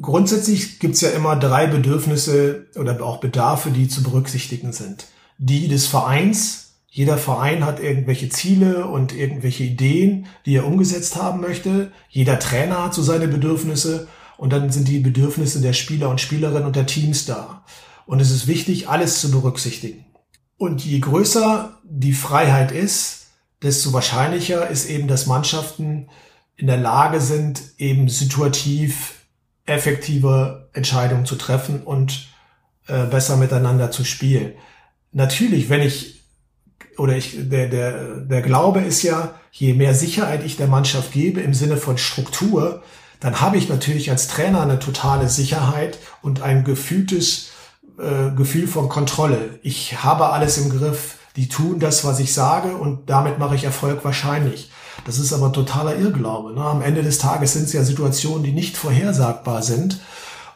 grundsätzlich 0.00 0.78
gibt's 0.78 1.00
ja 1.00 1.10
immer 1.10 1.36
drei 1.36 1.66
Bedürfnisse 1.66 2.66
oder 2.76 3.02
auch 3.02 3.18
Bedarfe, 3.18 3.70
die 3.70 3.88
zu 3.88 4.02
berücksichtigen 4.02 4.72
sind. 4.72 5.06
Die 5.38 5.68
des 5.68 5.86
Vereins. 5.86 6.64
Jeder 6.90 7.18
Verein 7.18 7.64
hat 7.64 7.80
irgendwelche 7.80 8.28
Ziele 8.30 8.86
und 8.86 9.14
irgendwelche 9.14 9.62
Ideen, 9.62 10.26
die 10.46 10.56
er 10.56 10.66
umgesetzt 10.66 11.16
haben 11.16 11.40
möchte. 11.40 11.92
Jeder 12.08 12.38
Trainer 12.38 12.84
hat 12.84 12.94
so 12.94 13.02
seine 13.02 13.28
Bedürfnisse. 13.28 14.08
Und 14.36 14.52
dann 14.52 14.70
sind 14.70 14.88
die 14.88 15.00
Bedürfnisse 15.00 15.60
der 15.60 15.74
Spieler 15.74 16.08
und 16.08 16.20
Spielerinnen 16.20 16.64
und 16.64 16.76
der 16.76 16.86
Teams 16.86 17.26
da. 17.26 17.64
Und 18.06 18.20
es 18.20 18.30
ist 18.30 18.46
wichtig, 18.46 18.88
alles 18.88 19.20
zu 19.20 19.30
berücksichtigen. 19.30 20.06
Und 20.58 20.84
je 20.84 20.98
größer 20.98 21.78
die 21.84 22.12
Freiheit 22.12 22.72
ist, 22.72 23.28
desto 23.62 23.92
wahrscheinlicher 23.92 24.68
ist 24.68 24.90
eben, 24.90 25.08
dass 25.08 25.26
Mannschaften 25.26 26.08
in 26.56 26.66
der 26.66 26.76
Lage 26.76 27.20
sind, 27.20 27.62
eben 27.78 28.08
situativ 28.08 29.14
effektive 29.64 30.68
Entscheidungen 30.72 31.26
zu 31.26 31.36
treffen 31.36 31.82
und 31.82 32.28
äh, 32.88 33.04
besser 33.06 33.36
miteinander 33.36 33.90
zu 33.90 34.04
spielen. 34.04 34.52
Natürlich, 35.12 35.68
wenn 35.68 35.82
ich 35.82 36.24
oder 36.96 37.16
ich 37.16 37.36
der 37.48 37.68
der 37.68 38.16
der 38.16 38.42
Glaube 38.42 38.80
ist 38.80 39.02
ja, 39.02 39.34
je 39.52 39.74
mehr 39.74 39.94
Sicherheit 39.94 40.44
ich 40.44 40.56
der 40.56 40.66
Mannschaft 40.66 41.12
gebe 41.12 41.40
im 41.40 41.54
Sinne 41.54 41.76
von 41.76 41.98
Struktur, 41.98 42.82
dann 43.20 43.40
habe 43.40 43.56
ich 43.56 43.68
natürlich 43.68 44.10
als 44.10 44.26
Trainer 44.26 44.62
eine 44.62 44.80
totale 44.80 45.28
Sicherheit 45.28 45.98
und 46.22 46.42
ein 46.42 46.64
gefühltes 46.64 47.47
äh, 47.98 48.34
Gefühl 48.34 48.66
von 48.66 48.88
Kontrolle. 48.88 49.58
Ich 49.62 50.02
habe 50.02 50.30
alles 50.30 50.58
im 50.58 50.70
Griff 50.70 51.16
die 51.38 51.48
tun 51.48 51.78
das, 51.78 52.04
was 52.04 52.18
ich 52.18 52.34
sage 52.34 52.76
und 52.76 53.08
damit 53.08 53.38
mache 53.38 53.54
ich 53.54 53.62
Erfolg 53.62 54.04
wahrscheinlich. 54.04 54.70
Das 55.04 55.20
ist 55.20 55.32
aber 55.32 55.52
totaler 55.52 55.96
Irrglaube. 55.96 56.52
Ne? 56.52 56.60
Am 56.60 56.82
Ende 56.82 57.04
des 57.04 57.18
Tages 57.18 57.52
sind 57.52 57.64
es 57.64 57.72
ja 57.72 57.84
Situationen, 57.84 58.42
die 58.42 58.50
nicht 58.50 58.76
vorhersagbar 58.76 59.62
sind 59.62 60.00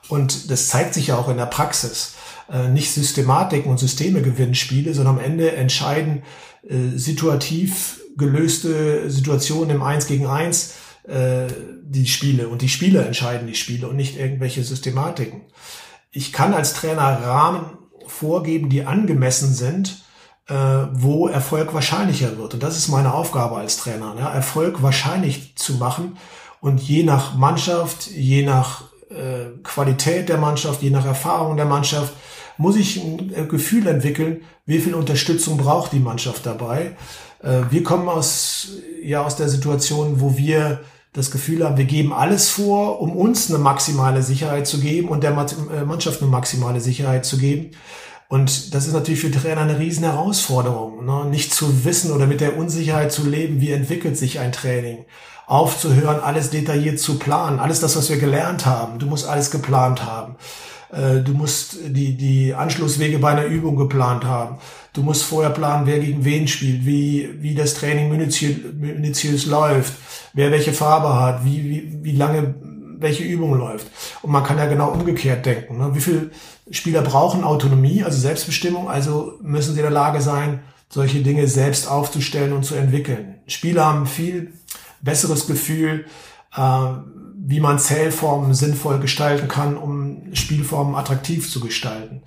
und 0.09 0.51
das 0.51 0.67
zeigt 0.67 0.95
sich 0.95 1.07
ja 1.07 1.17
auch 1.17 1.29
in 1.29 1.37
der 1.37 1.47
Praxis. 1.47 2.15
Äh, 2.51 2.69
nicht 2.69 2.91
Systematiken 2.91 3.71
und 3.71 3.79
Systeme 3.79 4.23
gewinnen 4.23 4.57
Spiele, 4.57 4.93
sondern 4.93 5.19
am 5.19 5.25
Ende 5.25 5.53
entscheiden 5.53 6.25
äh, 6.69 6.99
situativ 6.99 8.01
gelöste 8.17 9.09
Situationen 9.09 9.71
im 9.71 9.83
Eins 9.85 10.09
gegen 10.09 10.27
Eins 10.27 10.75
äh, 11.07 11.47
die 11.85 12.09
Spiele 12.09 12.49
und 12.49 12.61
die 12.61 12.69
Spieler 12.69 13.07
entscheiden 13.07 13.47
die 13.47 13.55
Spiele 13.55 13.87
und 13.87 13.95
nicht 13.95 14.19
irgendwelche 14.19 14.65
Systematiken. 14.65 15.43
Ich 16.13 16.33
kann 16.33 16.55
als 16.55 16.75
Trainer 16.75 17.23
Rahmen 17.23 17.79
vorgeben, 18.07 18.69
die 18.69 18.85
angemessen 18.85 19.55
sind, 19.55 20.05
äh, 20.47 20.55
wo 20.93 21.27
Erfolg 21.27 21.73
wahrscheinlicher 21.73 22.37
wird. 22.37 22.55
Und 22.55 22.63
das 22.63 22.77
ist 22.77 22.89
meine 22.89 23.15
Aufgabe 23.15 23.57
als 23.57 23.79
Trainer, 23.79 24.15
ne? 24.15 24.21
Erfolg 24.21 24.83
wahrscheinlich 24.83 25.57
zu 25.57 25.75
machen. 25.75 26.19
Und 26.61 26.81
je 26.81 27.03
nach 27.03 27.35
Mannschaft, 27.35 28.09
je 28.09 28.45
nach 28.45 28.85
äh, 29.09 29.59
Qualität 29.63 30.29
der 30.29 30.39
Mannschaft, 30.39 30.83
je 30.83 30.91
nach 30.91 31.07
Erfahrung 31.07 31.57
der 31.57 31.67
Mannschaft, 31.67 32.13
muss 32.59 32.77
ich 32.77 33.03
ein 33.03 33.33
äh, 33.35 33.47
Gefühl 33.47 33.87
entwickeln, 33.87 34.43
wie 34.67 34.79
viel 34.79 34.95
Unterstützung 34.95 35.57
braucht 35.57 35.93
die 35.93 35.99
Mannschaft 35.99 36.45
dabei. 36.45 36.97
Äh, 37.43 37.63
wir 37.71 37.83
kommen 37.83 38.09
aus, 38.09 38.69
ja, 39.03 39.25
aus 39.25 39.37
der 39.37 39.49
Situation, 39.49 40.21
wo 40.21 40.37
wir 40.37 40.81
das 41.13 41.31
Gefühl 41.31 41.65
haben, 41.65 41.77
wir 41.77 41.85
geben 41.85 42.13
alles 42.13 42.49
vor, 42.49 43.01
um 43.01 43.15
uns 43.15 43.51
eine 43.51 43.59
maximale 43.59 44.23
Sicherheit 44.23 44.67
zu 44.67 44.81
geben 44.81 45.09
und 45.09 45.23
der 45.23 45.33
äh, 45.33 45.85
Mannschaft 45.85 46.23
eine 46.23 46.31
maximale 46.31 46.81
Sicherheit 46.81 47.27
zu 47.27 47.39
geben. 47.39 47.73
Und 48.29 48.75
das 48.75 48.87
ist 48.87 48.95
natürlich 48.95 49.21
für 49.21 49.31
Trainer 49.31 49.61
eine 49.61 49.79
riesen 49.79 50.05
Herausforderung, 50.05 51.05
ne? 51.05 51.27
nicht 51.27 51.53
zu 51.53 51.85
wissen 51.85 52.13
oder 52.13 52.27
mit 52.27 52.41
der 52.41 52.57
Unsicherheit 52.57 53.13
zu 53.13 53.29
leben, 53.29 53.61
wie 53.61 53.73
entwickelt 53.73 54.17
sich 54.17 54.39
ein 54.39 54.53
Training. 54.53 55.05
Aufzuhören, 55.47 56.21
alles 56.21 56.49
detailliert 56.49 56.99
zu 56.99 57.19
planen, 57.19 57.59
alles 57.59 57.81
das, 57.81 57.95
was 57.95 58.09
wir 58.09 58.17
gelernt 58.17 58.65
haben. 58.65 58.99
Du 58.99 59.05
musst 59.05 59.29
alles 59.29 59.51
geplant 59.51 60.07
haben. 60.07 60.37
Äh, 60.93 61.21
du 61.23 61.33
musst 61.33 61.77
die, 61.87 62.17
die 62.17 62.55
Anschlusswege 62.55 63.19
bei 63.19 63.31
einer 63.31 63.47
Übung 63.47 63.77
geplant 63.77 64.25
haben. 64.25 64.59
Du 64.93 65.03
musst 65.03 65.25
vorher 65.25 65.51
planen, 65.51 65.87
wer 65.87 65.99
gegen 65.99 66.25
wen 66.25 66.47
spielt, 66.47 66.85
wie, 66.85 67.31
wie 67.41 67.55
das 67.55 67.75
Training 67.75 68.11
minutiös, 68.11 69.47
läuft, 69.47 69.95
wer 70.35 70.51
welche 70.51 70.73
Farbe 70.73 71.19
hat, 71.19 71.45
wie, 71.45 71.65
wie, 71.65 72.05
wie 72.05 72.17
lange 72.17 72.55
welche 72.99 73.25
Übung 73.25 73.59
läuft. 73.59 73.89
Und 74.21 74.31
man 74.31 74.45
kann 74.45 74.59
ja 74.59 74.67
genau 74.67 74.91
umgekehrt 74.91 75.45
denken. 75.45 75.79
Ne? 75.79 75.95
Wie 75.95 76.01
viel 76.01 76.31
Spieler 76.71 77.03
brauchen 77.03 77.43
Autonomie, 77.43 78.05
also 78.05 78.19
Selbstbestimmung, 78.19 78.89
also 78.89 79.39
müssen 79.43 79.73
sie 79.73 79.81
in 79.81 79.87
der 79.87 79.91
Lage 79.91 80.21
sein, 80.21 80.61
solche 80.89 81.23
Dinge 81.23 81.49
selbst 81.49 81.89
aufzustellen 81.89 82.53
und 82.53 82.65
zu 82.65 82.75
entwickeln. 82.75 83.37
Spieler 83.47 83.87
haben 83.87 84.07
viel 84.07 84.53
besseres 85.01 85.47
Gefühl, 85.47 86.05
äh, 86.55 86.87
wie 87.45 87.59
man 87.59 87.79
Zählformen 87.79 88.55
sinnvoll 88.55 89.01
gestalten 89.01 89.49
kann, 89.49 89.77
um 89.77 90.33
Spielformen 90.33 90.95
attraktiv 90.95 91.51
zu 91.51 91.59
gestalten. 91.59 92.23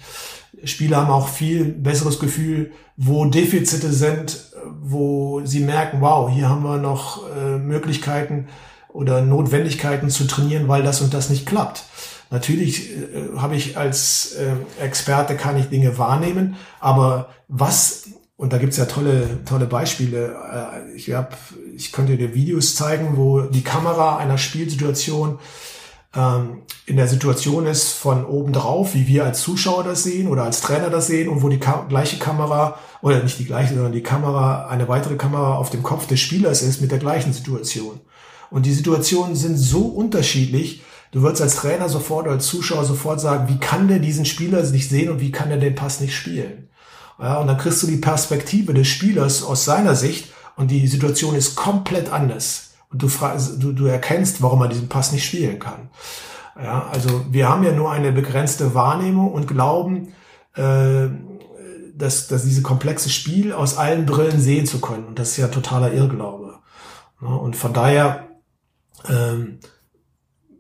Spieler 0.66 0.97
haben 0.97 1.11
auch 1.11 1.30
viel 1.30 1.63
besseres 1.66 2.20
Gefühl, 2.20 2.72
wo 2.97 3.24
Defizite 3.26 3.91
sind, 3.91 4.51
wo 4.82 5.41
sie 5.45 5.61
merken, 5.61 6.01
wow, 6.01 6.30
hier 6.30 6.49
haben 6.49 6.63
wir 6.63 6.78
noch 6.78 7.22
äh, 7.30 7.57
Möglichkeiten 7.57 8.47
oder 8.89 9.22
Notwendigkeiten 9.22 10.09
zu 10.09 10.28
trainieren, 10.28 10.68
weil 10.68 10.84
das 10.84 11.01
und 11.01 11.13
das 11.13 11.30
nicht 11.30 11.45
klappt. 11.45 11.86
Natürlich 12.30 12.91
äh, 12.91 13.38
habe 13.38 13.55
ich 13.55 13.78
als 13.78 14.34
äh, 14.34 14.84
Experte 14.84 15.38
kann 15.38 15.57
ich 15.57 15.70
Dinge 15.70 15.97
wahrnehmen, 15.97 16.55
aber 16.82 17.30
was 17.47 18.09
und 18.38 18.52
da 18.52 18.58
gibt's 18.58 18.78
ja 18.78 18.86
tolle 18.86 19.44
tolle 19.46 19.66
Beispiele. 19.66 20.36
Äh, 20.54 20.96
ich 20.96 21.14
hab, 21.14 21.38
ich 21.76 21.92
könnte 21.92 22.18
dir 22.18 22.34
Videos 22.34 22.76
zeigen, 22.76 23.18
wo 23.18 23.42
die 23.42 23.64
Kamera 23.64 24.18
einer 24.18 24.38
Spielsituation 24.38 25.40
ähm, 26.16 26.64
in 26.86 26.98
der 26.98 27.08
Situation 27.08 27.66
ist 27.66 27.94
von 27.94 28.26
oben 28.26 28.54
drauf, 28.54 28.94
wie 28.94 29.08
wir 29.08 29.26
als 29.26 29.42
Zuschauer 29.42 29.84
das 29.84 30.04
sehen 30.04 30.28
oder 30.28 30.44
als 30.44 30.62
Trainer 30.62 30.90
das 30.90 31.08
sehen 31.08 31.30
und 31.30 31.44
wo 31.44 31.50
die 31.50 31.60
Ka 31.60 31.86
gleiche 31.88 32.18
Kamera 32.18 32.78
oder 33.02 33.24
nicht 33.24 33.40
die 33.40 33.46
gleiche, 33.46 33.74
sondern 33.74 33.94
die 33.94 34.04
Kamera 34.04 34.68
eine 34.68 34.88
weitere 34.88 35.16
Kamera 35.16 35.56
auf 35.56 35.70
dem 35.70 35.84
Kopf 35.84 36.08
des 36.08 36.20
Spielers 36.20 36.62
ist 36.62 36.82
mit 36.82 36.92
der 36.92 37.00
gleichen 37.00 37.34
Situation. 37.34 38.00
Und 38.52 38.66
die 38.66 38.74
Situationen 38.74 39.36
sind 39.36 39.58
so 39.58 39.82
unterschiedlich, 39.82 40.82
Du 41.16 41.22
würdest 41.22 41.42
als 41.42 41.56
Trainer 41.56 41.88
sofort 41.88 42.26
oder 42.26 42.34
als 42.34 42.48
Zuschauer 42.48 42.84
sofort 42.84 43.22
sagen, 43.22 43.48
wie 43.48 43.58
kann 43.58 43.88
der 43.88 44.00
diesen 44.00 44.26
Spieler 44.26 44.62
nicht 44.64 44.90
sehen 44.90 45.10
und 45.10 45.22
wie 45.22 45.32
kann 45.32 45.50
er 45.50 45.56
den 45.56 45.74
Pass 45.74 46.02
nicht 46.02 46.14
spielen? 46.14 46.68
Ja, 47.20 47.38
und 47.39 47.47
dann 47.47 47.57
kriegst 47.57 47.82
du 47.82 47.88
die 47.88 47.97
Perspektive 47.97 48.74
des 48.74 48.88
Spielers 48.88 49.43
aus 49.43 49.66
seiner 49.66 49.95
Sicht 49.95 50.34
und 50.55 50.72
die 50.72 50.88
Situation 50.88 51.36
ist 51.36 51.55
komplett 51.55 52.11
anders. 52.11 52.74
Und 52.89 53.01
du, 53.01 53.07
fragst, 53.07 53.61
du, 53.61 53.72
du 53.72 53.86
erkennst, 53.86 54.41
warum 54.41 54.61
er 54.61 54.68
diesen 54.68 54.89
Pass 54.89 55.11
nicht 55.11 55.26
spielen 55.26 55.59
kann. 55.59 55.89
Ja, 56.61 56.88
also 56.91 57.26
wir 57.30 57.49
haben 57.49 57.63
ja 57.63 57.72
nur 57.72 57.91
eine 57.91 58.11
begrenzte 58.11 58.74
Wahrnehmung 58.74 59.32
und 59.34 59.47
glauben, 59.47 60.13
äh, 60.55 61.07
dass, 61.93 62.28
dass 62.28 62.43
diese 62.43 62.61
komplexe 62.61 63.09
Spiel 63.09 63.53
aus 63.53 63.78
allen 63.78 64.05
Brillen 64.05 64.39
sehen 64.39 64.66
zu 64.66 64.80
können. 64.80 65.05
Und 65.05 65.20
das 65.20 65.32
ist 65.32 65.38
ja 65.38 65.47
totaler 65.47 65.93
Irrglaube. 65.93 66.59
Ja, 67.22 67.28
und 67.28 67.55
von 67.55 67.74
daher 67.74 68.28
ähm, 69.09 69.59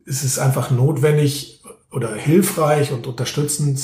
ist 0.05 0.23
es 0.23 0.39
einfach 0.39 0.71
notwendig 0.71 1.63
oder 1.91 2.13
hilfreich 2.15 2.91
und 2.91 3.07
unterstützend, 3.07 3.79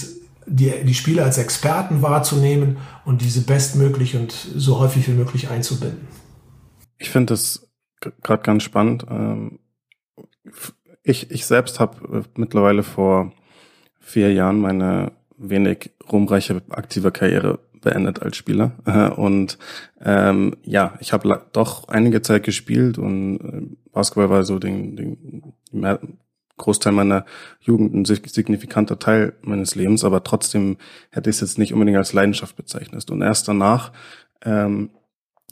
die, 0.45 0.71
die 0.83 0.93
Spieler 0.93 1.25
als 1.25 1.37
Experten 1.37 2.01
wahrzunehmen 2.01 2.77
und 3.05 3.21
diese 3.21 3.41
bestmöglich 3.41 4.15
und 4.15 4.31
so 4.31 4.79
häufig 4.79 5.07
wie 5.07 5.13
möglich 5.13 5.49
einzubinden. 5.49 6.07
Ich 6.97 7.09
finde 7.09 7.33
das 7.33 7.67
gerade 8.21 8.43
ganz 8.43 8.63
spannend. 8.63 9.05
Ähm, 9.09 9.59
ich, 11.03 11.31
ich 11.31 11.45
selbst 11.45 11.79
habe 11.79 12.19
äh, 12.19 12.23
mittlerweile 12.35 12.83
vor 12.83 13.31
vier 13.99 14.33
Jahren 14.33 14.59
meine 14.59 15.11
wenig 15.37 15.91
ruhmreiche 16.11 16.61
aktive 16.69 17.11
Karriere 17.11 17.59
beendet 17.81 18.21
als 18.21 18.37
Spieler. 18.37 18.71
Und 19.17 19.57
ähm, 20.01 20.57
ja, 20.63 20.93
ich 20.99 21.13
habe 21.13 21.41
doch 21.51 21.87
einige 21.87 22.21
Zeit 22.21 22.43
gespielt 22.43 22.97
und 22.97 23.37
äh, 23.37 23.75
Basketball 23.91 24.29
war 24.29 24.43
so 24.43 24.59
den, 24.59 24.95
den 24.95 25.53
Großteil 26.61 26.93
meiner 26.93 27.25
Jugend 27.59 27.93
ein 27.93 28.05
signifikanter 28.05 28.99
Teil 28.99 29.33
meines 29.41 29.75
Lebens, 29.75 30.05
aber 30.05 30.23
trotzdem 30.23 30.77
hätte 31.09 31.29
ich 31.29 31.35
es 31.37 31.41
jetzt 31.41 31.57
nicht 31.57 31.73
unbedingt 31.73 31.97
als 31.97 32.13
Leidenschaft 32.13 32.55
bezeichnet. 32.55 33.09
Und 33.11 33.21
erst 33.21 33.47
danach 33.47 33.91
ähm, 34.43 34.91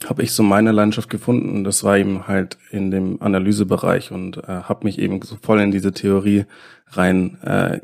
habe 0.08 0.22
ich 0.22 0.32
so 0.32 0.42
meine 0.42 0.72
Landschaft 0.72 1.10
gefunden. 1.10 1.64
Das 1.64 1.84
war 1.84 1.98
eben 1.98 2.26
halt 2.26 2.56
in 2.70 2.90
dem 2.90 3.20
Analysebereich 3.20 4.12
und 4.12 4.38
äh, 4.38 4.62
habe 4.62 4.84
mich 4.84 4.98
eben 4.98 5.20
so 5.22 5.36
voll 5.40 5.60
in 5.60 5.70
diese 5.70 5.92
Theorie 5.92 6.46
rein 6.88 7.38
äh, 7.42 7.80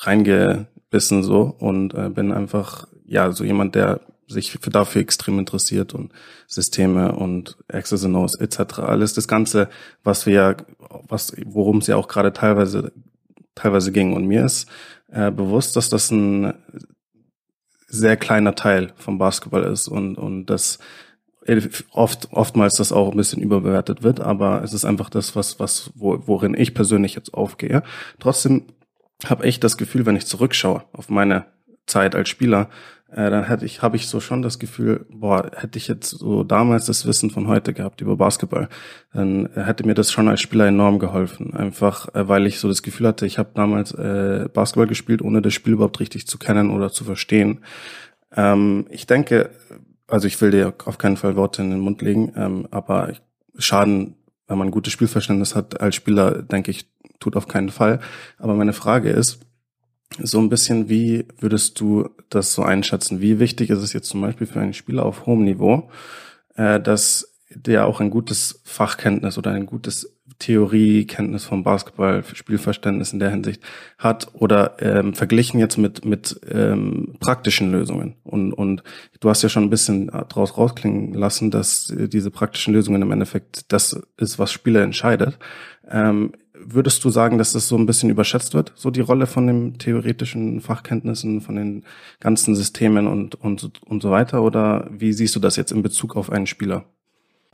reingebissen 0.00 1.22
so 1.22 1.54
und 1.58 1.94
äh, 1.94 2.10
bin 2.10 2.32
einfach 2.32 2.88
ja 3.06 3.32
so 3.32 3.44
jemand, 3.44 3.74
der 3.74 4.00
sich 4.28 4.52
für 4.52 4.70
dafür 4.70 5.00
extrem 5.00 5.38
interessiert 5.38 5.94
und 5.94 6.12
Systeme 6.46 7.12
und 7.12 7.56
Access 7.68 8.04
and 8.04 8.14
Nodes 8.14 8.34
etc. 8.34 8.80
Alles 8.80 9.14
das 9.14 9.28
Ganze, 9.28 9.68
was 10.02 10.26
wir, 10.26 10.56
was 11.08 11.32
worum 11.44 11.78
es 11.78 11.86
ja 11.86 11.96
auch 11.96 12.08
gerade 12.08 12.32
teilweise 12.32 12.92
teilweise 13.54 13.92
ging. 13.92 14.12
Und 14.14 14.26
mir 14.26 14.44
ist 14.44 14.68
äh, 15.10 15.30
bewusst, 15.30 15.76
dass 15.76 15.88
das 15.88 16.10
ein 16.10 16.54
sehr 17.88 18.16
kleiner 18.16 18.54
Teil 18.54 18.92
vom 18.96 19.18
Basketball 19.18 19.64
ist 19.64 19.88
und 19.88 20.16
und 20.16 20.46
das 20.46 20.78
oft 21.92 22.28
oftmals 22.32 22.74
das 22.74 22.90
auch 22.90 23.12
ein 23.12 23.16
bisschen 23.16 23.40
überbewertet 23.40 24.02
wird, 24.02 24.18
aber 24.20 24.64
es 24.64 24.72
ist 24.72 24.84
einfach 24.84 25.08
das, 25.08 25.36
was 25.36 25.60
was 25.60 25.92
wo, 25.94 26.20
worin 26.26 26.54
ich 26.54 26.74
persönlich 26.74 27.14
jetzt 27.14 27.34
aufgehe. 27.34 27.82
Trotzdem 28.18 28.64
habe 29.24 29.46
ich 29.46 29.60
das 29.60 29.76
Gefühl, 29.76 30.06
wenn 30.06 30.16
ich 30.16 30.26
zurückschaue 30.26 30.84
auf 30.92 31.08
meine 31.08 31.46
Zeit 31.86 32.14
als 32.14 32.28
Spieler, 32.28 32.68
äh, 33.16 33.30
dann 33.30 33.44
hätte 33.44 33.64
ich, 33.64 33.80
habe 33.80 33.96
ich 33.96 34.08
so 34.08 34.20
schon 34.20 34.42
das 34.42 34.58
Gefühl, 34.58 35.06
boah, 35.08 35.50
hätte 35.56 35.78
ich 35.78 35.88
jetzt 35.88 36.10
so 36.10 36.44
damals 36.44 36.84
das 36.84 37.06
Wissen 37.06 37.30
von 37.30 37.48
heute 37.48 37.72
gehabt 37.72 38.02
über 38.02 38.16
Basketball, 38.16 38.68
dann 39.14 39.48
hätte 39.54 39.86
mir 39.86 39.94
das 39.94 40.12
schon 40.12 40.28
als 40.28 40.42
Spieler 40.42 40.66
enorm 40.66 40.98
geholfen. 40.98 41.54
Einfach, 41.54 42.14
äh, 42.14 42.28
weil 42.28 42.46
ich 42.46 42.60
so 42.60 42.68
das 42.68 42.82
Gefühl 42.82 43.08
hatte, 43.08 43.24
ich 43.24 43.38
habe 43.38 43.52
damals 43.54 43.92
äh, 43.92 44.50
Basketball 44.52 44.86
gespielt, 44.86 45.22
ohne 45.22 45.40
das 45.40 45.54
Spiel 45.54 45.72
überhaupt 45.72 45.98
richtig 45.98 46.26
zu 46.26 46.36
kennen 46.38 46.70
oder 46.70 46.92
zu 46.92 47.04
verstehen. 47.04 47.60
Ähm, 48.36 48.86
ich 48.90 49.06
denke, 49.06 49.48
also 50.08 50.26
ich 50.26 50.38
will 50.42 50.50
dir 50.50 50.74
auf 50.84 50.98
keinen 50.98 51.16
Fall 51.16 51.36
Worte 51.36 51.62
in 51.62 51.70
den 51.70 51.80
Mund 51.80 52.02
legen, 52.02 52.34
ähm, 52.36 52.68
aber 52.70 53.14
Schaden, 53.56 54.16
wenn 54.46 54.58
man 54.58 54.68
ein 54.68 54.72
gutes 54.72 54.92
Spielverständnis 54.92 55.54
hat 55.54 55.80
als 55.80 55.94
Spieler, 55.94 56.42
denke 56.42 56.70
ich, 56.70 56.86
tut 57.18 57.34
auf 57.34 57.48
keinen 57.48 57.70
Fall. 57.70 58.00
Aber 58.36 58.54
meine 58.54 58.74
Frage 58.74 59.08
ist, 59.08 59.40
so 60.18 60.38
ein 60.38 60.50
bisschen, 60.50 60.90
wie 60.90 61.26
würdest 61.40 61.80
du 61.80 62.10
das 62.30 62.52
so 62.52 62.62
einschätzen? 62.62 63.20
Wie 63.20 63.38
wichtig 63.38 63.70
ist 63.70 63.82
es 63.82 63.92
jetzt 63.92 64.08
zum 64.08 64.20
Beispiel 64.20 64.46
für 64.46 64.60
einen 64.60 64.74
Spieler 64.74 65.04
auf 65.04 65.26
hohem 65.26 65.44
Niveau, 65.44 65.90
äh, 66.54 66.80
dass 66.80 67.32
der 67.50 67.86
auch 67.86 68.00
ein 68.00 68.10
gutes 68.10 68.60
Fachkenntnis 68.64 69.38
oder 69.38 69.52
ein 69.52 69.66
gutes 69.66 70.12
Theoriekenntnis 70.38 71.44
vom 71.44 71.62
Basketball, 71.62 72.22
Spielverständnis 72.24 73.12
in 73.12 73.20
der 73.20 73.30
Hinsicht 73.30 73.62
hat 73.96 74.28
oder 74.34 74.76
ähm, 74.80 75.14
verglichen 75.14 75.58
jetzt 75.58 75.78
mit 75.78 76.04
mit 76.04 76.38
ähm, 76.50 77.16
praktischen 77.20 77.72
Lösungen 77.72 78.16
und 78.22 78.52
und 78.52 78.82
du 79.20 79.30
hast 79.30 79.42
ja 79.42 79.48
schon 79.48 79.64
ein 79.64 79.70
bisschen 79.70 80.08
draus 80.08 80.58
rausklingen 80.58 81.14
lassen, 81.14 81.50
dass 81.50 81.92
diese 81.96 82.30
praktischen 82.30 82.74
Lösungen 82.74 83.00
im 83.00 83.12
Endeffekt 83.12 83.72
das 83.72 83.98
ist, 84.18 84.38
was 84.38 84.52
Spieler 84.52 84.82
entscheidet. 84.82 85.38
Ähm, 85.88 86.32
würdest 86.64 87.04
du 87.04 87.10
sagen, 87.10 87.38
dass 87.38 87.52
das 87.52 87.68
so 87.68 87.76
ein 87.76 87.86
bisschen 87.86 88.10
überschätzt 88.10 88.54
wird, 88.54 88.72
so 88.76 88.90
die 88.90 89.00
Rolle 89.00 89.26
von 89.26 89.46
den 89.46 89.78
theoretischen 89.78 90.60
Fachkenntnissen, 90.60 91.40
von 91.40 91.56
den 91.56 91.84
ganzen 92.20 92.54
Systemen 92.54 93.06
und, 93.06 93.34
und, 93.34 93.82
und 93.84 94.02
so 94.02 94.10
weiter? 94.10 94.42
Oder 94.42 94.88
wie 94.90 95.12
siehst 95.12 95.34
du 95.36 95.40
das 95.40 95.56
jetzt 95.56 95.72
in 95.72 95.82
Bezug 95.82 96.16
auf 96.16 96.30
einen 96.30 96.46
Spieler? 96.46 96.84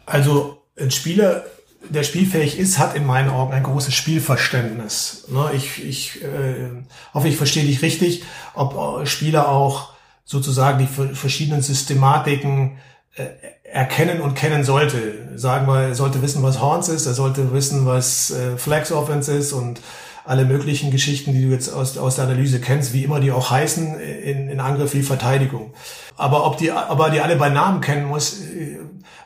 Also 0.06 0.62
ein 0.78 0.90
Spieler, 0.90 1.44
der 1.88 2.02
spielfähig 2.02 2.58
ist, 2.58 2.78
hat 2.78 2.96
in 2.96 3.06
meinen 3.06 3.28
Augen 3.28 3.52
ein 3.52 3.62
großes 3.62 3.94
Spielverständnis. 3.94 5.26
Ne, 5.28 5.50
ich, 5.54 5.84
ich 5.84 6.22
äh, 6.22 6.70
hoffe, 7.12 7.28
ich 7.28 7.36
verstehe 7.36 7.64
dich 7.64 7.82
richtig, 7.82 8.24
ob 8.54 9.06
Spieler 9.06 9.48
auch 9.48 9.92
sozusagen 10.24 10.78
die 10.78 11.14
verschiedenen 11.14 11.62
Systematiken 11.62 12.78
äh, 13.16 13.24
erkennen 13.72 14.20
und 14.20 14.34
kennen 14.34 14.64
sollte. 14.64 15.14
Sagen 15.34 15.66
wir, 15.66 15.82
er 15.82 15.94
sollte 15.94 16.22
wissen, 16.22 16.42
was 16.42 16.60
Horns 16.60 16.88
ist, 16.88 17.06
er 17.06 17.14
sollte 17.14 17.52
wissen, 17.52 17.86
was 17.86 18.30
äh, 18.30 18.56
Flex 18.56 18.92
Offense 18.92 19.32
ist 19.32 19.52
und 19.52 19.80
alle 20.24 20.44
möglichen 20.44 20.90
Geschichten, 20.90 21.32
die 21.32 21.42
du 21.42 21.48
jetzt 21.48 21.72
aus, 21.72 21.98
aus 21.98 22.16
der 22.16 22.26
Analyse 22.26 22.60
kennst, 22.60 22.92
wie 22.92 23.02
immer 23.02 23.18
die 23.18 23.32
auch 23.32 23.50
heißen, 23.50 23.98
in, 23.98 24.48
in 24.48 24.60
Angriff 24.60 24.94
wie 24.94 25.02
Verteidigung. 25.02 25.72
Aber 26.16 26.46
ob 26.46 26.58
die, 26.58 26.70
aber 26.70 27.10
die 27.10 27.20
alle 27.20 27.36
bei 27.36 27.48
Namen 27.48 27.80
kennen 27.80 28.06
muss, 28.06 28.40
äh, 28.42 28.78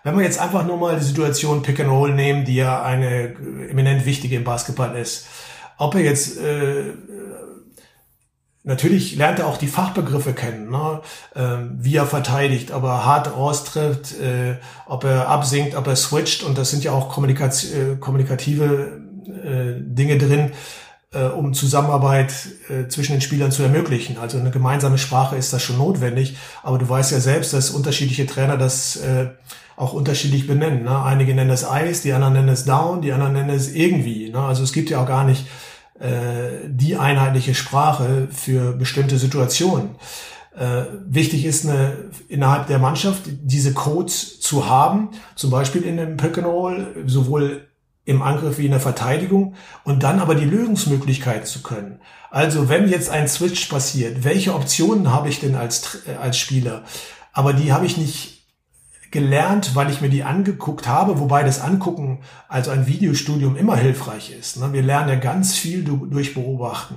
wenn 0.04 0.16
wir 0.16 0.24
jetzt 0.24 0.38
einfach 0.38 0.64
nur 0.64 0.76
mal 0.76 0.96
die 0.96 1.04
Situation 1.04 1.62
Pick 1.62 1.80
and 1.80 1.90
Roll 1.90 2.14
nehmen, 2.14 2.44
die 2.44 2.54
ja 2.54 2.82
eine 2.82 3.34
eminent 3.68 4.06
wichtige 4.06 4.36
im 4.36 4.44
Basketball 4.44 4.96
ist. 4.96 5.26
Ob 5.78 5.96
er 5.96 6.02
jetzt 6.02 6.38
äh, 6.38 6.92
Natürlich 8.68 9.14
lernt 9.14 9.38
er 9.38 9.46
auch 9.46 9.58
die 9.58 9.68
Fachbegriffe 9.68 10.32
kennen, 10.32 10.72
ne? 10.72 11.00
ähm, 11.36 11.76
wie 11.78 11.94
er 11.94 12.04
verteidigt, 12.04 12.72
ob 12.72 12.82
er 12.82 13.06
hart 13.06 13.32
raustritt, 13.32 14.20
äh, 14.20 14.56
ob 14.86 15.04
er 15.04 15.28
absinkt, 15.28 15.76
ob 15.76 15.86
er 15.86 15.94
switcht 15.94 16.42
und 16.42 16.58
das 16.58 16.70
sind 16.70 16.82
ja 16.82 16.90
auch 16.90 17.08
Kommunikaz 17.08 17.62
äh, 17.62 17.94
kommunikative 17.94 19.04
äh, 19.24 19.74
Dinge 19.78 20.18
drin, 20.18 20.50
äh, 21.12 21.26
um 21.26 21.54
Zusammenarbeit 21.54 22.32
äh, 22.68 22.88
zwischen 22.88 23.12
den 23.12 23.20
Spielern 23.20 23.52
zu 23.52 23.62
ermöglichen. 23.62 24.18
Also 24.18 24.36
eine 24.36 24.50
gemeinsame 24.50 24.98
Sprache 24.98 25.36
ist 25.36 25.52
da 25.52 25.60
schon 25.60 25.78
notwendig, 25.78 26.36
aber 26.64 26.78
du 26.78 26.88
weißt 26.88 27.12
ja 27.12 27.20
selbst, 27.20 27.52
dass 27.52 27.70
unterschiedliche 27.70 28.26
Trainer 28.26 28.56
das 28.56 28.96
äh, 28.96 29.28
auch 29.76 29.92
unterschiedlich 29.92 30.48
benennen. 30.48 30.82
Ne? 30.82 31.04
Einige 31.04 31.36
nennen 31.36 31.50
es 31.50 31.64
Eis, 31.64 32.02
die 32.02 32.12
anderen 32.12 32.34
nennen 32.34 32.48
es 32.48 32.64
Down, 32.64 33.00
die 33.00 33.12
anderen 33.12 33.34
nennen 33.34 33.50
es 33.50 33.72
irgendwie. 33.72 34.28
Ne? 34.28 34.40
Also 34.40 34.64
es 34.64 34.72
gibt 34.72 34.90
ja 34.90 35.00
auch 35.00 35.06
gar 35.06 35.22
nicht 35.22 35.46
äh, 36.00 36.68
die 36.68 36.96
einheitliche 36.96 37.54
Sprache 37.54 38.28
für 38.30 38.72
bestimmte 38.72 39.18
Situationen. 39.18 39.90
Äh, 40.56 40.84
wichtig 41.06 41.44
ist 41.44 41.66
eine, 41.66 42.10
innerhalb 42.28 42.66
der 42.66 42.78
Mannschaft 42.78 43.22
diese 43.26 43.74
Codes 43.74 44.40
zu 44.40 44.68
haben, 44.68 45.10
zum 45.34 45.50
Beispiel 45.50 45.82
in 45.82 45.98
einem 45.98 46.16
Pick 46.16 46.38
and 46.38 46.46
Roll, 46.46 47.04
sowohl 47.06 47.66
im 48.06 48.22
Angriff 48.22 48.58
wie 48.58 48.64
in 48.64 48.70
der 48.70 48.80
Verteidigung 48.80 49.54
und 49.84 50.02
dann 50.02 50.20
aber 50.20 50.34
die 50.34 50.44
Lösungsmöglichkeiten 50.44 51.44
zu 51.44 51.62
können. 51.62 52.00
Also 52.30 52.68
wenn 52.68 52.88
jetzt 52.88 53.10
ein 53.10 53.28
Switch 53.28 53.66
passiert, 53.66 54.24
welche 54.24 54.54
Optionen 54.54 55.12
habe 55.12 55.28
ich 55.28 55.40
denn 55.40 55.56
als, 55.56 56.02
äh, 56.06 56.14
als 56.14 56.38
Spieler? 56.38 56.84
Aber 57.32 57.52
die 57.52 57.72
habe 57.72 57.84
ich 57.84 57.98
nicht 57.98 58.35
gelernt, 59.16 59.74
weil 59.74 59.90
ich 59.90 60.02
mir 60.02 60.10
die 60.10 60.24
angeguckt 60.24 60.86
habe, 60.86 61.18
wobei 61.18 61.42
das 61.42 61.62
Angucken, 61.62 62.18
also 62.48 62.70
ein 62.70 62.86
Videostudium 62.86 63.56
immer 63.56 63.74
hilfreich 63.74 64.30
ist. 64.30 64.58
Ne? 64.58 64.74
Wir 64.74 64.82
lernen 64.82 65.08
ja 65.08 65.14
ganz 65.14 65.54
viel 65.54 65.84
durch 65.84 66.34
Beobachten. 66.34 66.96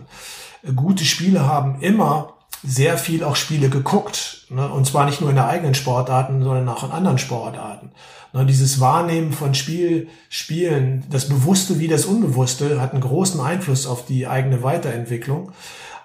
Gute 0.75 1.05
Spiele 1.05 1.47
haben 1.47 1.79
immer 1.79 2.33
sehr 2.61 2.97
viel 2.97 3.23
auch 3.23 3.37
Spiele 3.37 3.69
geguckt. 3.69 4.47
Ne? 4.49 4.67
Und 4.67 4.85
zwar 4.85 5.05
nicht 5.05 5.21
nur 5.21 5.29
in 5.29 5.37
der 5.37 5.47
eigenen 5.47 5.75
Sportarten, 5.75 6.43
sondern 6.43 6.67
auch 6.67 6.83
in 6.83 6.91
anderen 6.91 7.19
Sportarten. 7.19 7.91
Ne? 8.33 8.45
Dieses 8.45 8.81
Wahrnehmen 8.81 9.31
von 9.31 9.53
Spiel, 9.53 10.09
Spielen, 10.27 11.05
das 11.09 11.29
Bewusste 11.29 11.79
wie 11.79 11.87
das 11.87 12.03
Unbewusste, 12.03 12.81
hat 12.81 12.91
einen 12.91 13.01
großen 13.01 13.39
Einfluss 13.39 13.87
auf 13.87 14.05
die 14.05 14.27
eigene 14.27 14.61
Weiterentwicklung. 14.61 15.53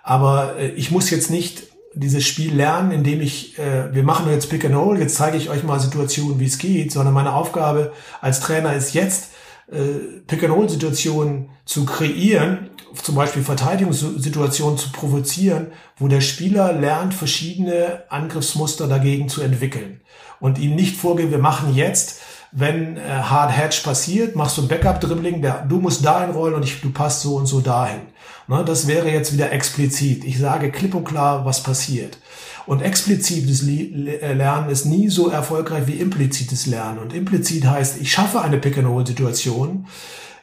Aber 0.04 0.58
äh, 0.60 0.68
ich 0.68 0.92
muss 0.92 1.10
jetzt 1.10 1.32
nicht 1.32 1.73
dieses 1.94 2.24
Spiel 2.24 2.54
lernen, 2.54 2.90
indem 2.90 3.20
ich, 3.20 3.58
äh, 3.58 3.94
wir 3.94 4.02
machen 4.02 4.30
jetzt 4.30 4.50
Pick 4.50 4.64
and 4.64 4.74
Roll, 4.74 4.98
jetzt 4.98 5.16
zeige 5.16 5.36
ich 5.36 5.50
euch 5.50 5.62
mal 5.62 5.80
Situationen, 5.80 6.40
wie 6.40 6.46
es 6.46 6.58
geht, 6.58 6.92
sondern 6.92 7.14
meine 7.14 7.34
Aufgabe 7.34 7.92
als 8.20 8.40
Trainer 8.40 8.74
ist 8.74 8.94
jetzt, 8.94 9.30
äh, 9.70 10.20
Pick 10.26 10.42
and 10.44 10.52
Roll 10.52 10.68
Situationen 10.68 11.50
zu 11.64 11.84
kreieren, 11.84 12.70
zum 13.02 13.14
Beispiel 13.14 13.42
Verteidigungssituationen 13.42 14.78
zu 14.78 14.90
provozieren, 14.92 15.68
wo 15.96 16.08
der 16.08 16.20
Spieler 16.20 16.72
lernt, 16.72 17.14
verschiedene 17.14 18.04
Angriffsmuster 18.08 18.86
dagegen 18.86 19.28
zu 19.28 19.42
entwickeln 19.42 20.00
und 20.40 20.58
ihm 20.58 20.74
nicht 20.76 20.96
vorgeben, 20.96 21.30
wir 21.30 21.38
machen 21.38 21.74
jetzt 21.74 22.20
wenn 22.56 22.96
äh, 22.96 23.00
Hard 23.00 23.56
Hedge 23.56 23.80
passiert, 23.82 24.36
machst 24.36 24.56
du 24.56 24.62
ein 24.62 24.68
Backup-Dribbling, 24.68 25.44
du 25.68 25.80
musst 25.80 26.04
dahin 26.04 26.30
rollen 26.30 26.54
und 26.54 26.62
ich, 26.62 26.80
du 26.80 26.92
passt 26.92 27.22
so 27.22 27.34
und 27.34 27.46
so 27.46 27.60
dahin. 27.60 28.02
Ne, 28.46 28.62
das 28.64 28.86
wäre 28.86 29.10
jetzt 29.10 29.32
wieder 29.32 29.52
explizit. 29.52 30.24
Ich 30.24 30.38
sage 30.38 30.70
klipp 30.70 30.94
und 30.94 31.04
klar, 31.04 31.44
was 31.44 31.62
passiert. 31.62 32.18
Und 32.66 32.82
explizites 32.82 33.66
äh, 33.66 34.32
Lernen 34.32 34.70
ist 34.70 34.84
nie 34.84 35.08
so 35.08 35.28
erfolgreich 35.28 35.86
wie 35.86 35.94
implizites 35.94 36.66
Lernen. 36.66 36.98
Und 36.98 37.12
implizit 37.12 37.66
heißt, 37.66 38.00
ich 38.00 38.12
schaffe 38.12 38.40
eine 38.40 38.58
Pick-and-Roll-Situation, 38.58 39.86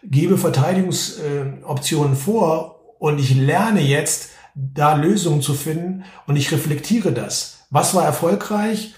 gebe 0.04 0.38
Verteidigungsoptionen 0.38 2.16
vor 2.16 2.96
und 3.00 3.20
ich 3.20 3.36
lerne 3.36 3.82
jetzt, 3.82 4.30
da 4.54 4.96
Lösungen 4.96 5.42
zu 5.42 5.54
finden 5.54 6.04
und 6.28 6.36
ich 6.36 6.52
reflektiere 6.52 7.14
das. 7.14 7.66
Was 7.70 7.96
war 7.96 8.04
erfolgreich 8.04 8.96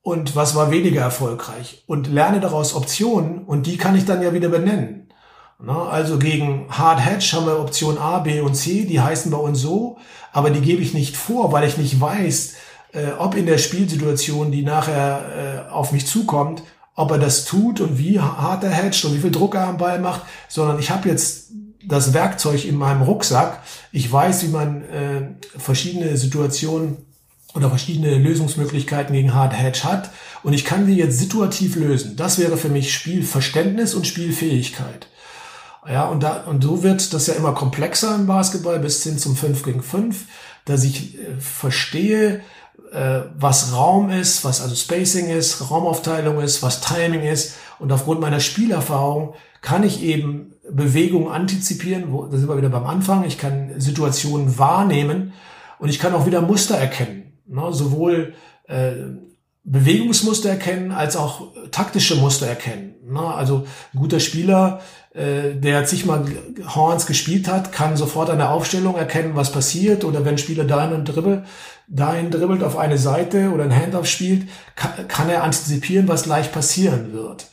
und 0.00 0.36
was 0.36 0.54
war 0.54 0.70
weniger 0.70 1.00
erfolgreich? 1.00 1.82
Und 1.86 2.06
lerne 2.06 2.38
daraus 2.38 2.74
Optionen 2.74 3.44
und 3.44 3.66
die 3.66 3.78
kann 3.78 3.96
ich 3.96 4.04
dann 4.04 4.22
ja 4.22 4.32
wieder 4.32 4.48
benennen. 4.48 5.05
Also 5.64 6.18
gegen 6.18 6.66
Hard 6.68 7.00
Hedge 7.04 7.30
haben 7.32 7.46
wir 7.46 7.58
Option 7.58 7.96
A, 7.96 8.18
B 8.18 8.40
und 8.40 8.54
C, 8.54 8.84
die 8.84 9.00
heißen 9.00 9.30
bei 9.30 9.38
uns 9.38 9.60
so, 9.60 9.96
aber 10.32 10.50
die 10.50 10.60
gebe 10.60 10.82
ich 10.82 10.92
nicht 10.92 11.16
vor, 11.16 11.50
weil 11.50 11.66
ich 11.66 11.78
nicht 11.78 11.98
weiß, 11.98 12.54
äh, 12.92 13.12
ob 13.18 13.34
in 13.34 13.46
der 13.46 13.58
Spielsituation, 13.58 14.52
die 14.52 14.62
nachher 14.62 15.66
äh, 15.68 15.72
auf 15.72 15.92
mich 15.92 16.06
zukommt, 16.06 16.62
ob 16.94 17.10
er 17.10 17.18
das 17.18 17.46
tut 17.46 17.80
und 17.80 17.98
wie 17.98 18.20
hart 18.20 18.64
er 18.64 18.70
hedgt 18.70 19.02
und 19.04 19.14
wie 19.14 19.20
viel 19.20 19.30
Druck 19.30 19.54
er 19.54 19.68
am 19.68 19.78
Ball 19.78 19.98
macht, 19.98 20.22
sondern 20.48 20.78
ich 20.78 20.90
habe 20.90 21.08
jetzt 21.08 21.52
das 21.86 22.12
Werkzeug 22.12 22.64
in 22.64 22.76
meinem 22.76 23.02
Rucksack. 23.02 23.62
Ich 23.92 24.10
weiß, 24.10 24.42
wie 24.44 24.48
man 24.48 24.84
äh, 24.84 25.28
verschiedene 25.58 26.16
Situationen 26.16 26.98
oder 27.54 27.70
verschiedene 27.70 28.18
Lösungsmöglichkeiten 28.18 29.14
gegen 29.14 29.34
Hard 29.34 29.54
Hedge 29.54 29.84
hat 29.84 30.10
und 30.42 30.52
ich 30.52 30.66
kann 30.66 30.86
die 30.86 30.96
jetzt 30.96 31.18
situativ 31.18 31.76
lösen. 31.76 32.16
Das 32.16 32.38
wäre 32.38 32.58
für 32.58 32.68
mich 32.68 32.92
Spielverständnis 32.92 33.94
und 33.94 34.06
Spielfähigkeit. 34.06 35.08
Ja, 35.88 36.06
und 36.06 36.22
da, 36.22 36.44
und 36.46 36.62
so 36.62 36.82
wird 36.82 37.12
das 37.12 37.26
ja 37.26 37.34
immer 37.34 37.52
komplexer 37.52 38.14
im 38.14 38.26
Basketball 38.26 38.78
bis 38.78 39.02
hin 39.04 39.18
zum 39.18 39.36
5 39.36 39.62
gegen 39.62 39.82
5, 39.82 40.26
dass 40.64 40.84
ich 40.84 41.18
äh, 41.18 41.36
verstehe, 41.38 42.40
äh, 42.92 43.20
was 43.38 43.72
Raum 43.72 44.10
ist, 44.10 44.44
was 44.44 44.60
also 44.60 44.74
Spacing 44.74 45.28
ist, 45.28 45.70
Raumaufteilung 45.70 46.40
ist, 46.40 46.62
was 46.62 46.80
Timing 46.80 47.22
ist. 47.22 47.56
Und 47.78 47.92
aufgrund 47.92 48.20
meiner 48.20 48.40
Spielerfahrung 48.40 49.34
kann 49.60 49.82
ich 49.82 50.02
eben 50.02 50.54
Bewegungen 50.70 51.28
antizipieren, 51.28 52.12
wo, 52.12 52.26
da 52.26 52.36
sind 52.36 52.48
wir 52.48 52.56
wieder 52.56 52.68
beim 52.68 52.86
Anfang, 52.86 53.24
ich 53.24 53.38
kann 53.38 53.80
Situationen 53.80 54.58
wahrnehmen 54.58 55.32
und 55.78 55.88
ich 55.88 55.98
kann 55.98 56.14
auch 56.14 56.26
wieder 56.26 56.40
Muster 56.40 56.76
erkennen. 56.76 57.32
Ne? 57.46 57.72
Sowohl 57.72 58.34
äh, 58.66 58.92
Bewegungsmuster 59.64 60.50
erkennen 60.50 60.92
als 60.92 61.16
auch 61.16 61.52
taktische 61.70 62.16
Muster 62.16 62.46
erkennen. 62.46 62.94
Ne? 63.04 63.20
Also 63.20 63.66
ein 63.92 63.98
guter 63.98 64.20
Spieler, 64.20 64.80
der 65.16 65.86
zigmal 65.86 66.26
Horns 66.74 67.06
gespielt 67.06 67.48
hat, 67.48 67.72
kann 67.72 67.96
sofort 67.96 68.28
an 68.28 68.38
der 68.38 68.50
Aufstellung 68.50 68.96
erkennen, 68.96 69.32
was 69.34 69.50
passiert. 69.50 70.04
Oder 70.04 70.24
wenn 70.24 70.36
Spieler 70.36 70.64
dahin 70.64 71.04
dribbelt, 71.04 71.44
dahin 71.88 72.30
dribbelt 72.30 72.62
auf 72.62 72.76
eine 72.76 72.98
Seite 72.98 73.50
oder 73.50 73.64
ein 73.64 73.74
Handoff 73.74 74.06
spielt, 74.06 74.48
kann, 74.74 75.08
kann 75.08 75.30
er 75.30 75.42
antizipieren, 75.42 76.06
was 76.06 76.24
gleich 76.24 76.52
passieren 76.52 77.14
wird. 77.14 77.46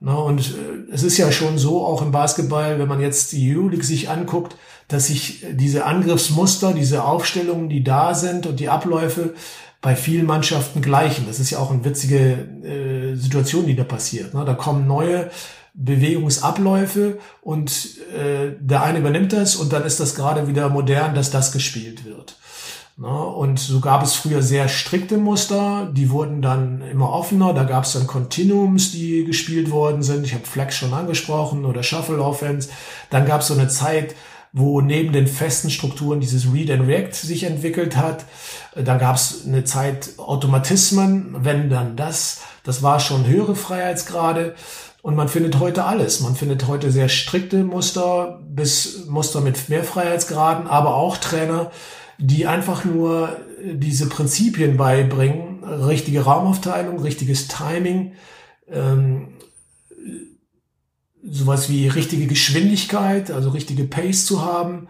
Ne? 0.00 0.16
Und 0.16 0.40
äh, 0.40 0.92
es 0.92 1.02
ist 1.02 1.18
ja 1.18 1.32
schon 1.32 1.58
so, 1.58 1.84
auch 1.84 2.02
im 2.02 2.12
Basketball, 2.12 2.78
wenn 2.78 2.88
man 2.88 3.00
jetzt 3.00 3.32
die 3.32 3.56
Euroleague 3.56 3.84
sich 3.84 4.08
anguckt, 4.08 4.56
dass 4.88 5.06
sich 5.06 5.44
diese 5.52 5.84
Angriffsmuster, 5.84 6.72
diese 6.72 7.04
Aufstellungen, 7.04 7.68
die 7.68 7.84
da 7.84 8.14
sind 8.14 8.46
und 8.46 8.60
die 8.60 8.68
Abläufe 8.68 9.34
bei 9.80 9.94
vielen 9.94 10.26
Mannschaften 10.26 10.82
gleichen. 10.82 11.26
Das 11.26 11.38
ist 11.38 11.50
ja 11.50 11.58
auch 11.58 11.70
eine 11.70 11.84
witzige 11.84 12.48
äh, 12.64 13.14
Situation, 13.14 13.66
die 13.66 13.76
da 13.76 13.84
passiert. 13.84 14.34
Ne? 14.34 14.44
Da 14.44 14.54
kommen 14.54 14.86
neue 14.86 15.30
Bewegungsabläufe 15.80 17.18
und 17.40 17.98
äh, 18.12 18.56
der 18.58 18.82
eine 18.82 18.98
übernimmt 18.98 19.32
das 19.32 19.54
und 19.54 19.72
dann 19.72 19.84
ist 19.84 20.00
das 20.00 20.16
gerade 20.16 20.48
wieder 20.48 20.68
modern, 20.68 21.14
dass 21.14 21.30
das 21.30 21.52
gespielt 21.52 22.04
wird. 22.04 22.36
Ne? 22.96 23.06
Und 23.08 23.60
so 23.60 23.78
gab 23.78 24.02
es 24.02 24.16
früher 24.16 24.42
sehr 24.42 24.68
strikte 24.68 25.18
Muster, 25.18 25.88
die 25.92 26.10
wurden 26.10 26.42
dann 26.42 26.82
immer 26.82 27.12
offener. 27.12 27.54
Da 27.54 27.62
gab 27.62 27.84
es 27.84 27.92
dann 27.92 28.08
Continuums, 28.08 28.90
die 28.90 29.24
gespielt 29.24 29.70
worden 29.70 30.02
sind. 30.02 30.26
Ich 30.26 30.34
habe 30.34 30.44
Flex 30.44 30.74
schon 30.74 30.92
angesprochen 30.92 31.64
oder 31.64 31.84
Shuffle 31.84 32.20
Offense. 32.20 32.68
Dann 33.10 33.24
gab 33.24 33.42
es 33.42 33.46
so 33.46 33.54
eine 33.54 33.68
Zeit, 33.68 34.16
wo 34.52 34.80
neben 34.80 35.12
den 35.12 35.28
festen 35.28 35.70
Strukturen 35.70 36.18
dieses 36.18 36.52
Read 36.52 36.72
and 36.72 36.88
React 36.88 37.12
sich 37.12 37.44
entwickelt 37.44 37.96
hat. 37.96 38.24
Dann 38.74 38.98
gab 38.98 39.14
es 39.14 39.44
eine 39.46 39.62
Zeit 39.62 40.10
Automatismen, 40.16 41.36
wenn 41.38 41.70
dann 41.70 41.94
das. 41.94 42.40
Das 42.64 42.82
war 42.82 42.98
schon 42.98 43.26
höhere 43.26 43.54
Freiheitsgrade. 43.54 44.56
Und 45.02 45.14
man 45.14 45.28
findet 45.28 45.58
heute 45.58 45.84
alles. 45.84 46.20
Man 46.20 46.34
findet 46.34 46.66
heute 46.66 46.90
sehr 46.90 47.08
strikte 47.08 47.64
Muster 47.64 48.40
bis 48.48 49.06
Muster 49.06 49.40
mit 49.40 49.68
mehr 49.68 49.84
Freiheitsgraden, 49.84 50.66
aber 50.66 50.96
auch 50.96 51.16
Trainer, 51.16 51.70
die 52.18 52.46
einfach 52.46 52.84
nur 52.84 53.36
diese 53.62 54.08
Prinzipien 54.08 54.76
beibringen. 54.76 55.62
Richtige 55.64 56.22
Raumaufteilung, 56.22 57.00
richtiges 57.00 57.46
Timing, 57.48 58.14
ähm, 58.68 59.28
sowas 61.22 61.68
wie 61.68 61.88
richtige 61.88 62.26
Geschwindigkeit, 62.26 63.30
also 63.30 63.50
richtige 63.50 63.84
Pace 63.84 64.26
zu 64.26 64.44
haben 64.44 64.88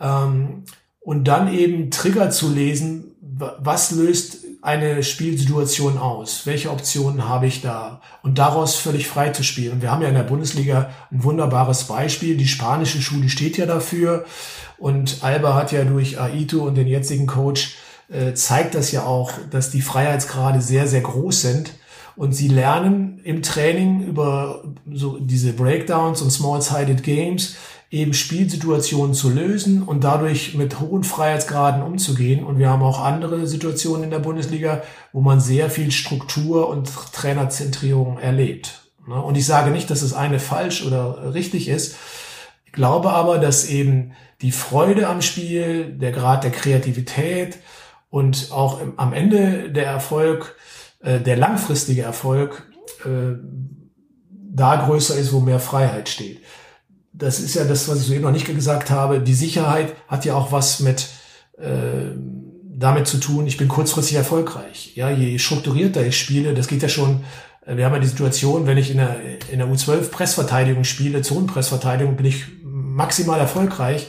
ähm, 0.00 0.64
und 1.00 1.24
dann 1.24 1.52
eben 1.52 1.90
Trigger 1.90 2.30
zu 2.30 2.50
lesen, 2.50 3.16
was 3.20 3.92
löst 3.92 4.45
eine 4.66 5.04
Spielsituation 5.04 5.96
aus? 5.96 6.44
Welche 6.44 6.72
Optionen 6.72 7.28
habe 7.28 7.46
ich 7.46 7.62
da? 7.62 8.00
Und 8.24 8.38
daraus 8.38 8.74
völlig 8.74 9.06
frei 9.06 9.30
zu 9.30 9.44
spielen. 9.44 9.74
Und 9.74 9.82
wir 9.82 9.92
haben 9.92 10.02
ja 10.02 10.08
in 10.08 10.16
der 10.16 10.24
Bundesliga 10.24 10.90
ein 11.12 11.22
wunderbares 11.22 11.84
Beispiel. 11.84 12.36
Die 12.36 12.48
spanische 12.48 13.00
Schule 13.00 13.28
steht 13.28 13.58
ja 13.58 13.66
dafür. 13.66 14.24
Und 14.76 15.18
Alba 15.22 15.54
hat 15.54 15.70
ja 15.70 15.84
durch 15.84 16.20
Aito 16.20 16.64
und 16.64 16.74
den 16.74 16.88
jetzigen 16.88 17.28
Coach 17.28 17.76
äh, 18.08 18.34
zeigt 18.34 18.74
das 18.74 18.90
ja 18.90 19.04
auch, 19.04 19.30
dass 19.52 19.70
die 19.70 19.82
Freiheitsgrade 19.82 20.60
sehr, 20.60 20.88
sehr 20.88 21.02
groß 21.02 21.42
sind. 21.42 21.70
Und 22.16 22.32
sie 22.32 22.48
lernen 22.48 23.20
im 23.22 23.42
Training 23.42 24.00
über 24.00 24.64
so 24.92 25.18
diese 25.20 25.52
Breakdowns 25.52 26.22
und 26.22 26.30
Small-Sided 26.30 27.04
Games 27.04 27.54
eben 27.90 28.14
Spielsituationen 28.14 29.14
zu 29.14 29.30
lösen 29.30 29.82
und 29.82 30.02
dadurch 30.02 30.54
mit 30.54 30.80
hohen 30.80 31.04
Freiheitsgraden 31.04 31.82
umzugehen. 31.82 32.44
Und 32.44 32.58
wir 32.58 32.68
haben 32.68 32.82
auch 32.82 33.00
andere 33.00 33.46
Situationen 33.46 34.04
in 34.04 34.10
der 34.10 34.18
Bundesliga, 34.18 34.82
wo 35.12 35.20
man 35.20 35.40
sehr 35.40 35.70
viel 35.70 35.90
Struktur 35.90 36.68
und 36.68 36.90
Trainerzentrierung 37.12 38.18
erlebt. 38.18 38.90
Ne? 39.06 39.20
Und 39.20 39.36
ich 39.36 39.46
sage 39.46 39.70
nicht, 39.70 39.90
dass 39.90 40.00
das 40.00 40.14
eine 40.14 40.40
falsch 40.40 40.84
oder 40.84 41.32
richtig 41.34 41.68
ist. 41.68 41.96
Ich 42.64 42.72
glaube 42.72 43.10
aber, 43.12 43.38
dass 43.38 43.68
eben 43.68 44.12
die 44.42 44.52
Freude 44.52 45.08
am 45.08 45.22
Spiel, 45.22 45.92
der 45.92 46.12
Grad 46.12 46.44
der 46.44 46.50
Kreativität 46.50 47.58
und 48.10 48.48
auch 48.50 48.80
am 48.96 49.12
Ende 49.12 49.70
der 49.70 49.86
Erfolg 49.86 50.56
äh, 51.00 51.20
der 51.20 51.36
langfristige 51.36 52.02
Erfolg 52.02 52.66
äh, 53.04 53.36
da 54.30 54.76
größer 54.76 55.16
ist, 55.16 55.32
wo 55.32 55.40
mehr 55.40 55.60
Freiheit 55.60 56.08
steht. 56.08 56.40
Das 57.18 57.40
ist 57.40 57.54
ja 57.54 57.64
das, 57.64 57.88
was 57.88 58.00
ich 58.00 58.06
soeben 58.06 58.22
noch 58.22 58.30
nicht 58.30 58.46
gesagt 58.46 58.90
habe. 58.90 59.20
Die 59.20 59.34
Sicherheit 59.34 59.94
hat 60.06 60.24
ja 60.24 60.34
auch 60.34 60.52
was 60.52 60.80
mit 60.80 61.08
äh, 61.58 62.14
damit 62.78 63.06
zu 63.06 63.18
tun, 63.18 63.46
ich 63.46 63.56
bin 63.56 63.68
kurzfristig 63.68 64.16
erfolgreich. 64.16 64.92
Ja, 64.94 65.10
je 65.10 65.38
strukturierter 65.38 66.04
ich 66.04 66.18
spiele, 66.18 66.52
das 66.52 66.68
geht 66.68 66.82
ja 66.82 66.90
schon, 66.90 67.24
äh, 67.64 67.76
wir 67.76 67.86
haben 67.86 67.94
ja 67.94 68.00
die 68.00 68.06
Situation, 68.06 68.66
wenn 68.66 68.76
ich 68.76 68.90
in 68.90 68.98
der, 68.98 69.16
in 69.50 69.58
der 69.58 69.68
U12 69.68 70.10
Pressverteidigung 70.10 70.84
spiele, 70.84 71.22
Zonenpressverteidigung, 71.22 72.16
bin 72.16 72.26
ich 72.26 72.44
maximal 72.62 73.40
erfolgreich, 73.40 74.08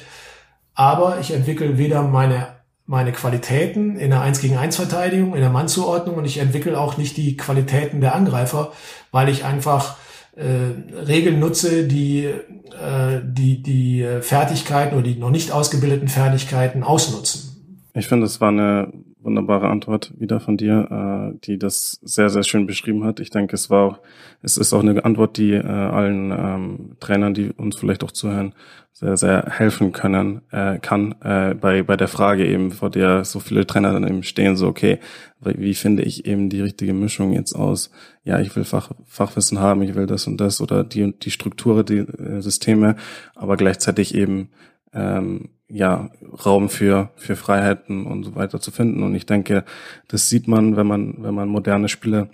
aber 0.73 1.19
ich 1.21 1.31
entwickle 1.31 1.77
weder 1.77 2.03
meine 2.03 2.57
meine 2.89 3.11
Qualitäten 3.11 3.97
in 3.97 4.11
der 4.11 4.21
1 4.21 4.39
gegen 4.39 4.57
1 4.57 4.77
Verteidigung, 4.77 5.35
in 5.35 5.41
der 5.41 5.49
Mannzuordnung 5.49 6.15
und 6.15 6.23
ich 6.23 6.37
entwickle 6.37 6.79
auch 6.79 6.95
nicht 6.95 7.17
die 7.17 7.35
Qualitäten 7.35 7.99
der 7.99 8.15
Angreifer, 8.15 8.71
weil 9.11 9.27
ich 9.27 9.43
einfach 9.43 9.97
äh, 10.37 11.03
Regeln 11.05 11.39
nutze, 11.39 11.87
die, 11.87 12.25
äh, 12.25 13.21
die 13.23 13.61
die 13.61 14.05
Fertigkeiten 14.21 14.95
oder 14.95 15.03
die 15.03 15.15
noch 15.15 15.31
nicht 15.31 15.51
ausgebildeten 15.51 16.07
Fertigkeiten 16.07 16.83
ausnutzen. 16.83 17.47
Ich 17.93 18.07
finde, 18.07 18.27
es 18.27 18.39
war 18.39 18.49
eine 18.49 18.93
wunderbare 19.27 19.69
Antwort 19.69 20.11
wieder 20.17 20.39
von 20.39 20.57
dir, 20.57 21.33
äh, 21.35 21.39
die 21.45 21.59
das 21.59 21.99
sehr, 22.01 22.29
sehr 22.29 22.43
schön 22.43 22.65
beschrieben 22.65 23.03
hat. 23.03 23.19
Ich 23.19 23.29
denke, 23.29 23.53
es 23.53 23.69
war 23.69 23.83
auch, 23.83 23.99
es 24.41 24.57
ist 24.57 24.73
auch 24.73 24.79
eine 24.79 25.05
Antwort, 25.05 25.37
die 25.37 25.51
äh, 25.51 25.61
allen 25.63 26.31
ähm, 26.31 26.95
Trainern, 26.99 27.35
die 27.35 27.51
uns 27.51 27.75
vielleicht 27.75 28.03
auch 28.03 28.11
zuhören, 28.11 28.53
sehr, 28.93 29.15
sehr 29.15 29.45
helfen 29.49 29.91
können, 29.91 30.41
äh, 30.49 30.79
kann, 30.79 31.13
äh, 31.21 31.53
bei, 31.53 31.83
bei 31.83 31.95
der 31.95 32.07
Frage 32.07 32.47
eben, 32.47 32.71
vor 32.71 32.89
der 32.89 33.25
so 33.25 33.39
viele 33.39 33.67
Trainer 33.67 33.93
dann 33.93 34.07
eben 34.07 34.23
stehen, 34.23 34.55
so, 34.55 34.67
okay, 34.67 34.97
wie 35.39 35.75
finde 35.75 36.01
ich 36.01 36.25
eben 36.25 36.49
die 36.49 36.61
richtige 36.61 36.93
Mischung 36.93 37.33
jetzt 37.33 37.53
aus, 37.53 37.91
ja, 38.23 38.39
ich 38.39 38.55
will 38.55 38.63
Fach, 38.63 38.91
Fachwissen 39.05 39.59
haben, 39.59 39.83
ich 39.83 39.93
will 39.93 40.07
das 40.07 40.25
und 40.25 40.41
das 40.41 40.61
oder 40.61 40.83
die 40.83 41.03
und 41.03 41.23
die 41.25 41.31
Struktur, 41.31 41.83
die 41.83 41.99
äh, 41.99 42.41
Systeme, 42.41 42.95
aber 43.35 43.55
gleichzeitig 43.55 44.15
eben 44.15 44.49
ähm, 44.93 45.49
ja 45.69 46.09
Raum 46.45 46.69
für 46.69 47.11
für 47.15 47.35
Freiheiten 47.35 48.05
und 48.05 48.23
so 48.23 48.35
weiter 48.35 48.59
zu 48.59 48.71
finden. 48.71 49.03
Und 49.03 49.15
ich 49.15 49.25
denke, 49.25 49.65
das 50.07 50.29
sieht 50.29 50.47
man, 50.47 50.75
wenn 50.77 50.87
man 50.87 51.15
wenn 51.19 51.35
man 51.35 51.49
moderne 51.49 51.89
Spiele 51.89 52.29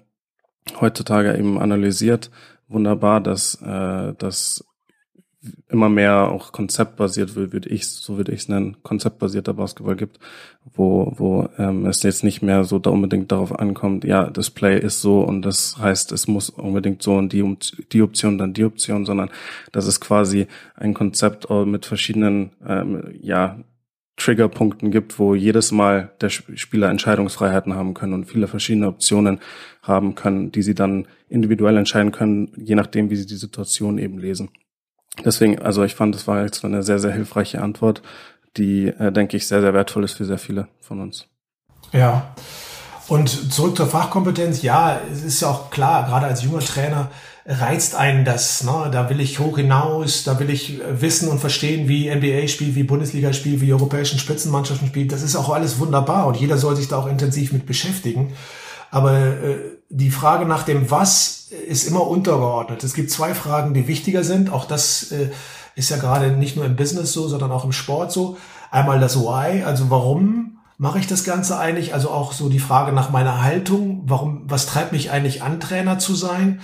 heutzutage 0.79 1.37
eben 1.37 1.59
analysiert, 1.59 2.31
wunderbar, 2.67 3.21
dass 3.21 3.61
äh, 3.61 4.13
dass 4.17 4.65
immer 5.67 5.89
mehr 5.89 6.29
auch 6.29 6.51
konzeptbasiert 6.51 7.35
würde 7.35 7.67
ich, 7.69 7.87
so 7.87 8.17
würde 8.17 8.31
ich 8.31 8.41
es 8.41 8.49
nennen, 8.49 8.77
konzeptbasierter 8.83 9.53
Basketball 9.53 9.95
gibt, 9.95 10.19
wo, 10.73 11.13
wo 11.17 11.49
ähm, 11.57 11.85
es 11.85 12.03
jetzt 12.03 12.23
nicht 12.23 12.41
mehr 12.41 12.63
so 12.63 12.79
da 12.79 12.89
unbedingt 12.89 13.31
darauf 13.31 13.57
ankommt, 13.59 14.05
ja, 14.05 14.29
das 14.29 14.49
Play 14.49 14.79
ist 14.79 15.01
so 15.01 15.21
und 15.21 15.41
das 15.41 15.77
heißt, 15.77 16.11
es 16.11 16.27
muss 16.27 16.49
unbedingt 16.49 17.03
so 17.03 17.15
und 17.15 17.33
die, 17.33 17.57
die 17.91 18.01
Option, 18.01 18.37
dann 18.37 18.53
die 18.53 18.63
Option, 18.63 19.05
sondern 19.05 19.29
das 19.71 19.87
ist 19.87 19.99
quasi 19.99 20.47
ein 20.75 20.93
Konzept 20.93 21.49
mit 21.49 21.85
verschiedenen, 21.85 22.51
ähm, 22.65 23.13
ja, 23.21 23.59
Triggerpunkten 24.15 24.91
gibt, 24.91 25.17
wo 25.17 25.33
jedes 25.33 25.71
Mal 25.71 26.11
der 26.21 26.29
Spieler 26.29 26.89
Entscheidungsfreiheiten 26.89 27.73
haben 27.73 27.95
können 27.95 28.13
und 28.13 28.25
viele 28.25 28.47
verschiedene 28.47 28.87
Optionen 28.87 29.39
haben 29.81 30.13
können, 30.13 30.51
die 30.51 30.61
sie 30.61 30.75
dann 30.75 31.07
individuell 31.29 31.77
entscheiden 31.77 32.11
können, 32.11 32.51
je 32.55 32.75
nachdem, 32.75 33.09
wie 33.09 33.15
sie 33.15 33.25
die 33.25 33.35
Situation 33.35 33.97
eben 33.97 34.19
lesen. 34.19 34.49
Deswegen, 35.24 35.59
also 35.59 35.84
ich 35.84 35.95
fand, 35.95 36.16
das 36.16 36.28
war 36.28 36.43
jetzt 36.43 36.66
eine 36.66 36.84
sehr, 36.84 36.99
sehr 36.99 37.11
hilfreiche 37.11 37.61
Antwort, 37.61 38.01
die, 38.57 38.88
äh, 38.88 39.11
denke 39.11 39.38
ich, 39.38 39.47
sehr, 39.47 39.61
sehr 39.61 39.74
wertvoll 39.74 40.03
ist 40.03 40.14
für 40.14 40.26
sehr 40.26 40.38
viele 40.38 40.68
von 40.82 40.99
uns. 40.99 41.28
Ja. 41.91 42.34
Und 43.07 43.53
zurück 43.53 43.76
zur 43.76 43.88
Fachkompetenz. 43.88 44.61
Ja, 44.61 44.99
es 45.11 45.24
ist 45.24 45.41
ja 45.41 45.49
auch 45.49 45.70
klar, 45.70 46.05
gerade 46.05 46.26
als 46.26 46.43
junger 46.43 46.61
Trainer 46.61 47.09
reizt 47.45 47.95
einen 47.95 48.24
das. 48.24 48.64
Ne? 48.64 48.89
Da 48.91 49.09
will 49.09 49.20
ich 49.20 49.39
hoch 49.39 49.57
hinaus, 49.57 50.24
da 50.24 50.39
will 50.39 50.49
ich 50.49 50.80
äh, 50.80 51.01
wissen 51.01 51.28
und 51.28 51.39
verstehen, 51.39 51.88
wie 51.88 52.14
NBA 52.14 52.47
spielt, 52.47 52.76
wie 52.76 52.84
Bundesliga 52.84 53.34
spielt, 53.34 53.61
wie 53.61 53.74
europäischen 53.74 54.20
Spitzenmannschaften 54.20 54.88
spielt. 54.88 55.11
Das 55.11 55.22
ist 55.22 55.36
auch 55.36 55.49
alles 55.49 55.80
wunderbar 55.80 56.28
und 56.28 56.38
jeder 56.38 56.57
soll 56.57 56.76
sich 56.76 56.88
da 56.88 56.97
auch 56.97 57.07
intensiv 57.07 57.51
mit 57.51 57.66
beschäftigen. 57.66 58.34
Aber 58.91 59.18
äh, 59.18 59.57
die 59.95 60.09
Frage 60.09 60.45
nach 60.45 60.63
dem 60.63 60.89
Was 60.89 61.49
ist 61.67 61.87
immer 61.87 62.07
untergeordnet. 62.07 62.83
Es 62.83 62.95
gibt 62.95 63.11
zwei 63.11 63.35
Fragen, 63.35 63.75
die 63.75 63.87
wichtiger 63.87 64.23
sind. 64.23 64.51
Auch 64.51 64.65
das 64.65 65.11
äh, 65.11 65.29
ist 65.75 65.91
ja 65.91 65.97
gerade 65.97 66.31
nicht 66.31 66.55
nur 66.55 66.65
im 66.65 66.75
Business 66.75 67.13
so, 67.13 67.27
sondern 67.27 67.51
auch 67.51 67.63
im 67.63 67.71
Sport 67.71 68.11
so. 68.11 68.37
Einmal 68.71 68.99
das 68.99 69.19
Why, 69.19 69.63
also 69.63 69.91
warum 69.91 70.57
mache 70.79 70.97
ich 70.97 71.05
das 71.05 71.23
Ganze 71.23 71.59
eigentlich? 71.59 71.93
Also 71.93 72.09
auch 72.09 72.33
so 72.33 72.49
die 72.49 72.57
Frage 72.57 72.91
nach 72.91 73.11
meiner 73.11 73.43
Haltung. 73.43 74.01
Warum, 74.07 74.41
was 74.45 74.65
treibt 74.65 74.93
mich 74.93 75.11
eigentlich 75.11 75.43
an, 75.43 75.59
Trainer 75.59 75.99
zu 75.99 76.15
sein? 76.15 76.59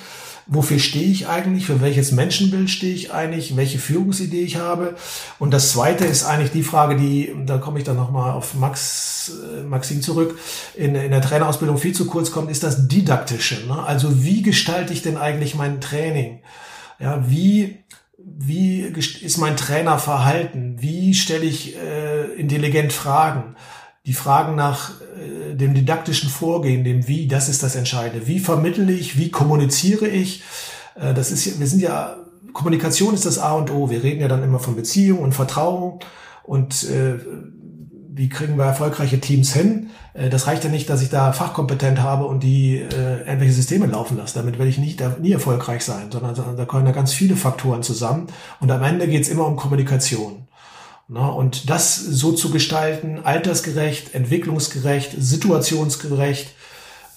Wofür 0.49 0.79
stehe 0.79 1.09
ich 1.09 1.27
eigentlich, 1.27 1.65
für 1.65 1.79
welches 1.79 2.11
Menschenbild 2.11 2.69
stehe 2.69 2.93
ich 2.93 3.13
eigentlich, 3.13 3.55
welche 3.55 3.77
Führungsidee 3.77 4.41
ich 4.41 4.57
habe. 4.57 4.95
Und 5.37 5.51
das 5.53 5.71
Zweite 5.71 6.05
ist 6.05 6.23
eigentlich 6.23 6.51
die 6.51 6.63
Frage, 6.63 6.95
die, 6.95 7.33
da 7.45 7.59
komme 7.59 7.77
ich 7.77 7.85
dann 7.85 7.95
nochmal 7.95 8.31
auf 8.31 8.55
Max, 8.55 9.31
äh, 9.57 9.63
Maxim 9.63 10.01
zurück, 10.01 10.37
in, 10.75 10.95
in 10.95 11.11
der 11.11 11.21
Trainerausbildung 11.21 11.77
viel 11.77 11.93
zu 11.93 12.07
kurz 12.07 12.31
kommt, 12.31 12.49
ist 12.49 12.63
das 12.63 12.87
Didaktische. 12.87 13.67
Ne? 13.67 13.83
Also 13.83 14.23
wie 14.23 14.41
gestalte 14.41 14.91
ich 14.91 15.03
denn 15.03 15.17
eigentlich 15.17 15.53
mein 15.53 15.79
Training? 15.81 16.41
Ja, 16.99 17.23
wie 17.29 17.77
wie 18.21 18.81
ist 18.81 19.37
mein 19.37 19.55
Trainerverhalten? 19.55 20.81
Wie 20.81 21.13
stelle 21.13 21.45
ich 21.45 21.77
äh, 21.77 22.25
intelligent 22.33 22.91
Fragen? 22.91 23.55
Die 24.09 24.13
Fragen 24.13 24.55
nach 24.55 24.89
äh, 24.89 25.53
dem 25.53 25.75
didaktischen 25.75 26.31
Vorgehen, 26.31 26.83
dem 26.83 27.07
Wie, 27.07 27.27
das 27.27 27.47
ist 27.47 27.61
das 27.61 27.75
Entscheidende. 27.75 28.25
Wie 28.25 28.39
vermittle 28.39 28.91
ich, 28.91 29.19
wie 29.19 29.29
kommuniziere 29.29 30.07
ich? 30.07 30.41
Äh, 30.95 31.13
das 31.13 31.31
ist, 31.31 31.59
wir 31.59 31.67
sind 31.67 31.79
ja, 31.79 32.15
Kommunikation 32.51 33.13
ist 33.13 33.27
das 33.27 33.37
A 33.37 33.53
und 33.53 33.69
O. 33.69 33.91
Wir 33.91 34.01
reden 34.01 34.19
ja 34.19 34.27
dann 34.27 34.41
immer 34.43 34.57
von 34.57 34.75
Beziehung 34.75 35.19
und 35.19 35.33
Vertrauen 35.33 35.99
und 36.41 36.85
äh, 36.85 37.19
wie 38.11 38.29
kriegen 38.29 38.57
wir 38.57 38.65
erfolgreiche 38.65 39.19
Teams 39.19 39.53
hin? 39.53 39.91
Äh, 40.15 40.31
das 40.31 40.47
reicht 40.47 40.63
ja 40.63 40.71
nicht, 40.71 40.89
dass 40.89 41.03
ich 41.03 41.09
da 41.09 41.31
fachkompetent 41.31 42.01
habe 42.01 42.25
und 42.25 42.41
die 42.41 42.79
äh, 42.79 43.19
irgendwelche 43.19 43.53
Systeme 43.53 43.85
laufen 43.85 44.17
lasse. 44.17 44.39
Damit 44.39 44.57
werde 44.57 44.71
ich 44.71 44.79
nicht, 44.79 45.03
nie 45.21 45.33
erfolgreich 45.33 45.85
sein, 45.85 46.11
sondern, 46.11 46.33
sondern 46.33 46.57
da 46.57 46.65
kommen 46.65 46.87
ja 46.87 46.93
ganz 46.93 47.13
viele 47.13 47.35
Faktoren 47.35 47.83
zusammen. 47.83 48.25
Und 48.59 48.71
am 48.71 48.81
Ende 48.81 49.07
geht 49.07 49.21
es 49.21 49.29
immer 49.29 49.45
um 49.45 49.55
Kommunikation. 49.55 50.47
Na, 51.11 51.27
und 51.27 51.71
das 51.71 51.95
so 51.95 52.33
zu 52.33 52.51
gestalten, 52.51 53.21
altersgerecht, 53.23 54.13
entwicklungsgerecht, 54.13 55.15
situationsgerecht 55.17 56.53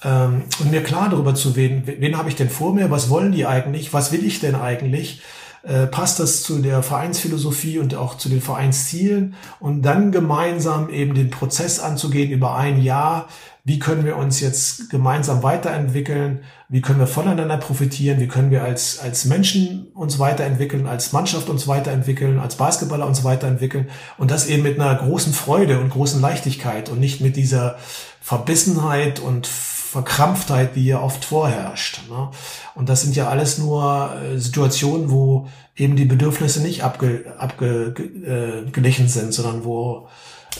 ähm, 0.03 0.45
und 0.61 0.71
mir 0.71 0.83
klar 0.83 1.11
darüber 1.11 1.35
zu 1.35 1.57
werden, 1.57 1.83
wen 1.85 2.17
habe 2.17 2.31
ich 2.31 2.37
denn 2.37 2.49
vor 2.49 2.73
mir, 2.73 2.91
was 2.91 3.11
wollen 3.11 3.33
die 3.33 3.45
eigentlich, 3.45 3.93
was 3.93 4.11
will 4.11 4.25
ich 4.25 4.41
denn 4.41 4.55
eigentlich, 4.55 5.21
äh, 5.63 5.87
passt 5.87 6.19
das 6.19 6.43
zu 6.43 6.59
der 6.59 6.83
Vereinsphilosophie 6.83 7.79
und 7.79 7.95
auch 7.95 8.17
zu 8.17 8.29
den 8.29 8.41
Vereinszielen? 8.41 9.35
Und 9.61 9.83
dann 9.83 10.13
gemeinsam 10.13 10.91
eben 10.91 11.15
den 11.15 11.31
Prozess 11.31 11.81
anzugehen 11.81 12.31
über 12.31 12.57
ein 12.57 12.83
Jahr, 12.83 13.29
wie 13.65 13.79
können 13.79 14.05
wir 14.05 14.17
uns 14.17 14.41
jetzt 14.41 14.91
gemeinsam 14.91 15.45
weiterentwickeln, 15.45 16.41
wie 16.69 16.81
können 16.81 16.99
wir 16.99 17.07
voneinander 17.07 17.59
profitieren, 17.59 18.19
wie 18.19 18.27
können 18.27 18.51
wir 18.51 18.65
als, 18.65 18.99
als 18.99 19.25
Menschen 19.25 19.87
uns 19.95 20.19
weiterentwickeln, 20.19 20.89
als 20.89 21.13
Mannschaft 21.13 21.49
uns 21.49 21.69
weiterentwickeln, 21.69 22.41
als 22.41 22.57
Basketballer 22.57 23.07
uns 23.07 23.23
weiterentwickeln? 23.23 23.89
Und 24.19 24.33
das 24.33 24.47
eben 24.47 24.65
mit 24.65 24.81
einer 24.81 24.97
großen 24.97 25.33
Freude 25.33 25.79
und 25.79 25.91
großen 25.91 26.21
Leichtigkeit 26.21 26.89
und 26.89 26.99
nicht 26.99 27.21
mit 27.21 27.37
dieser 27.37 27.77
Verbissenheit 28.21 29.21
und 29.21 29.47
Verkrampftheit, 29.93 30.75
die 30.75 30.87
ja 30.87 31.03
oft 31.03 31.23
vorherrscht. 31.23 32.09
Ne? 32.09 32.31
Und 32.75 32.89
das 32.89 33.03
sind 33.03 33.15
ja 33.15 33.29
alles 33.29 33.59
nur 33.59 34.15
äh, 34.15 34.39
Situationen, 34.39 35.11
wo 35.11 35.49
eben 35.77 35.97
die 35.97 36.07
Bedürfnisse 36.07 36.63
nicht 36.63 36.83
abge, 36.83 37.35
abgeglichen 37.37 39.05
äh, 39.05 39.09
sind, 39.09 39.35
sondern 39.35 39.65
wo 39.65 40.09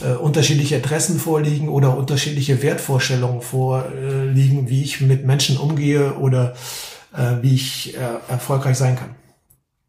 äh, 0.03 0.11
unterschiedliche 0.13 0.75
Interessen 0.75 1.17
vorliegen 1.19 1.69
oder 1.69 1.97
unterschiedliche 1.97 2.61
Wertvorstellungen 2.61 3.41
vorliegen, 3.41 4.69
wie 4.69 4.83
ich 4.83 5.01
mit 5.01 5.25
Menschen 5.25 5.57
umgehe 5.57 6.13
oder 6.13 6.53
äh, 7.17 7.41
wie 7.41 7.55
ich 7.55 7.97
äh, 7.97 8.01
erfolgreich 8.29 8.77
sein 8.77 8.95
kann. 8.95 9.15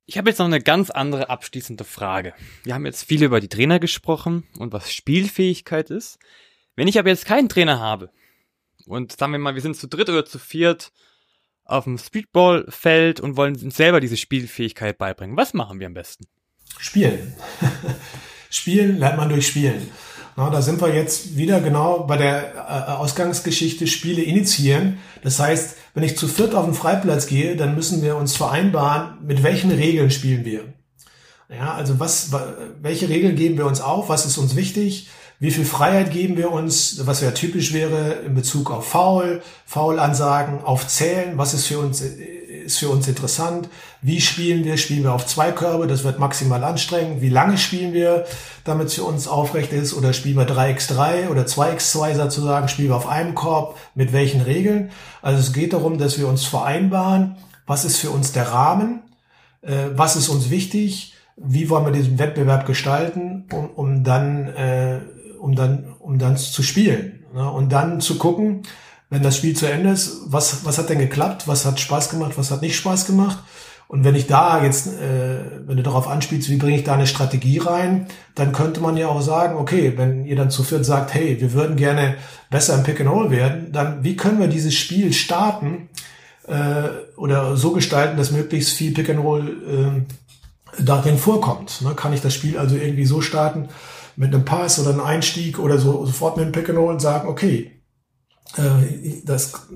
Ich 0.06 0.16
habe 0.16 0.30
jetzt 0.30 0.38
noch 0.38 0.46
eine 0.46 0.62
ganz 0.62 0.88
andere 0.88 1.28
abschließende 1.28 1.84
Frage. 1.84 2.32
Wir 2.62 2.72
haben 2.72 2.86
jetzt 2.86 3.04
viel 3.04 3.22
über 3.22 3.40
die 3.40 3.48
Trainer 3.48 3.78
gesprochen 3.78 4.44
und 4.58 4.72
was 4.72 4.90
Spielfähigkeit 4.90 5.90
ist. 5.90 6.18
Wenn 6.76 6.88
ich 6.88 6.98
aber 6.98 7.10
jetzt 7.10 7.26
keinen 7.26 7.50
Trainer 7.50 7.78
habe 7.78 8.08
und 8.86 9.16
sagen 9.16 9.32
wir 9.32 9.38
mal, 9.38 9.54
wir 9.54 9.62
sind 9.62 9.76
zu 9.76 9.88
dritt 9.88 10.08
oder 10.08 10.24
zu 10.24 10.38
viert 10.38 10.92
auf 11.64 11.84
dem 11.84 11.98
Speedballfeld 11.98 13.20
und 13.20 13.36
wollen 13.36 13.56
uns 13.56 13.76
selber 13.76 14.00
diese 14.00 14.16
Spielfähigkeit 14.16 14.98
beibringen, 14.98 15.36
was 15.36 15.54
machen 15.54 15.80
wir 15.80 15.86
am 15.86 15.94
besten? 15.94 16.26
Spielen. 16.78 17.34
Spielen 18.50 18.98
lernt 18.98 19.16
man 19.16 19.28
durch 19.28 19.46
Spielen. 19.46 19.88
Na, 20.36 20.50
da 20.50 20.62
sind 20.62 20.80
wir 20.80 20.92
jetzt 20.92 21.36
wieder 21.36 21.60
genau 21.60 22.04
bei 22.04 22.16
der 22.16 22.54
äh, 22.54 22.92
Ausgangsgeschichte 22.92 23.86
Spiele 23.86 24.22
initiieren. 24.22 24.98
Das 25.22 25.38
heißt, 25.38 25.76
wenn 25.94 26.02
ich 26.02 26.18
zu 26.18 26.26
viert 26.26 26.54
auf 26.54 26.64
den 26.64 26.74
Freiplatz 26.74 27.26
gehe, 27.26 27.56
dann 27.56 27.76
müssen 27.76 28.02
wir 28.02 28.16
uns 28.16 28.36
vereinbaren, 28.36 29.18
mit 29.24 29.44
welchen 29.44 29.70
Regeln 29.70 30.10
spielen 30.10 30.44
wir. 30.44 30.74
Ja, 31.48 31.74
also 31.74 32.00
was, 32.00 32.32
welche 32.80 33.08
Regeln 33.08 33.36
geben 33.36 33.58
wir 33.58 33.66
uns 33.66 33.80
auf? 33.80 34.08
Was 34.08 34.26
ist 34.26 34.38
uns 34.38 34.56
wichtig? 34.56 35.08
Wie 35.40 35.50
viel 35.50 35.64
Freiheit 35.64 36.10
geben 36.10 36.36
wir 36.36 36.52
uns, 36.52 37.06
was 37.06 37.20
ja 37.20 37.32
typisch 37.32 37.72
wäre 37.72 38.12
in 38.26 38.34
Bezug 38.34 38.70
auf 38.70 38.88
Foul, 38.88 39.42
Foul-Ansagen, 39.66 40.62
auf 40.62 40.86
Zählen, 40.86 41.36
was 41.36 41.54
ist 41.54 41.66
für 41.66 41.80
uns, 41.80 42.00
ist 42.00 42.78
für 42.78 42.88
uns 42.88 43.08
interessant? 43.08 43.68
Wie 44.00 44.20
spielen 44.20 44.64
wir? 44.64 44.76
Spielen 44.76 45.02
wir 45.02 45.12
auf 45.12 45.26
zwei 45.26 45.50
Körbe? 45.50 45.86
Das 45.86 46.04
wird 46.04 46.18
maximal 46.18 46.62
anstrengend. 46.62 47.20
Wie 47.20 47.28
lange 47.28 47.58
spielen 47.58 47.92
wir, 47.92 48.26
damit 48.64 48.88
es 48.88 48.94
für 48.94 49.04
uns 49.04 49.26
aufrecht 49.26 49.72
ist? 49.72 49.94
Oder 49.94 50.12
spielen 50.12 50.36
wir 50.36 50.46
3x3 50.46 51.28
oder 51.28 51.42
2x2 51.42 52.14
sozusagen? 52.14 52.68
Spielen 52.68 52.88
wir 52.88 52.96
auf 52.96 53.08
einem 53.08 53.34
Korb? 53.34 53.76
Mit 53.94 54.12
welchen 54.12 54.40
Regeln? 54.40 54.90
Also 55.20 55.40
es 55.40 55.52
geht 55.52 55.72
darum, 55.72 55.98
dass 55.98 56.18
wir 56.18 56.28
uns 56.28 56.44
vereinbaren, 56.44 57.36
was 57.66 57.84
ist 57.84 57.96
für 57.96 58.10
uns 58.10 58.32
der 58.32 58.48
Rahmen? 58.48 59.02
Äh, 59.62 59.90
was 59.94 60.16
ist 60.16 60.28
uns 60.28 60.50
wichtig? 60.50 61.14
Wie 61.36 61.68
wollen 61.68 61.84
wir 61.84 61.92
diesen 61.92 62.18
Wettbewerb 62.18 62.66
gestalten, 62.66 63.46
um, 63.52 63.70
um 63.70 64.04
dann 64.04 64.46
äh, 64.48 65.00
um 65.44 65.54
dann, 65.54 65.94
um 65.98 66.18
dann 66.18 66.38
zu 66.38 66.62
spielen. 66.62 67.22
Ne? 67.34 67.48
Und 67.48 67.70
dann 67.70 68.00
zu 68.00 68.16
gucken, 68.16 68.62
wenn 69.10 69.22
das 69.22 69.36
Spiel 69.36 69.54
zu 69.54 69.70
Ende 69.70 69.90
ist, 69.90 70.22
was, 70.26 70.64
was 70.64 70.78
hat 70.78 70.88
denn 70.88 70.98
geklappt, 70.98 71.46
was 71.46 71.66
hat 71.66 71.78
Spaß 71.78 72.08
gemacht, 72.08 72.32
was 72.36 72.50
hat 72.50 72.62
nicht 72.62 72.76
Spaß 72.76 73.04
gemacht. 73.04 73.38
Und 73.86 74.04
wenn 74.04 74.14
ich 74.14 74.26
da 74.26 74.64
jetzt, 74.64 74.86
äh, 74.86 75.66
wenn 75.66 75.76
du 75.76 75.82
darauf 75.82 76.08
anspielst, 76.08 76.48
wie 76.48 76.56
bringe 76.56 76.78
ich 76.78 76.84
da 76.84 76.94
eine 76.94 77.06
Strategie 77.06 77.58
rein, 77.58 78.06
dann 78.34 78.52
könnte 78.52 78.80
man 78.80 78.96
ja 78.96 79.08
auch 79.08 79.20
sagen, 79.20 79.56
okay, 79.58 79.92
wenn 79.96 80.24
ihr 80.24 80.34
dann 80.34 80.50
zu 80.50 80.64
viert 80.64 80.86
sagt, 80.86 81.12
hey, 81.12 81.38
wir 81.38 81.52
würden 81.52 81.76
gerne 81.76 82.16
besser 82.50 82.74
im 82.74 82.82
Pick 82.82 83.00
and 83.02 83.10
Roll 83.10 83.30
werden, 83.30 83.70
dann 83.70 84.02
wie 84.02 84.16
können 84.16 84.40
wir 84.40 84.48
dieses 84.48 84.74
Spiel 84.74 85.12
starten 85.12 85.90
äh, 86.48 86.88
oder 87.18 87.58
so 87.58 87.72
gestalten, 87.72 88.16
dass 88.16 88.30
möglichst 88.30 88.72
viel 88.72 88.94
Pick 88.94 89.10
and 89.10 89.22
Roll 89.22 90.06
äh, 90.78 90.82
darin 90.82 91.18
vorkommt. 91.18 91.82
Ne? 91.82 91.94
Kann 91.94 92.14
ich 92.14 92.22
das 92.22 92.32
Spiel 92.32 92.56
also 92.56 92.76
irgendwie 92.76 93.04
so 93.04 93.20
starten, 93.20 93.68
mit 94.16 94.34
einem 94.34 94.44
Pass 94.44 94.78
oder 94.78 94.90
einem 94.90 95.00
Einstieg 95.00 95.58
oder 95.58 95.78
so 95.78 96.04
sofort 96.06 96.36
mit 96.36 96.44
einem 96.44 96.52
Pick 96.52 96.68
and 96.68 96.78
Roll 96.78 96.92
und 96.92 97.00
sagen, 97.00 97.28
okay, 97.28 97.82
äh, 98.56 99.22
das 99.24 99.66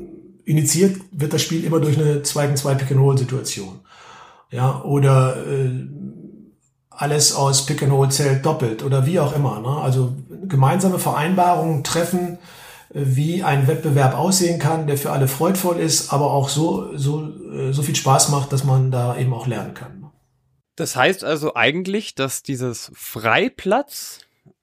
initiiert 0.44 0.96
wird 1.10 1.32
das 1.32 1.42
Spiel 1.42 1.64
immer 1.64 1.80
durch 1.80 1.98
eine 1.98 2.22
2 2.22 2.46
gegen 2.46 2.56
2 2.56 2.74
Pick 2.74 2.90
and 2.92 3.00
Roll 3.00 3.18
Situation. 3.18 3.80
Ja, 4.50 4.82
oder 4.82 5.36
äh, 5.46 5.86
alles 6.90 7.34
aus 7.34 7.66
Pick 7.66 7.82
and 7.82 7.92
Roll 7.92 8.10
zählt 8.10 8.44
doppelt 8.44 8.82
oder 8.82 9.06
wie 9.06 9.20
auch 9.20 9.34
immer. 9.34 9.60
Ne? 9.60 9.68
Also 9.68 10.16
gemeinsame 10.48 10.98
Vereinbarungen 10.98 11.84
treffen, 11.84 12.38
äh, 12.94 13.00
wie 13.04 13.42
ein 13.42 13.66
Wettbewerb 13.68 14.16
aussehen 14.16 14.58
kann, 14.58 14.86
der 14.86 14.96
für 14.96 15.12
alle 15.12 15.28
freudvoll 15.28 15.78
ist, 15.78 16.12
aber 16.12 16.30
auch 16.30 16.48
so, 16.48 16.96
so, 16.96 17.28
äh, 17.52 17.72
so 17.72 17.82
viel 17.82 17.96
Spaß 17.96 18.30
macht, 18.30 18.52
dass 18.52 18.64
man 18.64 18.90
da 18.90 19.16
eben 19.16 19.34
auch 19.34 19.46
lernen 19.46 19.74
kann. 19.74 20.10
Das 20.76 20.96
heißt 20.96 21.24
also 21.24 21.54
eigentlich, 21.54 22.14
dass 22.14 22.42
dieses 22.42 22.90
Freiplatz 22.94 24.20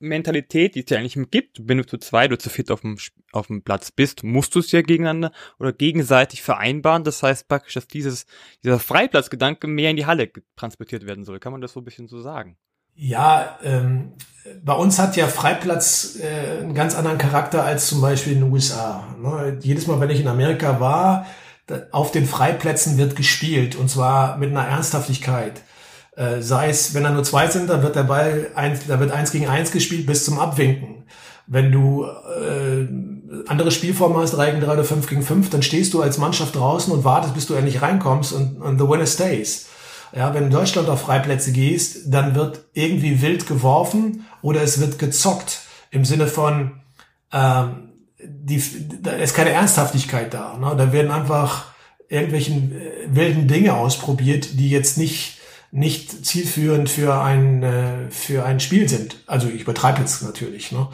Mentalität, 0.07 0.75
die 0.75 0.83
es 0.83 0.89
ja 0.89 0.97
eigentlich 0.97 1.17
gibt, 1.31 1.59
wenn 1.67 1.77
du 1.77 1.85
zu 1.85 1.97
zweit 1.97 2.31
oder 2.31 2.39
zu 2.39 2.49
viert 2.49 2.71
auf 2.71 2.81
dem, 2.81 2.97
auf 3.31 3.47
dem 3.47 3.63
Platz 3.63 3.91
bist, 3.91 4.23
musst 4.23 4.55
du 4.55 4.59
es 4.59 4.71
ja 4.71 4.81
gegeneinander 4.81 5.31
oder 5.59 5.73
gegenseitig 5.73 6.41
vereinbaren. 6.41 7.03
Das 7.03 7.21
heißt 7.23 7.47
praktisch, 7.47 7.73
dass 7.73 7.87
dieses, 7.87 8.25
dieser 8.63 8.79
Freiplatzgedanke 8.79 9.67
mehr 9.67 9.89
in 9.89 9.97
die 9.97 10.05
Halle 10.05 10.31
transportiert 10.55 11.05
werden 11.05 11.25
soll. 11.25 11.39
Kann 11.39 11.51
man 11.51 11.61
das 11.61 11.73
so 11.73 11.81
ein 11.81 11.85
bisschen 11.85 12.07
so 12.07 12.21
sagen? 12.21 12.57
Ja, 12.97 13.59
ähm, 13.61 14.13
bei 14.63 14.73
uns 14.73 14.99
hat 14.99 15.17
ja 15.17 15.27
Freiplatz 15.27 16.17
äh, 16.21 16.61
einen 16.61 16.73
ganz 16.73 16.95
anderen 16.95 17.17
Charakter 17.17 17.63
als 17.63 17.87
zum 17.87 17.99
Beispiel 17.99 18.33
in 18.33 18.39
den 18.39 18.51
USA. 18.51 19.15
Ne? 19.21 19.59
Jedes 19.61 19.85
Mal, 19.87 19.99
wenn 19.99 20.09
ich 20.09 20.21
in 20.21 20.29
Amerika 20.29 20.79
war, 20.79 21.25
auf 21.91 22.11
den 22.11 22.25
Freiplätzen 22.25 22.97
wird 22.97 23.15
gespielt 23.15 23.75
und 23.75 23.89
zwar 23.89 24.37
mit 24.37 24.51
einer 24.51 24.65
Ernsthaftigkeit. 24.65 25.61
Äh, 26.15 26.41
sei 26.41 26.69
es, 26.69 26.93
wenn 26.93 27.03
da 27.03 27.11
nur 27.11 27.23
zwei 27.23 27.47
sind, 27.47 27.69
dann 27.69 27.83
wird 27.83 27.95
der 27.95 28.03
Ball 28.03 28.47
eins, 28.55 28.87
da 28.87 28.99
wird 28.99 29.11
eins 29.11 29.31
gegen 29.31 29.47
eins 29.47 29.71
gespielt 29.71 30.05
bis 30.05 30.25
zum 30.25 30.39
Abwinken. 30.39 31.05
Wenn 31.47 31.71
du 31.71 32.05
äh, 32.05 32.87
andere 33.47 33.69
Spielformen 33.69 34.17
hast, 34.17 34.31
3 34.31 34.51
gegen 34.51 34.61
3 34.61 34.73
oder 34.73 34.83
5 34.83 35.07
gegen 35.07 35.21
5, 35.21 35.49
dann 35.49 35.61
stehst 35.61 35.93
du 35.93 36.01
als 36.01 36.17
Mannschaft 36.17 36.55
draußen 36.55 36.91
und 36.91 37.03
wartest, 37.03 37.35
bis 37.35 37.45
du 37.45 37.53
endlich 37.53 37.81
reinkommst 37.81 38.33
und, 38.33 38.57
und 38.61 38.79
the 38.79 38.87
winner 38.87 39.05
stays. 39.05 39.67
Ja, 40.15 40.33
wenn 40.33 40.45
in 40.45 40.49
Deutschland 40.49 40.89
auf 40.89 41.01
Freiplätze 41.01 41.51
gehst, 41.51 42.03
dann 42.07 42.35
wird 42.35 42.61
irgendwie 42.73 43.21
wild 43.21 43.47
geworfen 43.47 44.25
oder 44.41 44.61
es 44.61 44.79
wird 44.79 44.97
gezockt 44.97 45.61
im 45.91 46.05
Sinne 46.05 46.27
von 46.27 46.79
ähm, 47.33 47.89
die, 48.17 48.63
da 49.01 49.11
ist 49.11 49.35
keine 49.35 49.51
Ernsthaftigkeit 49.51 50.33
da. 50.33 50.57
Ne? 50.57 50.73
Da 50.77 50.91
werden 50.91 51.11
einfach 51.11 51.65
irgendwelchen 52.07 52.71
äh, 52.71 52.91
wilden 53.07 53.47
Dinge 53.47 53.75
ausprobiert, 53.75 54.59
die 54.59 54.69
jetzt 54.69 54.97
nicht 54.97 55.39
nicht 55.75 56.25
zielführend 56.25 56.89
für 56.89 57.21
ein, 57.21 57.61
äh, 57.61 58.09
für 58.09 58.45
ein 58.45 58.61
Spiel 58.61 58.87
sind. 58.87 59.17
Also 59.27 59.49
ich 59.49 59.63
übertreibe 59.63 59.99
jetzt 59.99 60.23
natürlich. 60.23 60.71
Ne? 60.71 60.87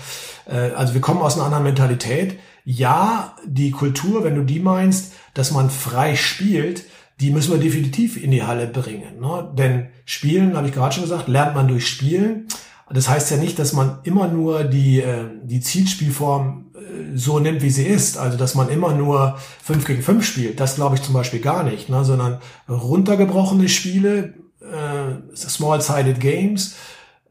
Äh, 0.48 0.72
also 0.72 0.96
wir 0.96 1.02
kommen 1.02 1.22
aus 1.22 1.36
einer 1.36 1.46
anderen 1.46 1.66
Mentalität. 1.66 2.40
Ja, 2.66 3.36
die 3.46 3.70
Kultur, 3.70 4.24
wenn 4.24 4.36
du 4.36 4.44
die 4.44 4.60
meinst, 4.60 5.14
dass 5.36 5.52
man 5.52 5.70
frei 5.70 6.16
spielt, 6.16 6.86
die 7.20 7.30
müssen 7.30 7.52
wir 7.52 7.60
definitiv 7.60 8.22
in 8.22 8.32
die 8.32 8.42
Halle 8.42 8.66
bringen. 8.66 9.20
Ne? 9.20 9.52
Denn 9.56 9.90
Spielen, 10.06 10.58
habe 10.58 10.68
ich 10.68 10.74
gerade 10.74 10.96
schon 10.96 11.04
gesagt, 11.04 11.28
lernt 11.28 11.54
man 11.54 11.68
durch 11.68 11.88
Spielen. 11.88 12.48
Das 12.90 13.08
heißt 13.08 13.30
ja 13.30 13.38
nicht, 13.38 13.60
dass 13.60 13.74
man 13.74 14.00
immer 14.04 14.28
nur 14.28 14.64
die, 14.64 15.02
äh, 15.02 15.26
die 15.44 15.62
Zielspielform 15.62 16.72
äh, 16.74 17.16
so 17.16 17.38
nimmt, 17.38 17.62
wie 17.62 17.70
sie 17.70 17.86
ist. 17.86 18.18
Also, 18.18 18.36
dass 18.36 18.56
man 18.56 18.70
immer 18.70 18.96
nur 18.96 19.38
5 19.64 19.86
gegen 19.86 20.02
5 20.02 20.26
spielt. 20.26 20.60
Das 20.60 20.74
glaube 20.74 20.96
ich 20.96 21.04
zum 21.04 21.14
Beispiel 21.14 21.40
gar 21.40 21.64
nicht. 21.64 21.88
Ne? 21.88 22.04
Sondern 22.04 22.40
runtergebrochene 22.68 23.70
Spiele, 23.70 24.34
äh, 24.72 25.36
small-sided 25.36 26.20
Games, 26.20 26.76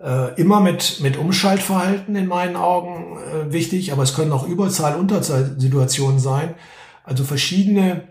äh, 0.01 0.34
immer 0.41 0.61
mit, 0.61 1.01
mit 1.01 1.16
Umschaltverhalten 1.16 2.16
in 2.16 2.26
meinen 2.26 2.57
Augen 2.57 3.18
äh, 3.18 3.53
wichtig, 3.53 3.93
aber 3.93 4.03
es 4.03 4.14
können 4.14 4.32
auch 4.32 4.47
Überzahl-Unterzahl-Situationen 4.47 6.18
sein. 6.18 6.55
Also 7.05 7.24
verschiedene 7.24 8.09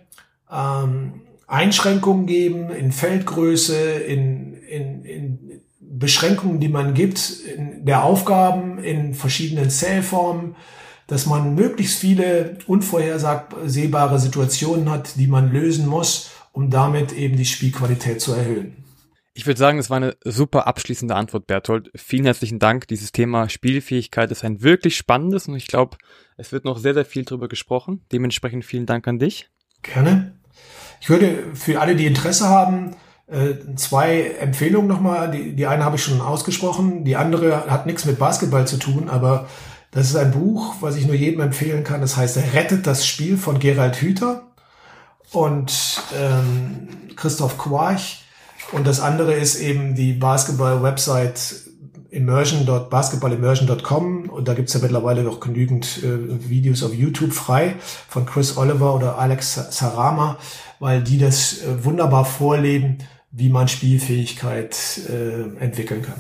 ähm, 0.52 1.22
Einschränkungen 1.48 2.28
geben 2.28 2.70
in 2.70 2.92
Feldgröße, 2.92 3.76
in, 3.76 4.54
in, 4.54 5.04
in 5.04 5.62
Beschränkungen, 5.80 6.60
die 6.60 6.70
man 6.70 6.94
gibt, 6.94 7.40
in 7.56 7.86
der 7.86 8.04
Aufgaben, 8.04 8.78
in 8.80 9.16
verschiedenen 9.16 9.70
Zählformen, 9.70 10.56
dass 11.08 11.26
man 11.26 11.56
möglichst 11.56 12.00
viele 12.00 12.60
unvorhersehbare 12.68 14.20
Situationen 14.20 14.92
hat, 14.92 15.16
die 15.16 15.26
man 15.26 15.52
lösen 15.52 15.88
muss, 15.88 16.30
um 16.52 16.70
damit 16.70 17.12
eben 17.14 17.36
die 17.36 17.46
Spielqualität 17.46 18.22
zu 18.22 18.34
erhöhen. 18.34 18.86
Ich 19.40 19.48
würde 19.48 19.58
sagen, 19.58 19.80
es 19.80 19.90
war 19.90 19.96
eine 19.96 20.18
super 20.26 20.68
abschließende 20.68 21.16
Antwort, 21.16 21.48
Berthold. 21.48 21.92
Vielen 21.96 22.26
herzlichen 22.26 22.60
Dank. 22.60 22.90
Dieses 22.90 23.14
Thema 23.14 23.48
Spielfähigkeit 23.48 24.30
ist 24.32 24.44
ein 24.44 24.64
wirklich 24.64 24.98
spannendes 24.98 25.48
und 25.48 25.56
ich 25.56 25.68
glaube, 25.68 25.96
es 26.36 26.52
wird 26.52 26.66
noch 26.66 26.78
sehr, 26.78 26.94
sehr 26.94 27.06
viel 27.06 27.24
darüber 27.24 27.48
gesprochen. 27.48 28.04
Dementsprechend 28.12 28.66
vielen 28.66 28.86
Dank 28.86 29.08
an 29.08 29.18
dich. 29.18 29.50
Gerne. 29.82 30.34
Ich 31.00 31.10
würde 31.10 31.56
für 31.56 31.80
alle, 31.80 31.96
die 31.96 32.06
Interesse 32.06 32.50
haben, 32.50 32.98
äh, 33.28 33.54
zwei 33.78 34.24
Empfehlungen 34.42 34.90
nochmal. 34.90 35.32
Die, 35.32 35.56
die 35.56 35.68
eine 35.68 35.86
habe 35.86 35.96
ich 35.96 36.04
schon 36.04 36.20
ausgesprochen, 36.20 37.06
die 37.06 37.16
andere 37.16 37.72
hat 37.72 37.86
nichts 37.86 38.04
mit 38.04 38.20
Basketball 38.20 38.68
zu 38.68 38.76
tun, 38.76 39.08
aber 39.08 39.48
das 39.92 40.10
ist 40.10 40.18
ein 40.18 40.32
Buch, 40.32 40.76
was 40.82 40.98
ich 40.98 41.08
nur 41.08 41.16
jedem 41.16 41.40
empfehlen 41.40 41.86
kann. 41.86 42.02
Das 42.02 42.18
heißt 42.18 42.36
Rettet 42.54 42.86
das 42.86 43.08
Spiel 43.08 43.38
von 43.38 43.60
Gerald 43.60 44.02
Hüther 44.02 44.52
und 45.32 46.04
ähm, 46.14 46.90
Christoph 47.16 47.58
Quarch 47.58 48.26
und 48.72 48.88
das 48.88 49.00
andere 49.00 49.34
ist 49.34 49.60
eben 49.60 49.96
die 49.96 50.14
Basketball-Website 50.14 51.70
immersion.basketballimmersion.com 52.12 54.30
und 54.30 54.48
da 54.48 54.54
gibt's 54.54 54.74
ja 54.74 54.80
mittlerweile 54.82 55.24
noch 55.24 55.40
genügend 55.40 56.04
äh, 56.04 56.50
Videos 56.50 56.84
auf 56.84 56.94
YouTube 56.94 57.34
frei 57.34 57.76
von 58.08 58.26
Chris 58.26 58.58
Oliver 58.58 58.96
oder 58.96 59.18
Alex 59.18 59.78
Sarama, 59.78 60.38
weil 60.80 61.04
die 61.04 61.20
das 61.20 61.62
äh, 61.62 61.84
wunderbar 61.84 62.26
vorleben, 62.26 63.00
wie 63.32 63.50
man 63.50 63.68
Spielfähigkeit 63.68 65.02
äh, 65.08 65.42
entwickeln 65.60 66.02
kann. 66.02 66.20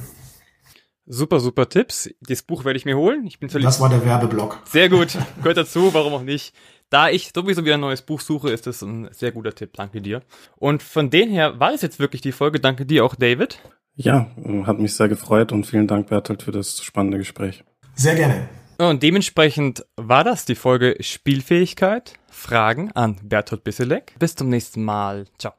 Super, 1.12 1.39
super 1.39 1.68
Tipps. 1.68 2.08
Das 2.22 2.43
Buch 2.43 2.66
werde 2.66 2.78
ich 2.78 2.86
mir 2.86 2.95
holen. 2.95 3.26
Ich 3.26 3.39
bin 3.39 3.50
Das 3.50 3.80
war 3.80 3.89
der 3.89 4.06
Werbeblock. 4.06 4.60
Sehr 4.66 4.89
gut. 4.89 5.18
Gehört 5.38 5.58
dazu, 5.58 5.91
warum 5.91 6.14
auch 6.14 6.22
nicht. 6.22 6.54
Da 6.90 7.10
ich 7.10 7.32
sowieso 7.36 7.64
wieder 7.66 7.76
ein 7.76 7.82
neues 7.82 8.02
Buch 8.02 8.20
suche, 8.20 8.50
ist 8.50 8.66
das 8.68 8.82
ein 8.82 9.10
sehr 9.12 9.32
guter 9.32 9.54
Tipp. 9.54 9.72
Danke 9.74 10.02
dir. 10.02 10.22
Und 10.58 10.82
von 10.82 11.10
dem 11.10 11.30
her 11.30 11.60
war 11.60 11.74
es 11.74 11.82
jetzt 11.82 12.00
wirklich 12.00 12.22
die 12.22 12.32
Folge. 12.32 12.60
Danke 12.60 12.86
dir 12.86 13.06
auch, 13.06 13.16
David. 13.16 13.60
Ja, 13.96 14.32
hat 14.66 14.80
mich 14.80 14.96
sehr 14.96 15.10
gefreut 15.10 15.52
und 15.52 15.66
vielen 15.66 15.88
Dank, 15.88 16.08
Bertolt, 16.08 16.44
für 16.44 16.52
das 16.52 16.82
spannende 16.82 17.18
Gespräch. 17.18 17.64
Sehr 17.96 18.16
gerne. 18.16 18.48
Und 18.78 19.04
dementsprechend 19.04 19.86
war 19.98 20.24
das 20.24 20.46
die 20.46 20.56
Folge 20.56 20.96
Spielfähigkeit. 21.02 22.14
Fragen 22.32 22.92
an 22.94 23.18
Bertolt 23.22 23.66
Bisselek. 23.66 24.16
Bis 24.18 24.36
zum 24.36 24.48
nächsten 24.50 24.84
Mal. 24.84 25.26
Ciao. 25.38 25.54